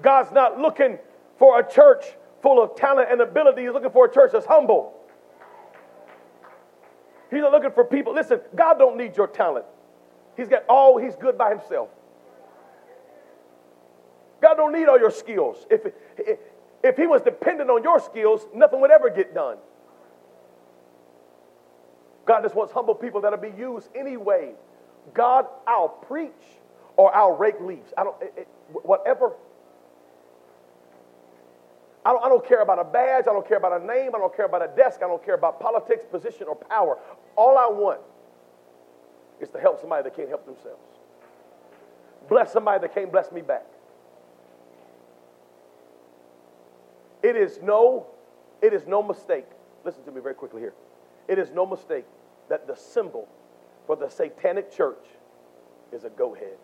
God's 0.03 0.33
not 0.33 0.59
looking 0.59 0.99
for 1.39 1.61
a 1.61 1.71
church 1.71 2.05
full 2.45 2.63
of 2.63 2.77
talent 2.77 3.09
and 3.11 3.21
ability. 3.21 3.63
He's 3.63 3.73
looking 3.73 3.91
for 3.91 4.05
a 4.05 4.13
church 4.13 4.31
that's 4.33 4.47
humble. 4.47 4.95
He's 7.31 7.41
not 7.41 7.51
looking 7.51 7.73
for 7.73 7.85
people. 7.85 8.15
Listen, 8.15 8.39
God 8.55 8.79
don't 8.79 8.97
need 8.97 9.17
your 9.17 9.27
talent. 9.27 9.65
He's 10.37 10.47
got 10.47 10.65
all, 10.69 10.97
he's 10.97 11.17
good 11.17 11.37
by 11.37 11.51
himself. 11.51 11.89
God 14.41 14.55
don't 14.55 14.73
need 14.73 14.87
all 14.87 14.99
your 14.99 15.11
skills. 15.11 15.67
If, 15.71 15.87
if, 16.19 16.39
if 16.85 16.97
he 16.97 17.07
was 17.07 17.23
dependent 17.23 17.71
on 17.71 17.83
your 17.83 17.99
skills, 17.99 18.47
nothing 18.55 18.81
would 18.81 18.93
ever 18.93 19.11
get 19.11 19.35
done. 19.35 19.57
God 22.27 22.43
just 22.43 22.55
wants 22.55 22.73
humble 22.73 22.95
people 22.95 23.21
that'll 23.23 23.39
be 23.39 23.53
used 23.59 23.89
anyway 23.97 24.53
God, 25.13 25.47
I'll 25.67 25.89
preach 25.89 26.31
or 26.97 27.15
I'll 27.15 27.37
rake 27.37 27.61
leaves. 27.61 27.93
I 27.99 28.05
don't, 28.05 28.17
it, 28.23 28.33
it, 28.37 28.49
whatever. 28.71 29.33
I 32.05 32.13
don't, 32.13 32.25
I 32.25 32.29
don't 32.29 32.47
care 32.47 32.61
about 32.61 32.79
a 32.79 32.85
badge. 32.85 33.25
I 33.29 33.33
don't 33.33 33.47
care 33.47 33.57
about 33.57 33.81
a 33.81 33.85
name. 33.85 34.15
I 34.15 34.19
don't 34.19 34.35
care 34.37 34.45
about 34.47 34.63
a 34.63 34.69
desk. 34.77 35.01
I 35.03 35.07
don't 35.07 35.25
care 35.25 35.35
about 35.35 35.59
politics, 35.59 36.05
position, 36.11 36.47
or 36.49 36.55
power. 36.55 36.99
All 37.37 37.57
I 37.57 37.67
want 37.67 38.01
is 39.41 39.49
to 39.51 39.59
help 39.59 39.81
somebody 39.81 40.03
that 40.03 40.15
can't 40.15 40.29
help 40.29 40.45
themselves. 40.45 40.83
Bless 42.29 42.53
somebody 42.53 42.81
that 42.81 42.95
can't 42.95 43.11
bless 43.11 43.33
me 43.33 43.41
back. 43.41 43.65
It 47.23 47.37
is 47.37 47.59
no, 47.63 48.07
it 48.61 48.75
is 48.75 48.87
no 48.87 49.03
mistake. 49.03 49.47
Listen 49.85 50.05
to 50.05 50.13
me 50.13 50.21
very 50.21 50.35
quickly 50.35 50.61
here. 50.61 50.75
It 51.27 51.39
is 51.39 51.51
no 51.51 51.65
mistake 51.65 52.05
that 52.51 52.67
the 52.67 52.77
symbol 52.77 53.29
for 53.87 53.97
the 53.97 54.11
satanic 54.11 54.71
church 54.71 55.07
is 55.93 56.05
a 56.05 56.11
go 56.11 56.35
head. 56.35 56.59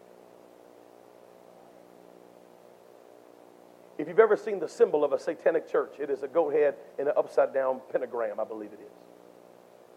If 4.00 4.08
you've 4.08 4.18
ever 4.18 4.38
seen 4.38 4.60
the 4.60 4.68
symbol 4.68 5.04
of 5.04 5.12
a 5.12 5.18
satanic 5.18 5.70
church, 5.70 5.96
it 6.00 6.08
is 6.08 6.22
a 6.22 6.26
goat 6.26 6.54
head 6.54 6.74
in 6.98 7.06
an 7.06 7.12
upside 7.18 7.52
down 7.52 7.82
pentagram, 7.92 8.40
I 8.40 8.44
believe 8.44 8.72
it 8.72 8.80
is. 8.80 8.92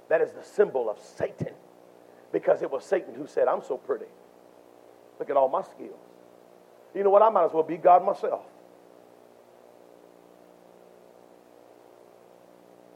That 0.10 0.20
is 0.20 0.34
the 0.34 0.43
symbol 0.43 0.89
of 0.89 0.99
Satan 0.99 1.54
because 2.34 2.62
it 2.62 2.70
was 2.70 2.84
Satan 2.84 3.16
who 3.16 3.26
said, 3.26 3.47
I'm 3.47 3.64
so 3.64 3.78
pretty. 3.78 4.08
Look 5.20 5.30
at 5.30 5.38
all 5.38 5.47
my 5.47 5.62
skills. 5.62 6.01
You 6.93 7.06
know 7.06 7.12
what? 7.12 7.22
I 7.22 7.30
might 7.30 7.45
as 7.45 7.54
well 7.54 7.64
be 7.64 7.78
God 7.78 8.06
myself. 8.06 8.43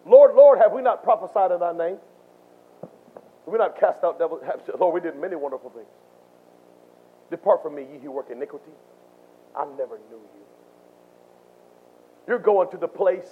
Lord, 0.05 0.35
Lord, 0.35 0.59
have 0.59 0.73
we 0.73 0.81
not 0.81 1.03
prophesied 1.03 1.51
in 1.51 1.61
thy 1.61 1.71
name? 1.71 1.99
we 3.45 3.57
not 3.57 3.79
cast 3.79 4.03
out 4.03 4.19
devils? 4.19 4.43
Lord, 4.77 4.93
we 4.93 4.99
did 4.99 5.17
many 5.17 5.37
wonderful 5.37 5.69
things. 5.69 5.87
Depart 7.31 7.63
from 7.63 7.75
me, 7.75 7.87
ye 7.93 7.99
who 7.99 8.11
work 8.11 8.29
iniquity. 8.29 8.73
I 9.55 9.63
never 9.77 9.99
knew 10.09 10.19
you. 10.35 10.36
You're 12.27 12.39
going 12.39 12.69
to 12.71 12.77
the 12.77 12.87
place 12.87 13.25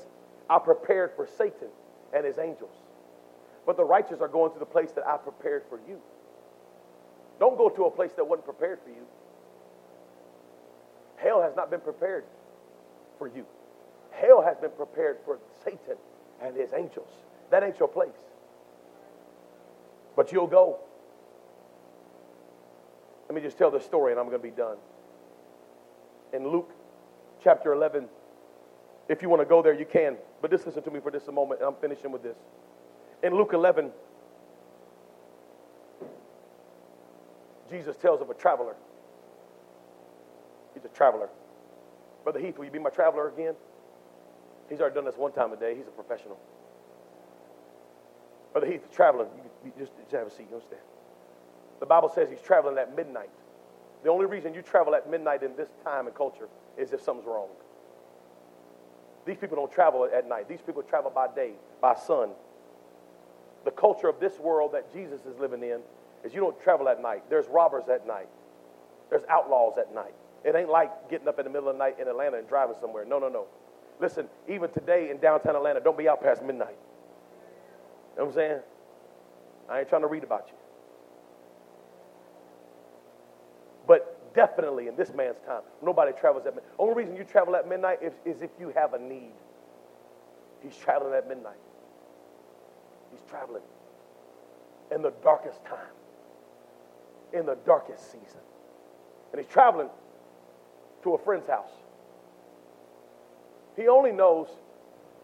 I 0.49 0.59
prepared 0.59 1.11
for 1.15 1.27
Satan 1.37 1.67
and 2.13 2.25
his 2.25 2.37
angels. 2.37 2.73
But 3.65 3.77
the 3.77 3.83
righteous 3.83 4.21
are 4.21 4.27
going 4.27 4.53
to 4.53 4.59
the 4.59 4.65
place 4.65 4.91
that 4.91 5.05
I 5.05 5.17
prepared 5.17 5.63
for 5.69 5.79
you. 5.87 5.99
Don't 7.39 7.57
go 7.57 7.69
to 7.69 7.85
a 7.85 7.91
place 7.91 8.11
that 8.15 8.23
wasn't 8.23 8.45
prepared 8.45 8.79
for 8.83 8.89
you. 8.89 9.05
Hell 11.17 11.41
has 11.41 11.55
not 11.55 11.69
been 11.69 11.81
prepared 11.81 12.23
for 13.17 13.27
you. 13.27 13.45
Hell 14.11 14.41
has 14.41 14.57
been 14.57 14.71
prepared 14.71 15.17
for 15.25 15.39
Satan 15.63 15.97
and 16.41 16.55
his 16.55 16.71
angels. 16.73 17.09
That 17.49 17.63
ain't 17.63 17.79
your 17.79 17.87
place. 17.87 18.09
But 20.15 20.31
you'll 20.31 20.47
go. 20.47 20.79
Let 23.27 23.35
me 23.35 23.41
just 23.41 23.57
tell 23.57 23.71
the 23.71 23.81
story 23.81 24.11
and 24.11 24.19
I'm 24.19 24.27
going 24.27 24.39
to 24.39 24.43
be 24.43 24.55
done. 24.55 24.77
In 26.31 26.47
Luke 26.47 26.71
chapter 27.43 27.73
11, 27.73 28.07
if 29.07 29.21
you 29.21 29.29
want 29.29 29.41
to 29.41 29.45
go 29.45 29.61
there, 29.61 29.73
you 29.73 29.85
can. 29.85 30.17
But 30.41 30.51
just 30.51 30.65
listen 30.65 30.83
to 30.83 30.91
me 30.91 30.99
for 30.99 31.11
just 31.11 31.27
a 31.27 31.31
moment, 31.31 31.61
and 31.61 31.69
I'm 31.69 31.75
finishing 31.75 32.11
with 32.11 32.23
this. 32.23 32.37
In 33.23 33.35
Luke 33.35 33.51
11, 33.53 33.91
Jesus 37.69 37.95
tells 37.95 38.21
of 38.21 38.29
a 38.29 38.33
traveler. 38.33 38.75
He's 40.73 40.85
a 40.85 40.89
traveler. 40.89 41.29
Brother 42.23 42.39
Heath, 42.39 42.57
will 42.57 42.65
you 42.65 42.71
be 42.71 42.79
my 42.79 42.89
traveler 42.89 43.29
again? 43.29 43.55
He's 44.69 44.79
already 44.79 44.95
done 44.95 45.05
this 45.05 45.17
one 45.17 45.31
time 45.31 45.53
a 45.53 45.55
day. 45.55 45.75
He's 45.75 45.87
a 45.87 45.91
professional. 45.91 46.39
Brother 48.51 48.67
Heath, 48.67 48.81
traveler, 48.91 49.27
you, 49.63 49.71
just, 49.77 49.91
just 49.97 50.11
have 50.11 50.27
a 50.27 50.31
seat. 50.31 50.47
You 50.49 50.55
understand? 50.55 50.81
The 51.79 51.85
Bible 51.85 52.09
says 52.09 52.29
he's 52.29 52.41
traveling 52.41 52.77
at 52.77 52.95
midnight. 52.95 53.29
The 54.03 54.09
only 54.09 54.25
reason 54.25 54.53
you 54.53 54.61
travel 54.61 54.95
at 54.95 55.09
midnight 55.09 55.43
in 55.43 55.55
this 55.55 55.69
time 55.83 56.07
and 56.07 56.15
culture 56.15 56.47
is 56.77 56.93
if 56.93 57.01
something's 57.01 57.27
wrong. 57.27 57.49
These 59.25 59.37
people 59.37 59.55
don't 59.55 59.71
travel 59.71 60.07
at 60.13 60.27
night. 60.27 60.47
These 60.47 60.61
people 60.61 60.83
travel 60.83 61.11
by 61.13 61.27
day, 61.33 61.53
by 61.81 61.95
sun. 61.95 62.29
The 63.63 63.71
culture 63.71 64.07
of 64.07 64.19
this 64.19 64.39
world 64.39 64.73
that 64.73 64.93
Jesus 64.93 65.21
is 65.25 65.39
living 65.39 65.63
in 65.63 65.79
is 66.23 66.33
you 66.33 66.41
don't 66.41 66.59
travel 66.61 66.87
at 66.87 67.01
night. 67.01 67.23
There's 67.29 67.47
robbers 67.47 67.89
at 67.89 68.05
night. 68.05 68.29
There's 69.09 69.23
outlaws 69.29 69.77
at 69.79 69.93
night. 69.93 70.13
It 70.43 70.55
ain't 70.55 70.69
like 70.69 71.09
getting 71.09 71.27
up 71.27 71.39
in 71.39 71.45
the 71.45 71.51
middle 71.51 71.69
of 71.69 71.75
the 71.75 71.79
night 71.79 71.99
in 71.99 72.07
Atlanta 72.07 72.37
and 72.37 72.47
driving 72.47 72.75
somewhere. 72.79 73.03
No, 73.05 73.17
no, 73.17 73.29
no. 73.29 73.45
Listen, 73.99 74.27
even 74.47 74.69
today 74.71 75.09
in 75.09 75.17
downtown 75.17 75.55
Atlanta, 75.55 75.79
don't 75.79 75.97
be 75.97 76.07
out 76.07 76.21
past 76.21 76.43
midnight. 76.43 76.77
You 78.13 78.19
know 78.19 78.25
what 78.25 78.27
I'm 78.29 78.33
saying? 78.33 78.59
I 79.69 79.79
ain't 79.79 79.89
trying 79.89 80.01
to 80.01 80.07
read 80.07 80.23
about 80.23 80.47
you. 80.49 80.55
But 83.87 84.14
definitely 84.35 84.87
in 84.87 84.95
this 84.95 85.13
man's 85.13 85.37
time, 85.47 85.61
nobody 85.81 86.11
travels 86.11 86.45
at 86.45 86.53
midnight. 86.53 86.71
Only 86.77 87.03
reason 87.03 87.15
you 87.15 87.23
travel 87.23 87.55
at 87.55 87.67
midnight 87.67 87.99
is, 88.03 88.13
is 88.25 88.41
if 88.41 88.51
you 88.59 88.71
have 88.75 88.93
a 88.93 88.99
need. 88.99 89.33
He's 90.61 90.75
traveling 90.75 91.13
at 91.13 91.27
midnight. 91.27 91.57
He's 93.11 93.21
traveling 93.29 93.63
in 94.93 95.01
the 95.01 95.13
darkest 95.23 95.63
time, 95.65 95.93
in 97.33 97.45
the 97.45 97.57
darkest 97.65 98.11
season. 98.11 98.41
And 99.31 99.41
he's 99.41 99.51
traveling 99.51 99.89
to 101.03 101.13
a 101.13 101.17
friend's 101.17 101.47
house. 101.47 101.71
He 103.75 103.87
only 103.87 104.11
knows 104.11 104.47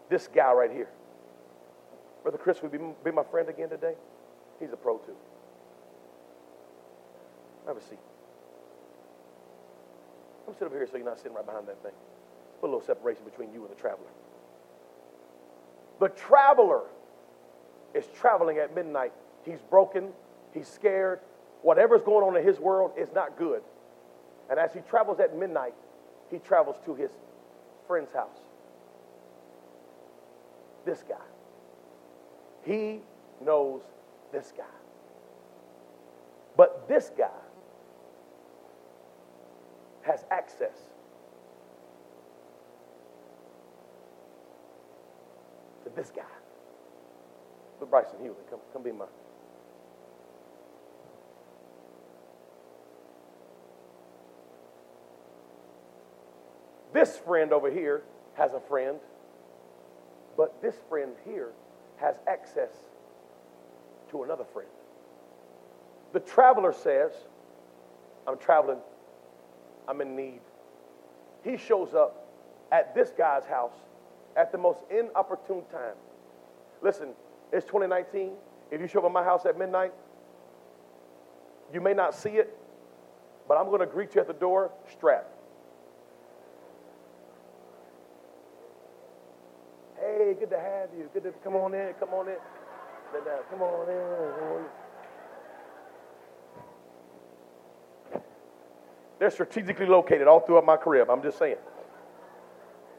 this 0.10 0.28
guy 0.28 0.52
right 0.52 0.72
here. 0.72 0.90
Brother 2.24 2.38
Chris, 2.38 2.62
would 2.62 2.72
be, 2.72 2.80
be 3.04 3.12
my 3.12 3.24
friend 3.24 3.50
again 3.50 3.70
today? 3.70 3.94
He's 4.60 4.72
a 4.72 4.78
pro 4.78 4.98
too. 4.98 5.16
Have 7.66 7.78
a 7.78 7.82
seat. 7.82 7.98
Come 10.52 10.58
sit 10.60 10.66
over 10.66 10.76
here 10.76 10.86
so 10.86 10.98
you're 10.98 11.06
not 11.06 11.18
sitting 11.18 11.34
right 11.34 11.46
behind 11.46 11.66
that 11.70 11.82
thing. 11.82 11.94
Put 12.60 12.68
a 12.68 12.72
little 12.72 12.86
separation 12.86 13.24
between 13.24 13.54
you 13.54 13.62
and 13.62 13.72
the 13.72 13.80
traveler. 13.80 14.10
The 16.02 16.10
traveler 16.10 16.82
is 17.94 18.04
traveling 18.20 18.58
at 18.58 18.76
midnight. 18.76 19.14
He's 19.46 19.62
broken. 19.70 20.10
He's 20.54 20.68
scared. 20.68 21.22
Whatever's 21.62 22.02
going 22.02 22.28
on 22.28 22.36
in 22.36 22.46
his 22.46 22.60
world 22.60 22.92
is 22.98 23.08
not 23.16 23.38
good. 23.38 23.62
And 24.50 24.60
as 24.60 24.74
he 24.74 24.82
travels 24.82 25.22
at 25.22 25.38
midnight, 25.38 25.74
he 26.30 26.40
travels 26.40 26.76
to 26.84 26.96
his 26.96 27.12
friend's 27.88 28.12
house. 28.12 28.42
This 30.84 31.02
guy. 31.08 31.16
He 32.66 33.00
knows 33.40 33.84
this 34.34 34.52
guy. 34.58 34.66
But 36.58 36.90
this 36.90 37.10
guy 37.18 37.30
has 40.04 40.26
access 40.32 40.76
to 45.84 45.90
this 45.96 46.12
guy. 46.16 46.24
But 47.80 47.90
Bryson 47.90 48.20
Hewley, 48.22 48.36
come, 48.50 48.60
come 48.74 48.84
be 48.84 48.92
my. 48.92 49.06
This 56.94 57.18
friend 57.18 57.54
over 57.54 57.72
here 57.72 58.04
has 58.36 58.54
a 58.54 58.60
friend, 58.60 59.00
but 60.38 60.62
this 60.62 60.76
friend 60.90 61.14
here 61.26 61.52
has 61.98 62.16
access 62.28 62.70
to 64.10 64.24
another 64.24 64.44
friend. 64.44 64.70
The 66.14 66.20
traveler 66.20 66.74
says, 66.74 67.12
I'm 68.28 68.38
traveling, 68.38 68.80
I'm 69.92 70.00
in 70.00 70.16
need. 70.16 70.40
He 71.44 71.58
shows 71.58 71.94
up 71.94 72.26
at 72.72 72.96
this 72.96 73.12
guy's 73.18 73.44
house 73.44 73.76
at 74.38 74.54
the 74.54 74.58
most 74.58 74.80
inopportune 74.90 75.64
time. 75.70 75.96
Listen, 76.82 77.10
it's 77.52 77.66
2019. 77.66 78.32
If 78.72 78.80
you 78.80 78.88
show 78.88 79.00
up 79.00 79.06
at 79.08 79.12
my 79.12 79.22
house 79.22 79.46
at 79.46 79.60
midnight, 79.60 79.92
you 81.74 81.82
may 81.82 81.94
not 81.94 82.16
see 82.16 82.30
it, 82.30 82.58
but 83.50 83.58
I'm 83.58 83.66
going 83.66 83.82
to 83.82 83.86
greet 83.86 84.16
you 84.16 84.22
at 84.22 84.28
the 84.28 84.34
door 84.34 84.72
strapped. 84.90 85.36
Hey, 90.00 90.38
good 90.40 90.52
to 90.52 90.60
have 90.60 90.90
you. 90.98 91.10
Good 91.14 91.24
to 91.24 91.32
come 91.44 91.58
on 91.58 91.74
in. 91.74 91.94
Come 92.00 92.14
on 92.14 92.30
in. 92.30 92.38
Come 93.52 93.62
on 93.62 93.90
in. 93.90 94.81
They're 99.22 99.30
strategically 99.30 99.86
located 99.86 100.28
all 100.28 100.40
throughout 100.40 100.66
my 100.66 100.78
crib. 100.78 101.08
I'm 101.12 101.22
just 101.22 101.38
saying. 101.38 101.58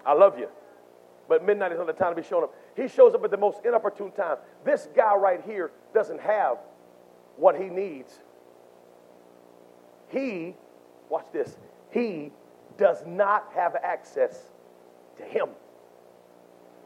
I 0.07 0.13
love 0.13 0.39
you. 0.39 0.47
But 1.29 1.45
midnight 1.45 1.73
is 1.73 1.79
not 1.79 1.89
the 1.89 1.93
time 1.95 2.15
to 2.15 2.23
be 2.23 2.25
showing 2.25 2.45
up. 2.45 2.55
He 2.77 2.87
shows 2.87 3.13
up 3.13 3.25
at 3.25 3.33
the 3.33 3.37
most 3.37 3.59
inopportune 3.65 4.13
time. 4.13 4.37
This 4.65 4.89
guy 4.95 5.17
right 5.17 5.43
here 5.45 5.73
doesn't 5.93 6.21
have 6.21 6.59
what 7.37 7.61
he 7.61 7.65
needs. 7.65 8.21
He, 10.11 10.55
watch 11.09 11.27
this, 11.33 11.59
he 11.91 12.31
does 12.79 13.03
not 13.05 13.49
have 13.57 13.75
access 13.83 14.53
to 15.17 15.25
him. 15.25 15.49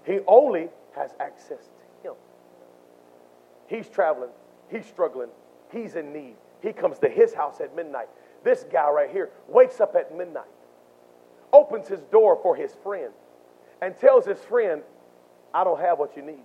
He 0.06 0.20
only 0.26 0.70
has 0.94 1.10
access 1.20 1.68
to 2.02 2.08
him. 2.08 2.14
He's 3.66 3.90
traveling, 3.90 4.30
he's 4.70 4.86
struggling, 4.86 5.28
he's 5.70 5.94
in 5.94 6.14
need. 6.14 6.36
He 6.62 6.72
comes 6.72 6.98
to 7.00 7.08
his 7.10 7.34
house 7.34 7.60
at 7.60 7.76
midnight. 7.76 8.08
This 8.46 8.64
guy 8.70 8.88
right 8.90 9.10
here 9.10 9.30
wakes 9.48 9.80
up 9.80 9.96
at 9.96 10.16
midnight, 10.16 10.44
opens 11.52 11.88
his 11.88 11.98
door 12.12 12.38
for 12.40 12.54
his 12.54 12.72
friend, 12.80 13.12
and 13.82 13.98
tells 13.98 14.24
his 14.24 14.38
friend, 14.38 14.82
I 15.52 15.64
don't 15.64 15.80
have 15.80 15.98
what 15.98 16.16
you 16.16 16.22
need. 16.22 16.44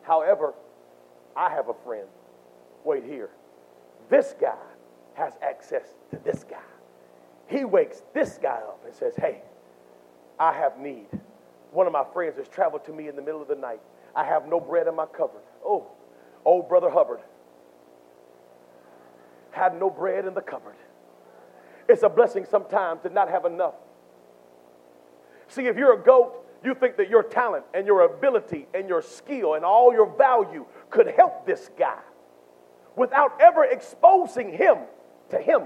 However, 0.00 0.54
I 1.36 1.50
have 1.50 1.68
a 1.68 1.74
friend. 1.84 2.06
Wait 2.84 3.04
here. 3.04 3.28
This 4.08 4.34
guy 4.40 4.56
has 5.12 5.34
access 5.42 5.86
to 6.10 6.18
this 6.24 6.42
guy. 6.42 6.56
He 7.48 7.66
wakes 7.66 8.00
this 8.14 8.38
guy 8.42 8.56
up 8.66 8.80
and 8.86 8.94
says, 8.94 9.12
Hey, 9.14 9.42
I 10.40 10.54
have 10.54 10.78
need. 10.78 11.08
One 11.70 11.86
of 11.86 11.92
my 11.92 12.04
friends 12.14 12.38
has 12.38 12.48
traveled 12.48 12.86
to 12.86 12.94
me 12.94 13.08
in 13.08 13.16
the 13.16 13.22
middle 13.22 13.42
of 13.42 13.48
the 13.48 13.56
night. 13.56 13.80
I 14.16 14.24
have 14.24 14.48
no 14.48 14.58
bread 14.58 14.86
in 14.86 14.96
my 14.96 15.04
cupboard. 15.04 15.42
Oh, 15.62 15.86
old 16.46 16.66
brother 16.66 16.88
Hubbard 16.88 17.20
had 19.50 19.78
no 19.78 19.90
bread 19.90 20.24
in 20.24 20.32
the 20.32 20.40
cupboard. 20.40 20.76
It's 21.88 22.02
a 22.02 22.08
blessing 22.08 22.46
sometimes 22.50 23.02
to 23.02 23.10
not 23.10 23.28
have 23.28 23.44
enough. 23.44 23.74
See, 25.48 25.66
if 25.66 25.76
you're 25.76 26.00
a 26.00 26.02
goat, 26.02 26.40
you 26.64 26.74
think 26.74 26.96
that 26.96 27.10
your 27.10 27.22
talent 27.22 27.64
and 27.74 27.86
your 27.86 28.02
ability 28.02 28.66
and 28.72 28.88
your 28.88 29.02
skill 29.02 29.54
and 29.54 29.64
all 29.64 29.92
your 29.92 30.06
value 30.16 30.64
could 30.90 31.08
help 31.08 31.46
this 31.46 31.70
guy 31.78 31.98
without 32.96 33.38
ever 33.40 33.64
exposing 33.64 34.52
him 34.52 34.78
to 35.30 35.38
him. 35.38 35.62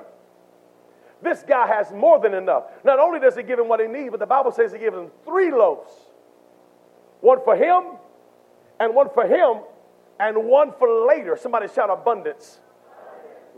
This 1.23 1.45
guy 1.47 1.66
has 1.66 1.93
more 1.93 2.21
than 2.21 2.35
enough. 2.35 2.64
Not 2.85 2.99
only 2.99 3.21
does 3.21 3.37
he 3.37 3.43
give 3.43 3.59
him 3.59 3.69
what 3.69 3.81
he 3.81 3.87
needs, 3.87 4.11
but 4.11 4.21
the 4.21 4.27
Bible 4.27 4.53
says 4.53 4.73
he 4.73 4.79
gives 4.79 4.97
him 4.97 5.11
three 5.25 5.51
loaves 5.51 5.93
one 7.21 7.39
for 7.45 7.57
him, 7.57 7.99
and 8.79 8.95
one 8.95 9.09
for 9.12 9.27
him, 9.27 9.62
and 10.21 10.45
one 10.45 10.73
for 10.79 11.07
later. 11.07 11.37
Somebody 11.37 11.69
shout 11.69 11.91
abundance. 11.91 12.61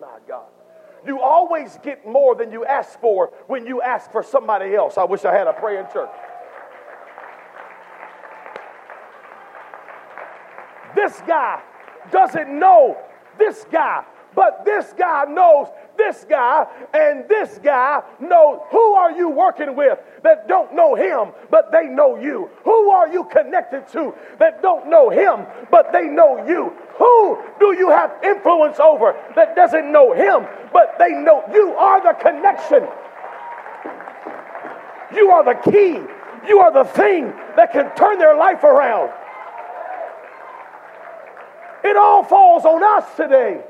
My 0.01 0.19
God. 0.27 0.47
You 1.07 1.21
always 1.21 1.79
get 1.83 2.07
more 2.07 2.35
than 2.35 2.53
you 2.53 2.65
ask 2.65 3.01
for 3.01 3.33
when 3.47 3.67
you 3.67 3.81
ask 3.83 4.11
for 4.11 4.23
somebody 4.23 4.75
else. 4.75 4.99
I 4.99 5.05
wish 5.05 5.25
I 5.25 5.33
had 5.33 5.47
a 5.47 5.53
praying 5.53 5.87
church. 5.93 6.11
This 10.95 11.21
guy 11.27 11.63
doesn't 12.11 12.59
know 12.59 12.99
this 13.39 13.65
guy, 13.71 14.05
but 14.35 14.65
this 14.65 14.93
guy 14.97 15.25
knows 15.25 15.69
this 15.97 16.25
guy 16.29 16.67
and 16.93 17.29
this 17.29 17.59
guy 17.63 18.03
know 18.21 18.67
who 18.71 18.93
are 18.95 19.13
you 19.13 19.29
working 19.29 19.77
with 19.77 19.99
that 20.23 20.49
don't 20.49 20.75
know 20.75 20.95
him, 20.95 21.33
but 21.51 21.73
they 21.73 21.87
know 21.87 22.17
you? 22.17 22.51
Who 22.65 22.91
are 22.91 23.09
you 23.09 23.25
connected 23.25 23.89
to 23.93 24.15
that 24.39 24.63
don't 24.63 24.89
know 24.89 25.11
him, 25.11 25.47
but 25.71 25.93
they 25.93 26.07
know 26.07 26.47
you? 26.47 26.73
Who 26.99 27.39
do 27.59 27.75
you 27.77 27.91
have 27.91 28.13
influence 28.23 28.79
over 28.79 29.15
that 29.37 29.57
doesn't 29.57 29.91
know 29.91 30.13
him, 30.13 30.47
but 30.73 30.97
they 30.99 31.11
know 31.11 31.45
you 31.53 31.73
are 31.75 32.03
the 32.03 32.19
connection? 32.21 32.87
You 35.15 35.31
are 35.31 35.45
the 35.45 35.71
key. 35.71 36.01
You 36.49 36.61
are 36.61 36.73
the 36.73 36.85
thing 36.85 37.33
that 37.57 37.73
can 37.73 37.95
turn 37.95 38.19
their 38.19 38.37
life 38.37 38.65
around. 38.65 39.13
It 41.83 41.97
all 41.97 42.23
falls 42.23 42.65
on 42.65 42.83
us 42.83 43.17
today. 43.17 43.63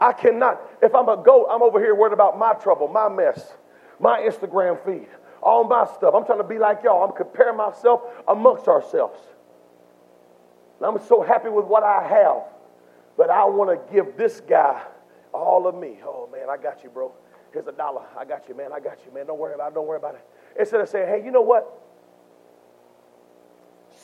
I 0.00 0.12
cannot, 0.12 0.60
if 0.80 0.94
I'm 0.94 1.08
a 1.08 1.16
goat, 1.16 1.48
I'm 1.50 1.62
over 1.62 1.78
here 1.78 1.94
worried 1.94 2.14
about 2.14 2.38
my 2.38 2.54
trouble, 2.54 2.88
my 2.88 3.08
mess, 3.08 3.52
my 3.98 4.20
Instagram 4.20 4.82
feed, 4.84 5.08
all 5.42 5.64
my 5.64 5.86
stuff. 5.94 6.14
I'm 6.14 6.24
trying 6.24 6.38
to 6.38 6.44
be 6.44 6.58
like 6.58 6.82
y'all. 6.82 7.04
I'm 7.04 7.14
comparing 7.14 7.56
myself 7.56 8.02
amongst 8.26 8.66
ourselves. 8.66 9.18
And 10.78 10.86
I'm 10.86 11.06
so 11.06 11.22
happy 11.22 11.50
with 11.50 11.66
what 11.66 11.82
I 11.82 12.06
have, 12.08 12.44
but 13.18 13.28
I 13.28 13.44
want 13.44 13.70
to 13.70 13.92
give 13.92 14.16
this 14.16 14.40
guy 14.40 14.80
all 15.32 15.66
of 15.66 15.74
me. 15.74 15.98
Oh 16.02 16.28
man, 16.32 16.48
I 16.48 16.56
got 16.56 16.82
you, 16.82 16.88
bro. 16.88 17.12
Here's 17.52 17.66
a 17.66 17.72
dollar. 17.72 18.04
I 18.18 18.24
got 18.24 18.48
you, 18.48 18.54
man. 18.54 18.72
I 18.72 18.80
got 18.80 18.98
you, 19.04 19.12
man. 19.12 19.26
Don't 19.26 19.38
worry 19.38 19.54
about 19.54 19.72
it. 19.72 19.74
Don't 19.74 19.86
worry 19.86 19.98
about 19.98 20.14
it. 20.14 20.26
Instead 20.58 20.80
of 20.80 20.88
saying, 20.88 21.08
hey, 21.08 21.22
you 21.24 21.30
know 21.30 21.42
what? 21.42 21.78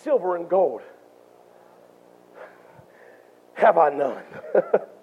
Silver 0.02 0.36
and 0.36 0.48
gold 0.48 0.82
have 3.54 3.78
I 3.78 3.88
none. 3.88 4.22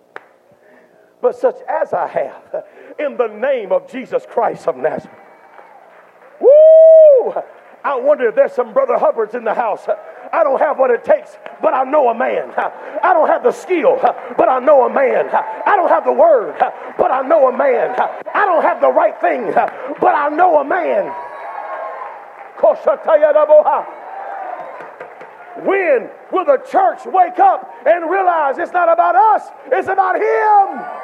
but 1.23 1.37
such 1.37 1.55
as 1.69 1.93
I 1.93 2.05
have, 2.05 2.65
in 2.99 3.15
the 3.15 3.27
name 3.27 3.71
of 3.71 3.89
Jesus 3.89 4.25
Christ 4.29 4.67
of 4.67 4.75
Nazareth. 4.75 5.17
Woo! 6.41 7.33
I 7.81 7.95
wonder 7.95 8.27
if 8.27 8.35
there's 8.35 8.51
some 8.51 8.73
Brother 8.73 8.97
Hubbards 8.97 9.33
in 9.33 9.45
the 9.45 9.53
house. 9.53 9.87
I 10.33 10.43
don't 10.43 10.59
have 10.59 10.77
what 10.77 10.91
it 10.91 11.05
takes, 11.05 11.37
but 11.61 11.73
I 11.73 11.83
know 11.85 12.09
a 12.09 12.13
man. 12.13 12.51
I 12.57 13.13
don't 13.13 13.29
have 13.29 13.41
the 13.41 13.53
skill, 13.53 13.99
but 14.37 14.49
I 14.49 14.59
know 14.59 14.85
a 14.85 14.93
man. 14.93 15.29
I 15.29 15.77
don't 15.77 15.87
have 15.87 16.03
the 16.03 16.11
word, 16.11 16.55
but 16.97 17.09
I 17.09 17.21
know 17.25 17.47
a 17.47 17.57
man. 17.57 17.95
I 18.33 18.45
don't 18.45 18.63
have 18.63 18.81
the 18.81 18.91
right 18.91 19.19
thing, 19.21 19.45
but 19.45 20.15
I 20.15 20.27
know 20.27 20.59
a 20.59 20.65
man. 20.65 21.05
When 25.63 26.09
will 26.31 26.45
the 26.45 26.57
church 26.69 27.05
wake 27.05 27.39
up 27.39 27.71
and 27.85 28.09
realize 28.09 28.57
it's 28.57 28.73
not 28.73 28.91
about 28.91 29.15
us, 29.15 29.43
it's 29.71 29.87
about 29.87 30.15
Him? 30.15 31.02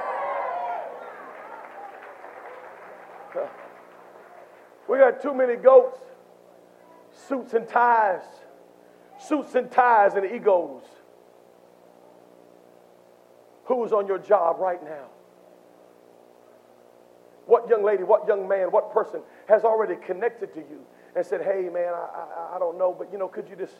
We 4.90 4.98
got 4.98 5.22
too 5.22 5.36
many 5.36 5.56
goats, 5.56 6.00
suits 7.28 7.54
and 7.54 7.68
ties, 7.68 8.24
suits 9.20 9.54
and 9.54 9.70
ties 9.70 10.16
and 10.16 10.26
egos. 10.26 10.82
Who's 13.66 13.94
on 13.94 14.08
your 14.08 14.18
job 14.18 14.58
right 14.60 14.84
now? 14.84 15.06
What 17.46 17.70
young 17.70 17.84
lady, 17.84 18.04
what 18.04 18.28
young 18.28 18.48
man, 18.48 18.72
what 18.72 18.92
person 18.92 19.22
has 19.48 19.64
already 19.64 19.96
connected 19.96 20.54
to 20.56 20.60
you 20.60 20.82
and 21.16 21.24
said, 21.24 21.42
Hey, 21.42 21.70
man, 21.72 21.94
I, 21.94 22.08
I, 22.52 22.56
I 22.56 22.60
don't 22.60 22.78
know, 22.80 22.96
but 22.98 23.12
you 23.12 23.20
know, 23.20 23.28
could 23.28 23.48
you 23.48 23.56
just 23.56 23.76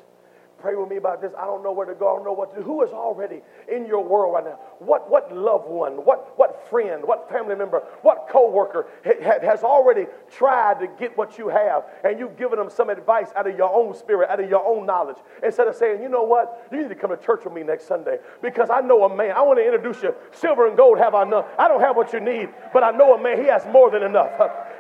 Pray 0.62 0.76
with 0.76 0.90
me 0.90 0.98
about 0.98 1.22
this. 1.22 1.32
I 1.38 1.46
don't 1.46 1.64
know 1.64 1.72
where 1.72 1.86
to 1.86 1.96
go. 1.96 2.12
I 2.12 2.16
don't 2.16 2.26
know 2.26 2.34
what 2.34 2.54
to 2.54 2.60
do. 2.60 2.66
Who 2.66 2.84
is 2.84 2.92
already 2.92 3.42
in 3.72 3.86
your 3.86 4.04
world 4.04 4.34
right 4.34 4.44
now? 4.44 4.60
What, 4.80 5.10
what 5.10 5.36
loved 5.36 5.70
one, 5.70 5.94
what, 6.06 6.38
what 6.38 6.68
friend, 6.70 7.04
what 7.04 7.30
family 7.30 7.56
member, 7.56 7.84
what 8.02 8.28
coworker 8.30 8.88
ha- 9.06 9.40
has 9.42 9.64
already 9.64 10.06
tried 10.32 10.80
to 10.82 10.88
get 11.00 11.18
what 11.18 11.38
you 11.38 11.48
have 11.48 11.86
and 12.04 12.20
you've 12.20 12.38
given 12.38 12.60
them 12.60 12.70
some 12.70 12.90
advice 12.90 13.30
out 13.36 13.48
of 13.48 13.58
your 13.58 13.74
own 13.74 13.96
spirit, 13.96 14.30
out 14.30 14.40
of 14.40 14.50
your 14.50 14.66
own 14.66 14.86
knowledge, 14.86 15.18
instead 15.44 15.68
of 15.68 15.76
saying, 15.76 16.02
you 16.02 16.10
know 16.10 16.24
what? 16.24 16.68
You 16.72 16.82
need 16.82 16.90
to 16.90 16.96
come 16.96 17.12
to 17.12 17.18
church 17.18 17.46
with 17.46 17.54
me 17.54 17.64
next 17.64 17.88
Sunday 17.88 18.18
because 18.42 18.70
I 18.70 18.82
know 18.82 19.04
a 19.06 19.16
man. 19.16 19.32
I 19.32 19.42
want 19.42 19.60
to 19.60 19.66
introduce 19.66 20.04
you. 20.04 20.14
Silver 20.32 20.68
and 20.68 20.76
gold 20.76 20.98
have 20.98 21.16
I 21.16 21.24
none. 21.24 21.46
I 21.58 21.68
don't 21.68 21.82
have 21.82 21.96
what 21.96 22.12
you 22.12 22.20
need, 22.20 22.50
but 22.74 22.84
I 22.84 22.92
know 22.92 23.16
a 23.16 23.22
man. 23.22 23.40
He 23.40 23.48
has 23.48 23.66
more 23.68 23.90
than 23.90 24.04
enough. 24.04 24.32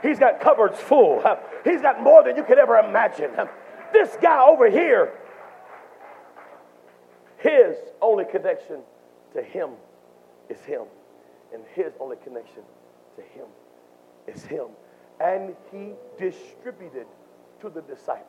He's 0.01 0.19
got 0.19 0.41
cupboards 0.41 0.79
full. 0.79 1.23
He's 1.63 1.81
got 1.81 2.01
more 2.01 2.23
than 2.23 2.35
you 2.35 2.43
could 2.43 2.57
ever 2.57 2.77
imagine. 2.77 3.31
This 3.91 4.15
guy 4.21 4.43
over 4.45 4.69
here 4.69 5.13
his 7.39 7.75
only 8.01 8.25
connection 8.25 8.81
to 9.33 9.41
him 9.41 9.71
is 10.49 10.59
him. 10.61 10.83
And 11.53 11.63
his 11.73 11.93
only 11.99 12.17
connection 12.23 12.63
to 13.15 13.21
him 13.21 13.47
is 14.27 14.43
him. 14.43 14.67
And 15.19 15.55
he 15.71 15.93
distributed 16.17 17.07
to 17.61 17.69
the 17.69 17.81
disciples. 17.81 18.25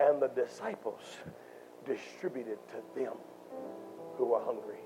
And 0.00 0.22
the 0.22 0.28
disciples 0.28 1.02
distributed 1.86 2.58
to 2.68 3.00
them 3.00 3.14
who 4.16 4.34
are 4.34 4.44
hungry. 4.44 4.78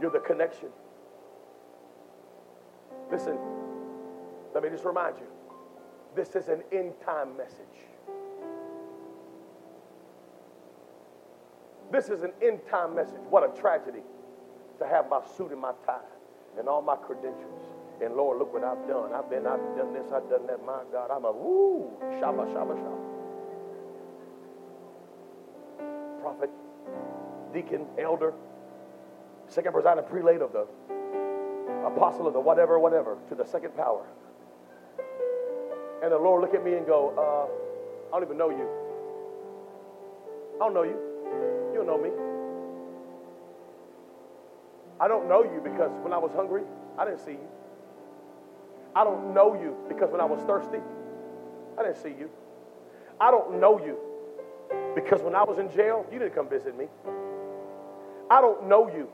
You're 0.00 0.10
the 0.10 0.20
connection. 0.20 0.68
Listen, 3.10 3.36
let 4.54 4.62
me 4.62 4.70
just 4.70 4.84
remind 4.84 5.16
you 5.18 5.26
this 6.16 6.34
is 6.34 6.48
an 6.48 6.62
end 6.72 6.94
time 7.04 7.36
message. 7.36 7.89
This 11.90 12.08
is 12.08 12.22
an 12.22 12.32
end 12.40 12.60
time 12.70 12.94
message. 12.94 13.20
What 13.28 13.42
a 13.44 13.60
tragedy 13.60 14.02
to 14.78 14.86
have 14.86 15.08
my 15.08 15.20
suit 15.36 15.50
and 15.50 15.60
my 15.60 15.72
tie 15.84 15.98
and 16.58 16.68
all 16.68 16.82
my 16.82 16.96
credentials. 16.96 17.64
And 18.02 18.14
Lord, 18.14 18.38
look 18.38 18.54
what 18.54 18.64
I've 18.64 18.86
done. 18.88 19.12
I've 19.12 19.28
been, 19.28 19.46
I've 19.46 19.60
done 19.76 19.92
this, 19.92 20.10
I've 20.12 20.28
done 20.30 20.46
that. 20.46 20.64
My 20.64 20.82
God, 20.90 21.10
I'm 21.10 21.24
a 21.24 21.32
woo, 21.32 21.90
shabba, 22.00 22.46
shabba, 22.52 22.74
shabba. 22.78 23.06
Prophet, 26.22 26.50
deacon, 27.52 27.86
elder, 27.98 28.32
second 29.48 29.72
presiding 29.72 30.04
prelate 30.04 30.40
of 30.40 30.52
the 30.52 30.66
apostle 31.84 32.26
of 32.26 32.32
the 32.32 32.40
whatever, 32.40 32.78
whatever, 32.78 33.18
to 33.28 33.34
the 33.34 33.44
second 33.44 33.76
power. 33.76 34.06
And 36.02 36.12
the 36.12 36.18
Lord 36.18 36.40
look 36.40 36.54
at 36.54 36.64
me 36.64 36.74
and 36.74 36.86
go, 36.86 37.12
uh, 37.18 37.46
I 38.08 38.18
don't 38.18 38.26
even 38.26 38.38
know 38.38 38.50
you. 38.50 38.66
I 40.56 40.64
don't 40.64 40.74
know 40.74 40.84
you. 40.84 41.09
Know 41.86 41.98
me. 41.98 42.10
I 45.00 45.08
don't 45.08 45.28
know 45.28 45.42
you 45.42 45.60
because 45.64 45.90
when 46.02 46.12
I 46.12 46.18
was 46.18 46.30
hungry, 46.32 46.62
I 46.98 47.04
didn't 47.06 47.20
see 47.20 47.32
you. 47.32 47.48
I 48.94 49.02
don't 49.02 49.32
know 49.32 49.54
you 49.54 49.74
because 49.88 50.10
when 50.10 50.20
I 50.20 50.24
was 50.24 50.40
thirsty, 50.42 50.78
I 51.78 51.82
didn't 51.82 51.96
see 51.96 52.10
you. 52.10 52.28
I 53.18 53.30
don't 53.30 53.58
know 53.58 53.78
you 53.84 53.96
because 54.94 55.22
when 55.22 55.34
I 55.34 55.42
was 55.42 55.58
in 55.58 55.72
jail, 55.72 56.04
you 56.12 56.18
didn't 56.18 56.34
come 56.34 56.48
visit 56.48 56.76
me. 56.76 56.86
I 58.30 58.40
don't 58.40 58.68
know 58.68 58.88
you 58.88 59.08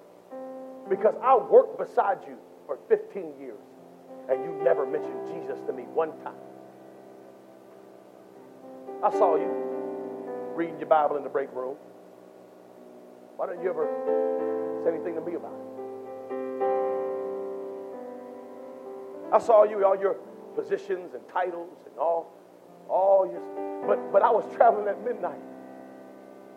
because 0.91 1.15
I 1.23 1.37
worked 1.37 1.79
beside 1.79 2.19
you 2.27 2.37
for 2.67 2.79
15 2.89 3.35
years 3.41 3.61
and 4.29 4.43
you 4.45 4.61
never 4.65 4.85
mentioned 4.85 5.27
Jesus 5.29 5.61
to 5.67 5.73
me 5.73 5.85
one 5.85 6.11
time. 6.25 6.35
I 9.05 9.11
saw 9.11 9.37
you 9.37 9.51
reading 10.55 10.79
your 10.79 10.89
Bible 10.89 11.17
in 11.17 11.23
the 11.23 11.29
break 11.29 11.53
room. 11.55 11.77
Why 13.37 13.47
don't 13.47 13.63
you 13.63 13.69
ever 13.69 13.87
say 14.83 14.91
anything 14.95 15.15
to 15.15 15.21
me 15.21 15.35
about 15.35 15.53
it? 15.53 15.67
I 19.33 19.39
saw 19.39 19.65
you, 19.65 19.85
all 19.85 19.99
your 19.99 20.15
positions 20.55 21.13
and 21.15 21.23
titles 21.29 21.77
and 21.85 21.99
all, 21.99 22.33
all 22.89 23.29
your, 23.31 23.43
but, 23.87 24.11
but 24.11 24.23
I 24.23 24.31
was 24.31 24.45
traveling 24.57 24.89
at 24.89 25.05
midnight. 25.05 25.43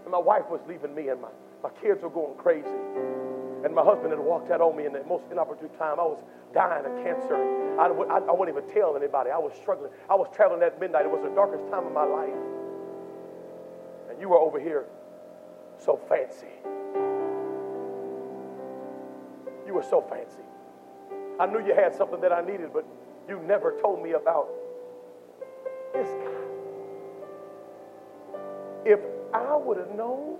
And 0.03 0.11
my 0.11 0.19
wife 0.19 0.49
was 0.49 0.61
leaving 0.67 0.95
me 0.95 1.09
and 1.09 1.21
my, 1.21 1.27
my 1.61 1.69
kids 1.81 2.01
were 2.01 2.09
going 2.09 2.37
crazy. 2.37 2.79
And 3.65 3.75
my 3.75 3.83
husband 3.83 4.11
had 4.11 4.19
walked 4.19 4.49
out 4.51 4.61
on 4.61 4.77
me 4.77 4.85
in 4.85 4.93
the 4.93 5.03
most 5.03 5.25
inopportune 5.31 5.67
time. 5.77 5.99
I 5.99 6.07
was 6.07 6.23
dying 6.53 6.85
of 6.85 7.03
cancer. 7.03 7.35
I, 7.77 7.87
I, 7.87 8.19
I 8.19 8.31
wouldn't 8.31 8.55
even 8.57 8.73
tell 8.73 8.95
anybody. 8.95 9.31
I 9.31 9.37
was 9.37 9.51
struggling. 9.59 9.91
I 10.09 10.15
was 10.15 10.29
traveling 10.33 10.63
at 10.63 10.79
midnight. 10.79 11.03
It 11.03 11.11
was 11.11 11.21
the 11.21 11.35
darkest 11.35 11.67
time 11.67 11.85
of 11.85 11.91
my 11.91 12.05
life. 12.05 12.39
And 14.09 14.21
you 14.21 14.29
were 14.29 14.39
over 14.39 14.61
here 14.61 14.85
so 15.79 15.99
fancy. 16.09 16.47
You 19.65 19.73
were 19.73 19.83
so 19.83 20.01
fancy. 20.01 20.43
I 21.39 21.45
knew 21.45 21.65
you 21.65 21.73
had 21.73 21.95
something 21.95 22.19
that 22.21 22.33
I 22.33 22.41
needed, 22.41 22.71
but 22.73 22.85
you 23.27 23.39
never 23.47 23.79
told 23.81 24.03
me 24.03 24.11
about 24.11 24.49
this 25.93 26.09
guy. 26.09 26.49
If 28.85 28.99
I 29.33 29.55
would 29.55 29.77
have 29.77 29.95
known 29.95 30.37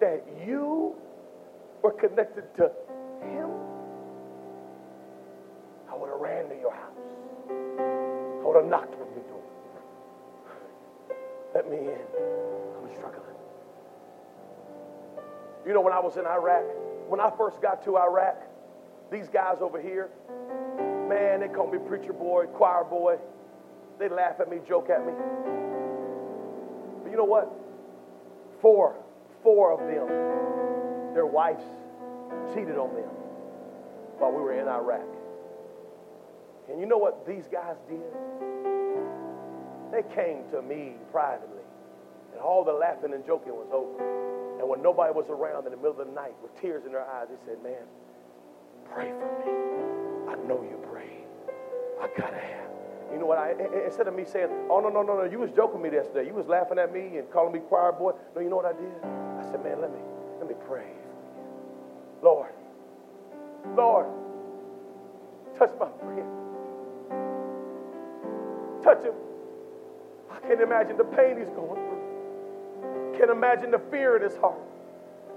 that 0.00 0.24
you 0.46 0.94
were 1.82 1.92
connected 1.92 2.44
to 2.56 2.70
him, 3.22 3.50
I 5.90 5.96
would 5.96 6.10
have 6.10 6.20
ran 6.20 6.48
to 6.48 6.56
your 6.56 6.72
house. 6.72 6.90
I 7.48 8.46
would 8.46 8.56
have 8.56 8.66
knocked 8.66 8.94
on 8.94 9.06
your 9.14 9.24
door. 9.28 9.42
Let 11.54 11.70
me 11.70 11.78
in. 11.78 12.13
You 15.66 15.72
know, 15.72 15.80
when 15.80 15.92
I 15.94 16.00
was 16.00 16.16
in 16.16 16.26
Iraq, 16.26 16.64
when 17.08 17.20
I 17.20 17.30
first 17.36 17.62
got 17.62 17.84
to 17.84 17.96
Iraq, 17.96 18.36
these 19.10 19.28
guys 19.28 19.58
over 19.60 19.80
here, 19.80 20.10
man, 21.08 21.40
they 21.40 21.48
call 21.48 21.70
me 21.70 21.78
preacher 21.78 22.12
boy, 22.12 22.46
choir 22.46 22.84
boy. 22.84 23.16
They 23.98 24.08
laugh 24.08 24.40
at 24.40 24.50
me, 24.50 24.58
joke 24.66 24.90
at 24.90 25.06
me. 25.06 25.12
But 27.02 27.10
you 27.10 27.16
know 27.16 27.24
what? 27.24 27.50
Four, 28.60 28.96
four 29.42 29.72
of 29.72 29.80
them, 29.80 31.14
their 31.14 31.26
wives 31.26 31.62
cheated 32.52 32.76
on 32.76 32.94
them 32.94 33.10
while 34.18 34.32
we 34.32 34.42
were 34.42 34.58
in 34.58 34.68
Iraq. 34.68 35.06
And 36.68 36.80
you 36.80 36.86
know 36.86 36.98
what 36.98 37.26
these 37.26 37.44
guys 37.50 37.76
did? 37.88 38.00
They 39.92 40.02
came 40.14 40.44
to 40.50 40.60
me 40.60 40.94
privately, 41.12 41.62
and 42.32 42.40
all 42.40 42.64
the 42.64 42.72
laughing 42.72 43.14
and 43.14 43.24
joking 43.24 43.52
was 43.52 43.68
over. 43.70 44.43
And 44.64 44.70
when 44.70 44.80
nobody 44.80 45.12
was 45.12 45.28
around 45.28 45.66
in 45.66 45.72
the 45.72 45.76
middle 45.76 45.92
of 45.92 45.98
the 45.98 46.10
night 46.14 46.32
with 46.40 46.58
tears 46.58 46.86
in 46.86 46.92
their 46.92 47.04
eyes, 47.04 47.28
they 47.28 47.36
said, 47.44 47.62
Man, 47.62 47.84
pray 48.90 49.12
for 49.12 49.28
me. 49.44 49.52
I 50.32 50.36
know 50.48 50.64
you 50.64 50.80
pray. 50.90 51.20
I 52.00 52.08
gotta 52.16 52.38
have. 52.38 52.70
You 53.12 53.18
know 53.18 53.26
what? 53.26 53.36
I 53.36 53.52
instead 53.84 54.08
of 54.08 54.14
me 54.14 54.24
saying, 54.24 54.48
"Oh 54.70 54.80
no, 54.80 54.88
no, 54.88 55.02
no, 55.02 55.18
no," 55.18 55.24
you 55.24 55.38
was 55.38 55.50
joking 55.50 55.82
with 55.82 55.92
me 55.92 55.98
yesterday. 55.98 56.26
You 56.26 56.32
was 56.32 56.46
laughing 56.46 56.78
at 56.78 56.94
me 56.94 57.18
and 57.18 57.30
calling 57.30 57.52
me 57.52 57.58
choir 57.58 57.92
boy. 57.92 58.12
No, 58.34 58.40
you 58.40 58.48
know 58.48 58.56
what 58.56 58.64
I 58.64 58.72
did? 58.72 58.88
I 59.04 59.44
said, 59.50 59.62
"Man, 59.62 59.82
let 59.82 59.92
me 59.92 60.00
let 60.40 60.48
me 60.48 60.54
pray 60.66 60.88
Lord, 62.22 62.54
Lord, 63.76 64.06
touch 65.58 65.72
my 65.78 65.88
friend, 66.00 66.26
touch 68.82 69.04
him. 69.04 69.14
I 70.32 70.40
can't 70.40 70.62
imagine 70.62 70.96
the 70.96 71.04
pain 71.04 71.36
he's 71.36 71.50
going 71.50 71.76
through. 71.76 72.13
Can't 73.16 73.30
imagine 73.30 73.70
the 73.70 73.78
fear 73.78 74.16
in 74.16 74.22
his 74.22 74.36
heart. 74.36 74.60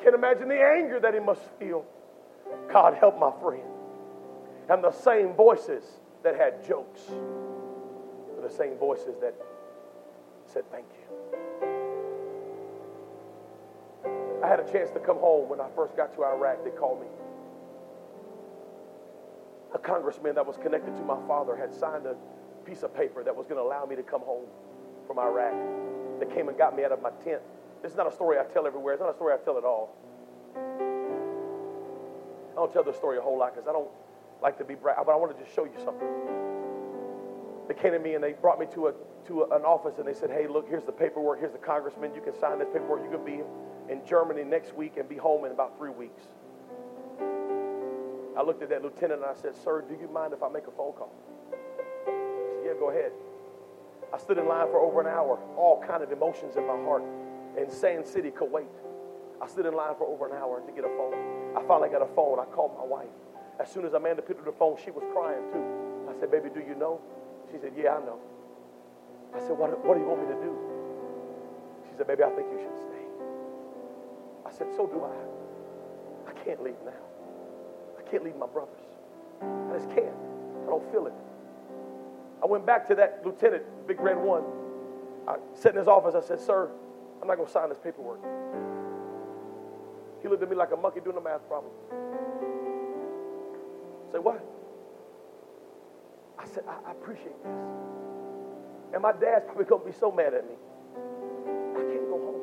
Can't 0.02 0.16
imagine 0.16 0.48
the 0.48 0.62
anger 0.62 1.00
that 1.00 1.14
he 1.14 1.20
must 1.20 1.42
feel. 1.60 1.86
God 2.70 2.94
help 2.94 3.18
my 3.18 3.32
friend." 3.42 3.64
And 4.70 4.84
the 4.84 4.92
same 4.92 5.34
voices 5.34 6.00
that 6.24 6.36
had 6.36 6.64
jokes 6.64 7.10
were 7.10 8.42
the 8.42 8.50
same 8.50 8.76
voices 8.78 9.18
that 9.20 9.34
said 10.46 10.66
thank 10.72 10.86
you. 10.94 11.04
I 14.44 14.48
had 14.48 14.60
a 14.60 14.72
chance 14.72 14.92
to 14.92 15.00
come 15.00 15.18
home 15.18 15.50
when 15.50 15.60
I 15.60 15.68
first 15.76 15.96
got 15.96 16.14
to 16.14 16.24
Iraq. 16.24 16.64
They 16.64 16.72
called 16.72 17.02
me. 17.02 17.08
A 19.74 19.80
congressman 19.80 20.36
that 20.36 20.46
was 20.46 20.58
connected 20.58 20.96
to 20.96 21.04
my 21.04 21.18
father 21.28 21.56
had 21.56 21.74
signed 21.74 22.06
a 22.06 22.16
piece 22.64 22.84
of 22.84 22.94
paper 22.94 23.24
that 23.24 23.36
was 23.36 23.48
going 23.48 23.58
to 23.58 23.64
allow 23.64 23.86
me 23.86 23.96
to 23.96 24.04
come 24.04 24.22
home 24.22 24.48
from 25.06 25.20
Iraq. 25.20 25.54
They 26.20 26.26
came 26.28 26.48
and 26.50 26.58
got 26.58 26.76
me 26.76 26.84
out 26.84 26.92
of 26.92 27.02
my 27.02 27.12
tent. 27.24 27.42
This 27.82 27.92
is 27.92 27.98
not 27.98 28.08
a 28.08 28.12
story 28.12 28.38
I 28.40 28.44
tell 28.44 28.66
everywhere. 28.66 28.94
It's 28.94 29.02
not 29.02 29.12
a 29.12 29.16
story 29.16 29.34
I 29.34 29.38
tell 29.38 29.58
at 29.58 29.64
all. 29.64 29.96
I 32.52 32.56
don't 32.56 32.74
tell 32.74 32.84
the 32.84 32.94
story 32.94 33.18
a 33.18 33.22
whole 33.22 33.38
lot 33.38 33.54
because 33.54 33.68
I 33.68 33.72
don't 33.72 33.90
like 34.42 34.58
to 34.58 34.66
be 34.66 34.76
brag, 34.76 34.98
but 35.06 35.12
I 35.12 35.16
want 35.16 35.38
to 35.38 35.44
just 35.44 35.56
show 35.56 35.66
you 35.66 35.78
something. 35.84 36.08
They 37.68 37.74
came 37.76 37.92
to 37.92 38.00
me 38.00 38.16
and 38.16 38.24
they 38.24 38.34
brought 38.34 38.60
me 38.60 38.66
to 38.74 38.88
a 38.88 38.94
to 39.28 39.44
a, 39.44 39.56
an 39.58 39.64
office 39.64 40.00
and 40.00 40.08
they 40.08 40.14
said, 40.14 40.32
"Hey, 40.32 40.48
look, 40.48 40.68
here's 40.70 40.86
the 40.86 40.92
paperwork. 40.92 41.40
Here's 41.40 41.52
the 41.52 41.60
congressman. 41.60 42.16
You 42.16 42.22
can 42.22 42.34
sign 42.40 42.60
this 42.60 42.70
paperwork. 42.70 43.04
You 43.04 43.12
can 43.12 43.26
be 43.26 43.42
in 43.92 44.06
Germany 44.06 44.44
next 44.44 44.74
week 44.76 44.98
and 44.98 45.08
be 45.08 45.18
home 45.18 45.46
in 45.46 45.52
about 45.52 45.78
three 45.78 45.92
weeks." 45.92 46.24
I 48.38 48.44
looked 48.44 48.62
at 48.62 48.70
that 48.70 48.84
lieutenant 48.84 49.22
and 49.22 49.30
I 49.30 49.34
said, 49.34 49.56
"Sir, 49.56 49.82
do 49.82 49.96
you 50.00 50.08
mind 50.08 50.34
if 50.34 50.42
I 50.42 50.50
make 50.50 50.68
a 50.68 50.72
phone 50.72 50.94
call?" 50.94 51.12
He 51.50 51.56
said, 52.06 52.14
"Yeah, 52.66 52.74
go 52.80 52.90
ahead." 52.90 53.12
I 54.14 54.18
stood 54.18 54.38
in 54.38 54.48
line 54.48 54.68
for 54.68 54.80
over 54.80 55.02
an 55.02 55.08
hour, 55.08 55.38
all 55.58 55.84
kind 55.86 56.02
of 56.02 56.12
emotions 56.12 56.56
in 56.56 56.66
my 56.66 56.78
heart, 56.84 57.04
in 57.58 57.72
Sand 57.72 58.06
City, 58.06 58.32
Kuwait. 58.32 58.68
I 59.42 59.48
stood 59.48 59.66
in 59.66 59.74
line 59.74 59.96
for 59.98 60.08
over 60.08 60.28
an 60.28 60.34
hour 60.34 60.62
to 60.62 60.72
get 60.72 60.84
a 60.86 60.94
phone. 60.98 61.14
I 61.58 61.62
finally 61.68 61.90
got 61.90 62.02
a 62.02 62.14
phone. 62.16 62.40
I 62.40 62.46
called 62.46 62.72
my 62.78 62.86
wife. 62.86 63.10
As 63.60 63.70
soon 63.72 63.86
as 63.86 63.94
Amanda 63.94 64.22
picked 64.22 64.40
up 64.40 64.46
the 64.46 64.52
phone, 64.52 64.78
she 64.84 64.92
was 64.92 65.04
crying 65.14 65.42
too. 65.52 65.66
I 66.10 66.20
said, 66.20 66.32
Baby, 66.32 66.50
do 66.54 66.60
you 66.60 66.76
know? 66.76 67.02
She 67.52 67.58
said, 67.60 67.74
Yeah, 67.78 67.98
I 67.98 68.00
know. 68.06 68.20
I 69.36 69.40
said, 69.40 69.58
What, 69.58 69.74
what 69.86 69.96
do 69.96 70.02
you 70.02 70.08
want 70.08 70.22
me 70.22 70.34
to 70.34 70.42
do? 70.42 70.54
She 71.90 71.98
said, 71.98 72.08
Baby, 72.08 72.24
I 72.24 72.30
think 72.30 72.48
you 72.54 72.60
should 72.62 72.78
stay. 72.78 73.06
I 74.46 74.52
said, 74.52 74.68
So 74.76 74.86
do 74.88 75.02
I. 75.06 76.30
I 76.30 76.34
can't 76.46 76.62
leave 76.64 76.78
now. 76.86 77.02
I 77.98 78.10
can't 78.10 78.24
leave 78.24 78.38
my 78.38 78.48
brothers. 78.48 78.86
I 79.42 79.78
just 79.78 79.90
can't. 79.90 80.18
I 80.66 80.70
don't 80.70 80.86
feel 80.92 81.08
it. 81.08 81.14
I 82.42 82.46
went 82.46 82.66
back 82.66 82.88
to 82.88 82.96
that 82.96 83.22
lieutenant, 83.26 83.64
Big 83.88 84.00
Red 84.00 84.18
One. 84.18 84.44
I 85.28 85.38
sat 85.54 85.74
in 85.74 85.80
his 85.80 85.88
office. 85.88 86.16
I 86.16 86.22
said, 86.26 86.40
Sir, 86.40 86.70
I'm 87.22 87.28
not 87.28 87.36
going 87.36 87.48
to 87.48 87.52
sign 87.52 87.70
this 87.70 87.80
paperwork. 87.84 88.20
He 90.22 90.28
looked 90.28 90.44
at 90.44 90.50
me 90.50 90.56
like 90.56 90.72
a 90.72 90.78
monkey 90.78 91.00
doing 91.00 91.18
a 91.18 91.22
math 91.22 91.48
problem. 91.48 91.72
Say, 94.12 94.20
what? 94.20 94.44
I 96.40 96.46
said, 96.48 96.64
I, 96.68 96.90
I 96.90 96.92
appreciate 96.92 97.36
this. 97.44 97.52
And 98.94 99.02
my 99.02 99.12
dad's 99.12 99.46
probably 99.46 99.66
going 99.66 99.82
to 99.82 99.88
be 99.88 99.98
so 99.98 100.12
mad 100.12 100.34
at 100.34 100.48
me. 100.48 100.56
I 101.76 101.82
can't 101.82 102.08
go 102.08 102.18
home. 102.18 102.42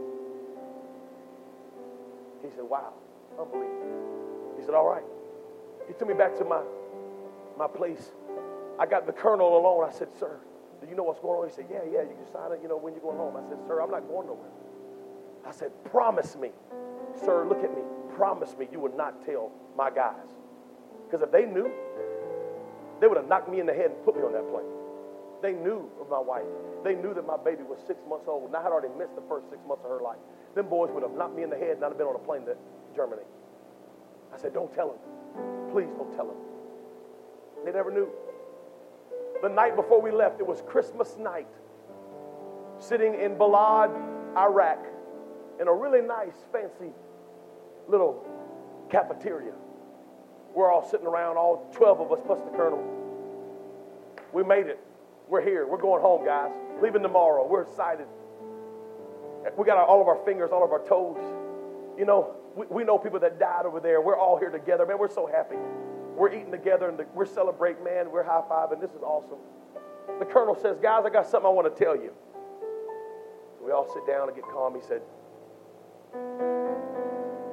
He 2.42 2.50
said, 2.50 2.64
wow, 2.64 2.92
unbelievable. 3.38 4.54
He 4.58 4.64
said, 4.64 4.74
all 4.74 4.86
right. 4.86 5.04
He 5.88 5.94
took 5.94 6.08
me 6.08 6.14
back 6.14 6.36
to 6.38 6.44
my, 6.44 6.60
my 7.58 7.66
place. 7.66 8.12
I 8.78 8.86
got 8.86 9.06
the 9.06 9.12
colonel 9.12 9.56
alone. 9.56 9.88
I 9.88 9.92
said, 9.92 10.08
sir, 10.18 10.38
do 10.80 10.88
you 10.88 10.96
know 10.96 11.04
what's 11.04 11.20
going 11.20 11.40
on? 11.40 11.48
He 11.48 11.54
said, 11.54 11.66
yeah, 11.70 11.84
yeah, 11.90 12.02
you 12.02 12.14
can 12.14 12.30
sign 12.32 12.52
it, 12.52 12.60
you 12.62 12.68
know, 12.68 12.76
when 12.76 12.92
you're 12.92 13.02
going 13.02 13.16
home. 13.16 13.36
I 13.36 13.48
said, 13.48 13.58
sir, 13.66 13.80
I'm 13.80 13.90
not 13.90 14.06
going 14.08 14.26
nowhere. 14.26 14.50
I 15.46 15.52
said, 15.52 15.70
promise 15.84 16.36
me. 16.36 16.50
Sir, 17.24 17.46
look 17.46 17.62
at 17.62 17.74
me. 17.74 17.82
Promise 18.16 18.56
me 18.58 18.68
you 18.72 18.80
will 18.80 18.96
not 18.96 19.24
tell 19.24 19.50
my 19.76 19.90
guys. 19.90 20.26
Because 21.04 21.22
if 21.22 21.30
they 21.30 21.44
knew, 21.44 21.70
they 23.00 23.06
would 23.06 23.16
have 23.16 23.28
knocked 23.28 23.50
me 23.50 23.60
in 23.60 23.66
the 23.66 23.74
head 23.74 23.90
and 23.90 24.04
put 24.04 24.16
me 24.16 24.22
on 24.22 24.32
that 24.32 24.48
plane. 24.50 24.66
They 25.42 25.52
knew 25.52 25.90
of 26.00 26.08
my 26.08 26.18
wife. 26.18 26.46
They 26.82 26.94
knew 26.94 27.12
that 27.14 27.26
my 27.26 27.36
baby 27.36 27.62
was 27.62 27.78
six 27.86 28.00
months 28.08 28.26
old, 28.28 28.46
and 28.46 28.56
I 28.56 28.62
had 28.62 28.72
already 28.72 28.92
missed 28.96 29.14
the 29.14 29.22
first 29.28 29.50
six 29.50 29.60
months 29.68 29.84
of 29.84 29.90
her 29.90 30.00
life. 30.00 30.18
Them 30.54 30.68
boys 30.68 30.90
would 30.92 31.02
have 31.02 31.12
knocked 31.12 31.36
me 31.36 31.42
in 31.42 31.50
the 31.50 31.56
head 31.56 31.76
and 31.76 31.84
I'd 31.84 31.88
have 31.88 31.98
been 31.98 32.06
on 32.06 32.16
a 32.16 32.24
plane 32.24 32.46
to 32.46 32.56
Germany. 32.94 33.22
I 34.32 34.38
said, 34.38 34.54
Don't 34.54 34.72
tell 34.72 34.88
them. 34.88 35.70
Please 35.70 35.90
don't 35.98 36.12
tell 36.14 36.26
them. 36.26 36.36
They 37.64 37.72
never 37.72 37.90
knew. 37.90 38.08
The 39.42 39.48
night 39.48 39.76
before 39.76 40.00
we 40.00 40.10
left, 40.10 40.40
it 40.40 40.46
was 40.46 40.62
Christmas 40.66 41.16
night, 41.18 41.48
sitting 42.78 43.14
in 43.14 43.36
Balad, 43.36 43.90
Iraq, 44.36 44.78
in 45.60 45.68
a 45.68 45.72
really 45.72 46.00
nice, 46.00 46.34
fancy 46.52 46.92
little 47.88 48.26
cafeteria. 48.90 49.52
We're 50.54 50.70
all 50.70 50.88
sitting 50.88 51.06
around, 51.06 51.36
all 51.36 51.70
12 51.74 52.00
of 52.00 52.12
us 52.12 52.20
plus 52.24 52.40
the 52.40 52.56
colonel. 52.56 52.82
We 54.32 54.44
made 54.44 54.66
it. 54.66 54.78
We're 55.28 55.42
here. 55.42 55.66
We're 55.66 55.80
going 55.80 56.00
home, 56.00 56.24
guys. 56.24 56.52
Leaving 56.82 57.02
tomorrow. 57.02 57.46
We're 57.46 57.62
excited. 57.62 58.06
We 59.56 59.64
got 59.64 59.78
all 59.78 60.00
of 60.00 60.08
our 60.08 60.24
fingers, 60.24 60.50
all 60.52 60.64
of 60.64 60.72
our 60.72 60.84
toes. 60.86 61.18
You 61.98 62.04
know, 62.04 62.36
we, 62.56 62.66
we 62.66 62.84
know 62.84 62.98
people 62.98 63.20
that 63.20 63.38
died 63.38 63.66
over 63.66 63.80
there. 63.80 64.00
We're 64.00 64.18
all 64.18 64.38
here 64.38 64.50
together. 64.50 64.86
Man, 64.86 64.98
we're 64.98 65.10
so 65.10 65.26
happy. 65.26 65.56
We're 66.16 66.32
eating 66.32 66.52
together 66.52 66.88
and 66.88 67.00
we're 67.14 67.26
celebrating, 67.26 67.84
man. 67.84 68.10
We're 68.10 68.22
high 68.22 68.42
fiving. 68.48 68.80
This 68.80 68.90
is 68.90 69.02
awesome. 69.02 69.38
The 70.18 70.24
colonel 70.24 70.56
says, 70.60 70.78
Guys, 70.80 71.02
I 71.04 71.10
got 71.10 71.26
something 71.26 71.46
I 71.46 71.50
want 71.50 71.74
to 71.74 71.84
tell 71.84 71.96
you. 71.96 72.12
We 73.64 73.72
all 73.72 73.92
sit 73.92 74.06
down 74.06 74.28
and 74.28 74.36
get 74.36 74.44
calm. 74.44 74.74
He 74.74 74.82
said, 74.86 75.02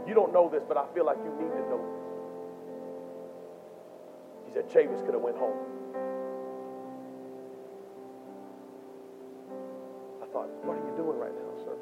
You 0.08 0.14
don't 0.14 0.34
know 0.34 0.50
this, 0.50 0.64
but 0.68 0.78
I 0.78 0.86
feel 0.94 1.06
like 1.06 1.18
you 1.24 1.32
need 1.32 1.52
to 1.54 1.70
know 1.70 2.02
he 4.52 4.60
said 4.60 4.70
Chavis 4.70 5.04
could 5.06 5.14
have 5.14 5.24
went 5.24 5.38
home. 5.38 5.56
I 10.22 10.26
thought, 10.34 10.50
what 10.66 10.76
are 10.76 10.86
you 10.86 10.94
doing 10.98 11.18
right 11.18 11.32
now, 11.32 11.64
sir? 11.64 11.76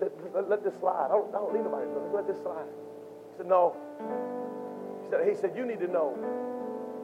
Let, 0.00 0.34
let, 0.34 0.48
let 0.48 0.64
this 0.64 0.74
slide. 0.78 1.06
I 1.06 1.08
don't, 1.08 1.34
I 1.34 1.38
don't 1.38 1.52
need 1.52 1.64
nobody. 1.64 1.86
Let 2.14 2.28
this 2.28 2.40
slide. 2.42 2.66
He 3.32 3.38
said, 3.38 3.46
no. 3.48 3.74
He 5.02 5.10
said, 5.10 5.28
he 5.28 5.34
said, 5.34 5.56
you 5.56 5.66
need 5.66 5.80
to 5.80 5.88
know 5.88 6.16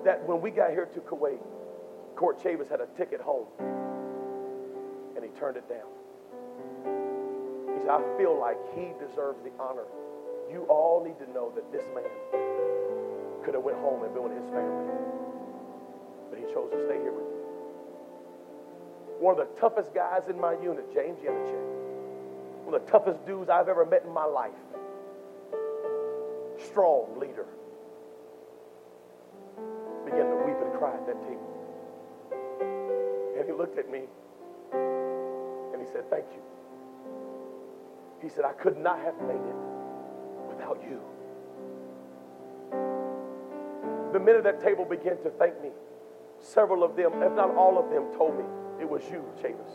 that 0.05 0.25
when 0.27 0.41
we 0.41 0.51
got 0.51 0.71
here 0.71 0.87
to 0.87 1.01
Kuwait, 1.01 1.41
Court 2.15 2.41
Chavis 2.41 2.69
had 2.69 2.81
a 2.81 2.87
ticket 2.97 3.21
home, 3.21 3.47
and 5.17 5.25
he 5.25 5.31
turned 5.39 5.57
it 5.57 5.69
down. 5.69 5.89
I 7.91 8.01
feel 8.17 8.39
like 8.39 8.59
he 8.75 8.93
deserves 8.99 9.43
the 9.43 9.51
honor. 9.59 9.87
You 10.51 10.63
all 10.69 11.03
need 11.05 11.19
to 11.25 11.33
know 11.33 11.51
that 11.55 11.71
this 11.73 11.85
man 11.95 12.05
could 13.45 13.55
have 13.55 13.63
went 13.63 13.79
home 13.79 14.05
and 14.05 14.13
been 14.15 14.23
with 14.23 14.37
his 14.37 14.49
family. 14.51 14.87
But 16.31 16.39
he 16.39 16.45
chose 16.53 16.71
to 16.71 16.79
stay 16.87 17.01
here 17.01 17.13
with 17.13 17.25
me. 17.25 17.41
One 19.19 19.39
of 19.39 19.47
the 19.47 19.61
toughest 19.61 19.95
guys 19.95 20.23
in 20.29 20.39
my 20.41 20.53
unit, 20.63 20.93
James 20.95 21.19
Yanachek. 21.21 22.65
One 22.65 22.75
of 22.75 22.85
the 22.85 22.91
toughest 22.91 23.25
dudes 23.27 23.51
I've 23.51 23.69
ever 23.69 23.85
met 23.85 24.05
in 24.05 24.13
my 24.13 24.25
life. 24.25 24.53
Strong 26.71 27.19
leader. 27.19 27.47
Began 30.05 30.27
to 30.31 30.37
weep 30.47 30.57
and 30.61 30.73
cry 30.79 30.95
at 30.95 31.07
that 31.07 31.21
table. 31.23 31.49
And 33.39 33.47
he 33.47 33.53
looked 33.53 33.79
at 33.79 33.91
me 33.91 34.03
and 34.73 35.81
he 35.81 35.87
said, 35.93 36.09
Thank 36.11 36.27
you. 36.33 36.52
He 38.23 38.29
said, 38.29 38.45
I 38.45 38.53
could 38.53 38.79
not 38.79 39.01
have 39.01 39.21
made 39.23 39.35
it 39.35 39.57
without 40.49 40.81
you. 40.89 41.01
The 44.13 44.21
men 44.21 44.37
at 44.37 44.45
that 44.45 44.61
table 44.63 44.85
began 44.85 45.17
to 45.25 45.31
thank 45.31 45.61
me. 45.61 45.71
Several 46.39 46.85
of 46.85 46.95
them, 46.97 47.23
if 47.23 47.33
not 47.33 47.55
all 47.57 47.79
of 47.79 47.91
them, 47.91 48.17
told 48.17 48.39
me 48.39 48.45
it 48.81 48.89
was 48.89 49.03
you, 49.11 49.25
Chavis. 49.43 49.73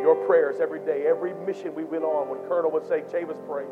Your 0.00 0.16
prayers 0.26 0.56
every 0.60 0.80
day, 0.80 1.06
every 1.06 1.32
mission 1.46 1.74
we 1.74 1.84
went 1.84 2.04
on, 2.04 2.28
when 2.28 2.40
Colonel 2.48 2.70
would 2.72 2.86
say, 2.86 3.00
Chavis, 3.02 3.38
pray. 3.46 3.64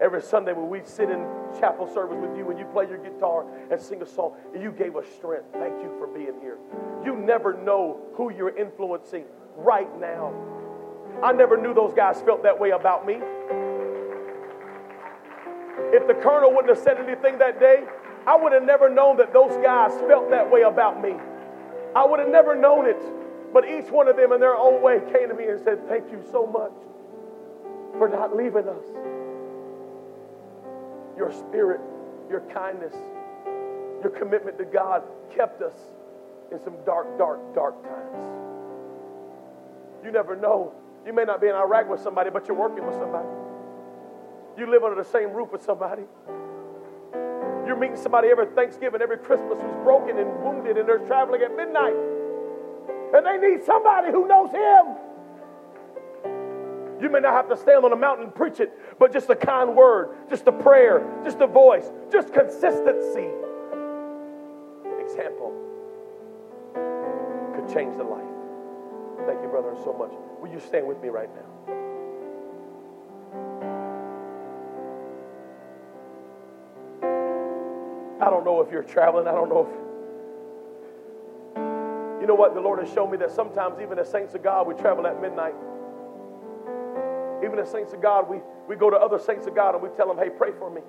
Every 0.00 0.22
Sunday 0.22 0.52
when 0.52 0.68
we'd 0.68 0.86
sit 0.86 1.10
in 1.10 1.26
chapel 1.58 1.92
service 1.92 2.16
with 2.20 2.36
you 2.36 2.48
and 2.50 2.58
you 2.58 2.64
play 2.66 2.86
your 2.88 2.98
guitar 2.98 3.44
and 3.70 3.80
sing 3.80 4.00
a 4.00 4.06
song, 4.06 4.36
you 4.54 4.70
gave 4.70 4.94
us 4.96 5.04
strength. 5.16 5.46
Thank 5.54 5.82
you 5.82 5.92
for 5.98 6.06
being 6.06 6.40
here. 6.40 6.58
You 7.04 7.16
never 7.16 7.54
know 7.54 8.00
who 8.14 8.32
you're 8.32 8.56
influencing 8.56 9.24
right 9.56 9.88
now. 10.00 10.32
I 11.22 11.32
never 11.32 11.56
knew 11.56 11.74
those 11.74 11.94
guys 11.94 12.20
felt 12.22 12.42
that 12.44 12.58
way 12.58 12.70
about 12.70 13.06
me. 13.06 13.14
If 15.90 16.06
the 16.06 16.14
colonel 16.14 16.54
wouldn't 16.54 16.74
have 16.74 16.84
said 16.84 16.98
anything 16.98 17.38
that 17.38 17.58
day, 17.58 17.84
I 18.26 18.36
would 18.36 18.52
have 18.52 18.64
never 18.64 18.88
known 18.88 19.16
that 19.16 19.32
those 19.32 19.56
guys 19.62 19.92
felt 20.06 20.30
that 20.30 20.50
way 20.50 20.62
about 20.62 21.02
me. 21.02 21.14
I 21.96 22.04
would 22.04 22.20
have 22.20 22.28
never 22.28 22.54
known 22.54 22.86
it. 22.86 23.00
But 23.52 23.64
each 23.64 23.90
one 23.90 24.08
of 24.08 24.16
them, 24.16 24.32
in 24.32 24.40
their 24.40 24.54
own 24.54 24.82
way, 24.82 25.00
came 25.12 25.28
to 25.28 25.34
me 25.34 25.46
and 25.46 25.58
said, 25.64 25.88
Thank 25.88 26.10
you 26.10 26.22
so 26.30 26.46
much 26.46 26.72
for 27.96 28.08
not 28.08 28.36
leaving 28.36 28.68
us. 28.68 28.84
Your 31.16 31.32
spirit, 31.32 31.80
your 32.28 32.42
kindness, 32.52 32.94
your 34.02 34.10
commitment 34.10 34.58
to 34.58 34.64
God 34.64 35.02
kept 35.34 35.62
us 35.62 35.74
in 36.52 36.62
some 36.62 36.74
dark, 36.84 37.18
dark, 37.18 37.40
dark 37.54 37.82
times. 37.82 38.18
You 40.04 40.12
never 40.12 40.36
know. 40.36 40.74
You 41.06 41.12
may 41.12 41.24
not 41.24 41.40
be 41.40 41.48
in 41.48 41.54
Iraq 41.54 41.88
with 41.88 42.00
somebody, 42.00 42.30
but 42.30 42.46
you're 42.46 42.56
working 42.56 42.86
with 42.86 42.94
somebody. 42.96 43.28
You 44.56 44.70
live 44.70 44.84
under 44.84 45.02
the 45.02 45.08
same 45.08 45.32
roof 45.32 45.52
with 45.52 45.62
somebody. 45.62 46.02
You're 47.66 47.76
meeting 47.76 47.96
somebody 47.96 48.28
every 48.28 48.46
Thanksgiving, 48.46 49.00
every 49.00 49.18
Christmas 49.18 49.58
who's 49.60 49.84
broken 49.84 50.18
and 50.18 50.42
wounded, 50.42 50.76
and 50.76 50.88
they're 50.88 51.06
traveling 51.06 51.42
at 51.42 51.54
midnight. 51.56 51.94
And 53.14 53.24
they 53.24 53.38
need 53.38 53.64
somebody 53.64 54.10
who 54.10 54.26
knows 54.26 54.50
Him. 54.50 54.96
You 57.00 57.08
may 57.08 57.20
not 57.20 57.32
have 57.32 57.48
to 57.48 57.56
stand 57.56 57.84
on 57.84 57.92
a 57.92 57.96
mountain 57.96 58.24
and 58.24 58.34
preach 58.34 58.58
it, 58.58 58.72
but 58.98 59.12
just 59.12 59.30
a 59.30 59.36
kind 59.36 59.76
word, 59.76 60.16
just 60.28 60.46
a 60.48 60.52
prayer, 60.52 61.06
just 61.24 61.40
a 61.40 61.46
voice, 61.46 61.90
just 62.10 62.32
consistency. 62.32 63.28
Example 65.00 65.54
could 67.54 67.74
change 67.74 67.96
the 67.96 68.04
life. 68.04 68.24
Thank 69.26 69.42
you, 69.42 69.48
brother, 69.48 69.74
so 69.84 69.92
much. 69.92 70.12
Will 70.40 70.48
you 70.50 70.60
stand 70.60 70.86
with 70.86 71.00
me 71.02 71.08
right 71.08 71.28
now? 71.34 71.42
I 78.20 78.30
don't 78.30 78.44
know 78.44 78.60
if 78.60 78.72
you're 78.72 78.82
traveling. 78.82 79.26
I 79.28 79.32
don't 79.32 79.48
know 79.48 79.62
if. 79.62 79.68
You 82.20 82.26
know 82.26 82.34
what? 82.34 82.54
The 82.54 82.60
Lord 82.60 82.80
has 82.80 82.92
shown 82.92 83.10
me 83.10 83.16
that 83.18 83.30
sometimes, 83.30 83.80
even 83.80 83.98
as 83.98 84.10
saints 84.10 84.34
of 84.34 84.42
God, 84.42 84.66
we 84.66 84.74
travel 84.74 85.06
at 85.06 85.20
midnight. 85.20 85.54
Even 87.44 87.58
as 87.58 87.70
saints 87.70 87.92
of 87.92 88.02
God, 88.02 88.28
we, 88.28 88.38
we 88.68 88.76
go 88.76 88.90
to 88.90 88.96
other 88.96 89.18
saints 89.18 89.46
of 89.46 89.54
God 89.54 89.74
and 89.74 89.82
we 89.82 89.88
tell 89.96 90.08
them, 90.08 90.18
hey, 90.18 90.30
pray 90.30 90.50
for 90.58 90.70
me. 90.70 90.82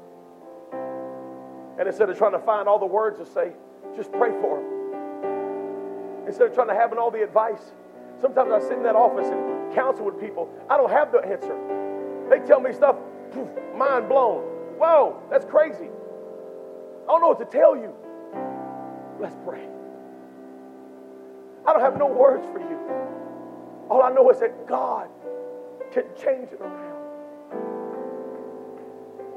And 1.80 1.88
instead 1.88 2.10
of 2.10 2.18
trying 2.18 2.34
to 2.34 2.40
find 2.40 2.68
all 2.68 2.80
the 2.80 2.86
words 2.86 3.20
to 3.20 3.26
say, 3.26 3.54
just 3.96 4.12
pray 4.12 4.32
for 4.42 4.58
them. 4.58 6.28
Instead 6.28 6.48
of 6.48 6.54
trying 6.56 6.68
to 6.68 6.76
have 6.76 6.92
all 6.98 7.12
the 7.12 7.24
advice, 7.24 7.72
sometimes 8.22 8.52
I 8.52 8.60
sit 8.60 8.74
in 8.78 8.84
that 8.84 8.96
office 8.96 9.28
and 9.28 9.74
counsel 9.74 10.06
with 10.06 10.20
people. 10.20 10.50
I 10.70 10.78
don't 10.78 10.92
have 10.92 11.12
the 11.12 11.20
answer. 11.20 11.56
They 12.30 12.40
tell 12.46 12.60
me 12.60 12.74
stuff, 12.74 12.96
poof, 13.32 13.50
mind 13.76 14.10
blown. 14.10 14.42
Whoa, 14.78 15.22
that's 15.30 15.46
crazy. 15.46 15.90
I 17.04 17.12
don't 17.12 17.22
know 17.22 17.30
what 17.30 17.40
to 17.40 17.46
tell 17.46 17.76
you. 17.76 17.94
Let's 19.20 19.36
pray. 19.46 19.66
I 21.68 21.74
don't 21.74 21.82
have 21.82 21.98
no 21.98 22.08
words 22.08 22.46
for 22.54 22.60
you. 22.60 22.80
All 23.90 24.04
I 24.04 24.12
know 24.12 24.30
is 24.30 24.40
that 24.40 24.68
God 24.68 25.10
can 25.92 26.04
change 26.16 26.50
it 26.54 26.62
around. 26.62 27.00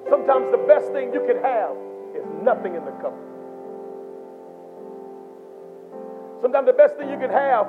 Sometimes 0.08 0.50
the 0.50 0.58
best 0.68 0.92
thing 0.92 1.12
you 1.12 1.24
can 1.26 1.42
have 1.42 1.74
is 2.14 2.24
nothing 2.42 2.74
in 2.74 2.84
the 2.84 2.92
cup. 2.92 3.14
Sometimes 6.42 6.66
the 6.66 6.72
best 6.72 6.96
thing 6.96 7.08
you 7.08 7.18
can 7.18 7.30
have 7.30 7.66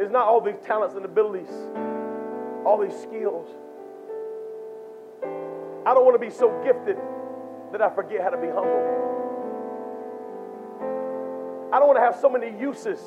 is 0.00 0.10
not 0.10 0.26
all 0.26 0.40
these 0.40 0.58
talents 0.64 0.94
and 0.94 1.04
abilities, 1.04 1.50
all 2.64 2.78
these 2.82 2.96
skills. 2.96 3.48
I 5.86 5.94
don't 5.94 6.04
want 6.04 6.20
to 6.20 6.26
be 6.26 6.30
so 6.30 6.50
gifted 6.64 6.96
that 7.72 7.80
I 7.80 7.94
forget 7.94 8.22
how 8.22 8.30
to 8.30 8.36
be 8.36 8.48
humble. 8.48 9.04
I 11.72 11.78
don't 11.78 11.88
want 11.88 11.98
to 11.98 12.02
have 12.02 12.16
so 12.20 12.28
many 12.28 12.58
uses 12.58 13.00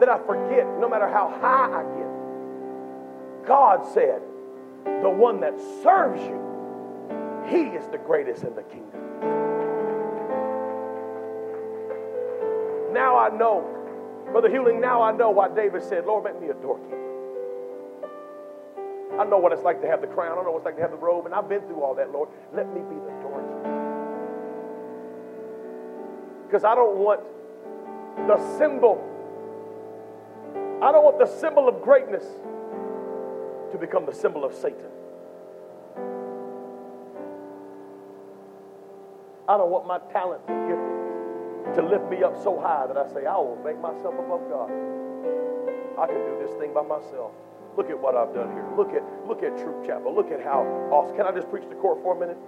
that 0.00 0.08
I 0.08 0.18
forget, 0.26 0.66
no 0.78 0.88
matter 0.88 1.08
how 1.08 1.28
high 1.40 1.80
I 1.80 1.82
get. 1.96 3.46
God 3.46 3.86
said, 3.92 4.22
the 5.02 5.10
one 5.10 5.40
that 5.40 5.58
serves 5.82 6.20
you, 6.22 6.38
he 7.48 7.74
is 7.76 7.86
the 7.88 7.98
greatest 7.98 8.44
in 8.44 8.54
the 8.54 8.62
kingdom. 8.62 9.00
Now 12.92 13.18
I 13.18 13.28
know, 13.30 13.77
Brother 14.32 14.48
Hewling, 14.50 14.80
now 14.80 15.02
I 15.02 15.12
know 15.12 15.30
why 15.30 15.48
David 15.48 15.82
said, 15.82 16.04
Lord, 16.06 16.24
make 16.24 16.40
me 16.40 16.48
a 16.48 16.54
doorkeeper. 16.54 16.96
I 19.18 19.24
know 19.24 19.38
what 19.38 19.52
it's 19.52 19.62
like 19.62 19.80
to 19.80 19.88
have 19.88 20.00
the 20.00 20.06
crown. 20.06 20.38
I 20.38 20.42
know 20.42 20.52
what 20.52 20.58
it's 20.58 20.66
like 20.66 20.76
to 20.76 20.82
have 20.82 20.92
the 20.92 20.96
robe, 20.96 21.26
and 21.26 21.34
I've 21.34 21.48
been 21.48 21.62
through 21.62 21.82
all 21.82 21.94
that, 21.94 22.12
Lord. 22.12 22.28
Let 22.54 22.68
me 22.68 22.80
be 22.82 22.94
the 22.94 23.10
doorkeeper. 23.20 23.74
Because 26.46 26.64
I 26.64 26.74
don't 26.74 26.98
want 26.98 27.20
the 28.28 28.38
symbol, 28.58 29.04
I 30.80 30.92
don't 30.92 31.04
want 31.04 31.18
the 31.18 31.26
symbol 31.26 31.68
of 31.68 31.82
greatness 31.82 32.24
to 33.72 33.78
become 33.78 34.06
the 34.06 34.14
symbol 34.14 34.44
of 34.44 34.54
Satan. 34.54 34.86
I 39.48 39.56
don't 39.56 39.70
want 39.70 39.86
my 39.86 39.98
talents 40.12 40.44
and 40.48 40.70
giftings 40.70 40.97
to 41.74 41.82
lift 41.82 42.08
me 42.10 42.22
up 42.22 42.40
so 42.42 42.58
high 42.60 42.86
that 42.86 42.96
I 42.96 43.06
say, 43.12 43.26
I 43.26 43.36
will 43.36 43.60
make 43.64 43.80
myself 43.80 44.14
above 44.14 44.48
God. 44.48 44.70
I 45.98 46.06
can 46.06 46.22
do 46.24 46.38
this 46.38 46.54
thing 46.58 46.72
by 46.72 46.82
myself. 46.82 47.32
Look 47.76 47.90
at 47.90 47.98
what 47.98 48.16
I've 48.16 48.34
done 48.34 48.50
here. 48.52 48.66
Look 48.76 48.94
at 48.94 49.02
look 49.26 49.42
at 49.42 49.54
Truth 49.58 49.86
Chapel. 49.86 50.14
Look 50.14 50.30
at 50.30 50.42
how 50.42 50.66
awesome. 50.90 51.16
Can 51.16 51.26
I 51.26 51.32
just 51.32 51.50
preach 51.50 51.68
the 51.68 51.76
court 51.76 52.02
for 52.02 52.16
a 52.16 52.18
minute? 52.18 52.38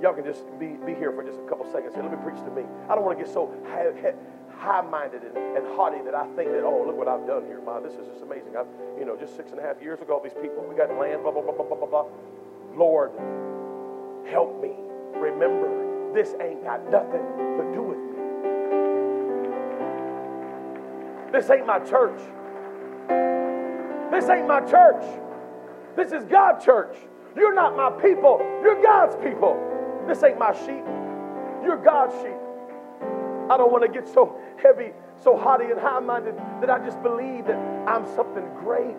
Y'all 0.00 0.14
can 0.14 0.24
just 0.24 0.46
be, 0.58 0.78
be 0.86 0.94
here 0.94 1.12
for 1.12 1.22
just 1.22 1.38
a 1.38 1.46
couple 1.48 1.66
seconds 1.70 1.92
here. 1.94 2.02
Let 2.02 2.12
me 2.12 2.18
preach 2.24 2.40
to 2.44 2.50
me. 2.50 2.64
I 2.88 2.94
don't 2.94 3.04
want 3.04 3.18
to 3.18 3.24
get 3.24 3.32
so 3.32 3.52
high, 3.68 4.80
minded 4.80 5.24
and, 5.24 5.36
and 5.36 5.66
haughty 5.76 6.00
that 6.04 6.14
I 6.14 6.24
think 6.36 6.52
that, 6.52 6.64
oh, 6.64 6.84
look 6.86 6.96
what 6.96 7.08
I've 7.08 7.26
done 7.26 7.44
here. 7.44 7.60
Ma, 7.60 7.80
this 7.80 7.92
is 7.94 8.08
just 8.08 8.22
amazing. 8.22 8.56
I've, 8.56 8.68
you 8.98 9.04
know, 9.04 9.16
just 9.16 9.36
six 9.36 9.50
and 9.50 9.60
a 9.60 9.62
half 9.62 9.80
years 9.82 10.00
ago, 10.00 10.14
all 10.14 10.22
these 10.22 10.36
people, 10.40 10.64
we 10.64 10.74
got 10.74 10.88
land, 10.96 11.22
blah, 11.22 11.32
blah, 11.32 11.42
blah, 11.42 11.52
blah, 11.52 11.66
blah, 11.68 11.76
blah, 11.76 11.88
blah. 11.88 12.06
Lord, 12.72 13.12
help 14.24 14.60
me. 14.62 14.72
Remember, 15.20 16.12
this 16.14 16.34
ain't 16.40 16.64
got 16.64 16.80
nothing 16.90 17.24
to 17.60 17.70
do 17.74 17.82
with 17.82 17.98
me. 17.98 18.09
This 21.32 21.48
ain't 21.50 21.66
my 21.66 21.78
church. 21.78 22.18
This 24.10 24.28
ain't 24.28 24.48
my 24.48 24.60
church. 24.60 25.04
This 25.96 26.12
is 26.12 26.24
God's 26.24 26.64
church. 26.64 26.96
You're 27.36 27.54
not 27.54 27.76
my 27.76 27.90
people. 28.02 28.38
You're 28.62 28.82
God's 28.82 29.16
people. 29.16 29.56
This 30.08 30.22
ain't 30.22 30.38
my 30.38 30.52
sheep. 30.52 30.84
You're 31.62 31.80
God's 31.82 32.14
sheep. 32.16 32.36
I 33.50 33.56
don't 33.56 33.70
want 33.70 33.82
to 33.82 33.88
get 33.88 34.08
so 34.08 34.36
heavy, 34.62 34.92
so 35.22 35.36
haughty 35.36 35.66
and 35.66 35.80
high 35.80 36.00
minded 36.00 36.36
that 36.60 36.70
I 36.70 36.78
just 36.84 37.02
believe 37.02 37.46
that 37.46 37.58
I'm 37.88 38.06
something 38.14 38.48
great. 38.60 38.96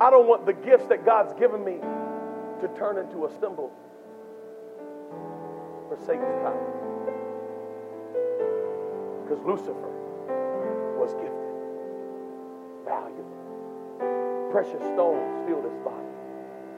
I 0.00 0.10
don't 0.10 0.26
want 0.26 0.46
the 0.46 0.52
gifts 0.52 0.86
that 0.88 1.04
God's 1.04 1.32
given 1.38 1.64
me 1.64 1.78
to 2.60 2.68
turn 2.76 2.98
into 2.98 3.26
a 3.26 3.30
symbol 3.40 3.70
for 5.88 5.96
Satan's 6.06 6.40
power. 6.42 6.80
Because 9.22 9.44
Lucifer 9.44 9.93
was 11.04 11.12
gifted, 11.20 11.52
valuable. 12.86 14.48
Precious 14.50 14.80
stones 14.94 15.46
filled 15.46 15.64
his 15.64 15.76
body. 15.84 16.08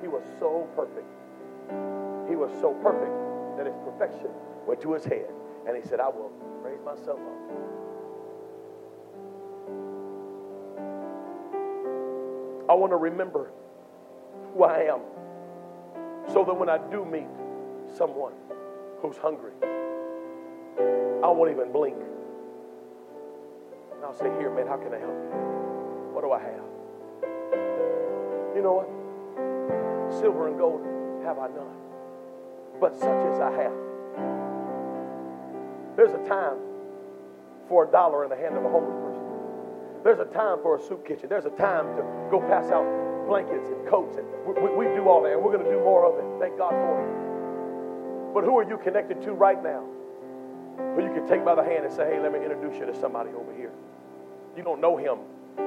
He 0.02 0.08
was 0.08 0.24
so 0.40 0.66
perfect. 0.74 1.06
He 2.28 2.34
was 2.34 2.50
so 2.60 2.74
perfect 2.82 3.14
that 3.56 3.66
his 3.66 3.76
perfection 3.84 4.30
went 4.66 4.80
to 4.80 4.94
his 4.94 5.04
head. 5.04 5.30
And 5.68 5.76
he 5.76 5.88
said, 5.88 6.00
I 6.00 6.08
will 6.08 6.32
raise 6.60 6.80
myself 6.84 7.20
up. 7.20 7.36
I 12.68 12.74
want 12.74 12.90
to 12.90 12.96
remember 12.96 13.52
who 14.54 14.64
I 14.64 14.92
am 14.92 15.02
so 16.32 16.42
that 16.44 16.54
when 16.54 16.68
I 16.68 16.78
do 16.90 17.04
meet 17.04 17.28
someone 17.96 18.32
who's 19.00 19.16
hungry, 19.18 19.52
I 21.22 21.28
won't 21.30 21.52
even 21.52 21.70
blink. 21.70 21.96
I'll 24.06 24.14
say, 24.14 24.30
Here, 24.38 24.54
man, 24.54 24.68
how 24.68 24.76
can 24.76 24.94
I 24.94 24.98
help 24.98 25.18
you? 25.18 25.34
What 26.14 26.22
do 26.22 26.30
I 26.30 26.38
have? 26.38 26.66
You 28.54 28.62
know 28.62 28.78
what? 28.78 28.88
Silver 30.22 30.46
and 30.46 30.56
gold 30.56 30.80
have 31.26 31.38
I 31.42 31.48
none, 31.48 31.76
but 32.80 32.94
such 32.94 33.20
as 33.26 33.40
I 33.42 33.50
have. 33.50 33.74
There's 35.96 36.14
a 36.14 36.22
time 36.28 36.54
for 37.68 37.88
a 37.88 37.90
dollar 37.90 38.22
in 38.22 38.30
the 38.30 38.36
hand 38.36 38.54
of 38.54 38.64
a 38.64 38.70
homeless 38.70 38.94
person. 38.94 39.26
There's 40.04 40.20
a 40.20 40.30
time 40.30 40.62
for 40.62 40.76
a 40.76 40.80
soup 40.80 41.02
kitchen. 41.02 41.28
There's 41.28 41.44
a 41.44 41.56
time 41.58 41.96
to 41.96 42.02
go 42.30 42.38
pass 42.38 42.70
out 42.70 42.86
blankets 43.26 43.66
and 43.66 43.88
coats, 43.88 44.16
and 44.16 44.26
we, 44.46 44.54
we, 44.62 44.86
we 44.86 44.94
do 44.94 45.08
all 45.08 45.20
that, 45.22 45.32
and 45.32 45.42
we're 45.42 45.50
going 45.52 45.64
to 45.64 45.70
do 45.70 45.82
more 45.82 46.06
of 46.06 46.14
it. 46.22 46.24
Thank 46.38 46.56
God 46.56 46.70
for 46.70 46.94
it. 47.02 48.32
But 48.32 48.44
who 48.44 48.56
are 48.56 48.62
you 48.62 48.78
connected 48.78 49.20
to 49.22 49.32
right 49.32 49.60
now? 49.60 49.82
Who 50.94 51.02
you 51.02 51.12
can 51.12 51.26
take 51.26 51.44
by 51.44 51.56
the 51.56 51.64
hand 51.64 51.84
and 51.84 51.92
say, 51.92 52.06
hey, 52.06 52.20
let 52.20 52.30
me 52.30 52.38
introduce 52.38 52.78
you 52.78 52.86
to 52.86 52.94
somebody 52.94 53.30
over 53.34 53.52
here. 53.52 53.72
You 54.56 54.62
don't 54.62 54.80
know 54.80 54.96
him, 54.96 55.18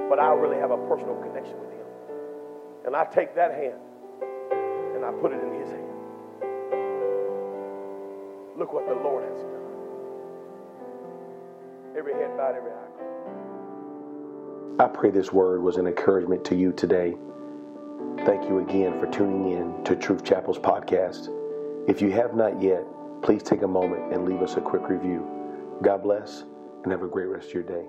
but 0.10 0.20
I 0.20 0.34
really 0.34 0.58
have 0.58 0.72
a 0.72 0.78
personal 0.88 1.16
connection 1.22 1.60
with 1.60 1.70
him. 1.70 1.86
And 2.88 2.96
I 2.96 3.06
take 3.06 3.36
that 3.36 3.52
hand 3.52 3.80
and 4.96 5.06
I 5.06 5.12
put 5.22 5.32
it 5.32 5.44
in 5.44 5.54
his 5.62 5.70
hand. 5.70 5.86
Look 8.58 8.74
what 8.74 8.88
the 8.88 8.96
Lord 8.96 9.24
has 9.30 9.42
done. 9.44 9.60
Every 11.96 12.14
head 12.14 12.36
bowed, 12.36 12.56
every 12.56 12.72
eye 12.72 12.88
closed. 12.98 14.82
I 14.82 14.88
pray 14.88 15.12
this 15.12 15.32
word 15.32 15.62
was 15.62 15.78
an 15.78 15.86
encouragement 15.86 16.44
to 16.46 16.56
you 16.56 16.72
today. 16.74 17.16
Thank 18.26 18.50
you 18.50 18.58
again 18.60 19.00
for 19.00 19.06
tuning 19.12 19.52
in 19.52 19.84
to 19.84 19.96
Truth 19.96 20.24
Chapel's 20.24 20.58
podcast. 20.58 21.30
If 21.88 22.02
you 22.02 22.12
have 22.12 22.34
not 22.34 22.60
yet, 22.60 22.86
please 23.22 23.44
take 23.44 23.62
a 23.62 23.68
moment 23.68 24.12
and 24.14 24.26
leave 24.26 24.42
us 24.42 24.58
a 24.58 24.62
quick 24.62 24.90
review. 24.90 25.28
God 25.84 26.02
bless 26.02 26.44
and 26.84 26.92
have 26.92 27.04
a 27.04 27.08
great 27.08 27.28
rest 27.28 27.50
of 27.50 27.54
your 27.54 27.64
day. 27.64 27.86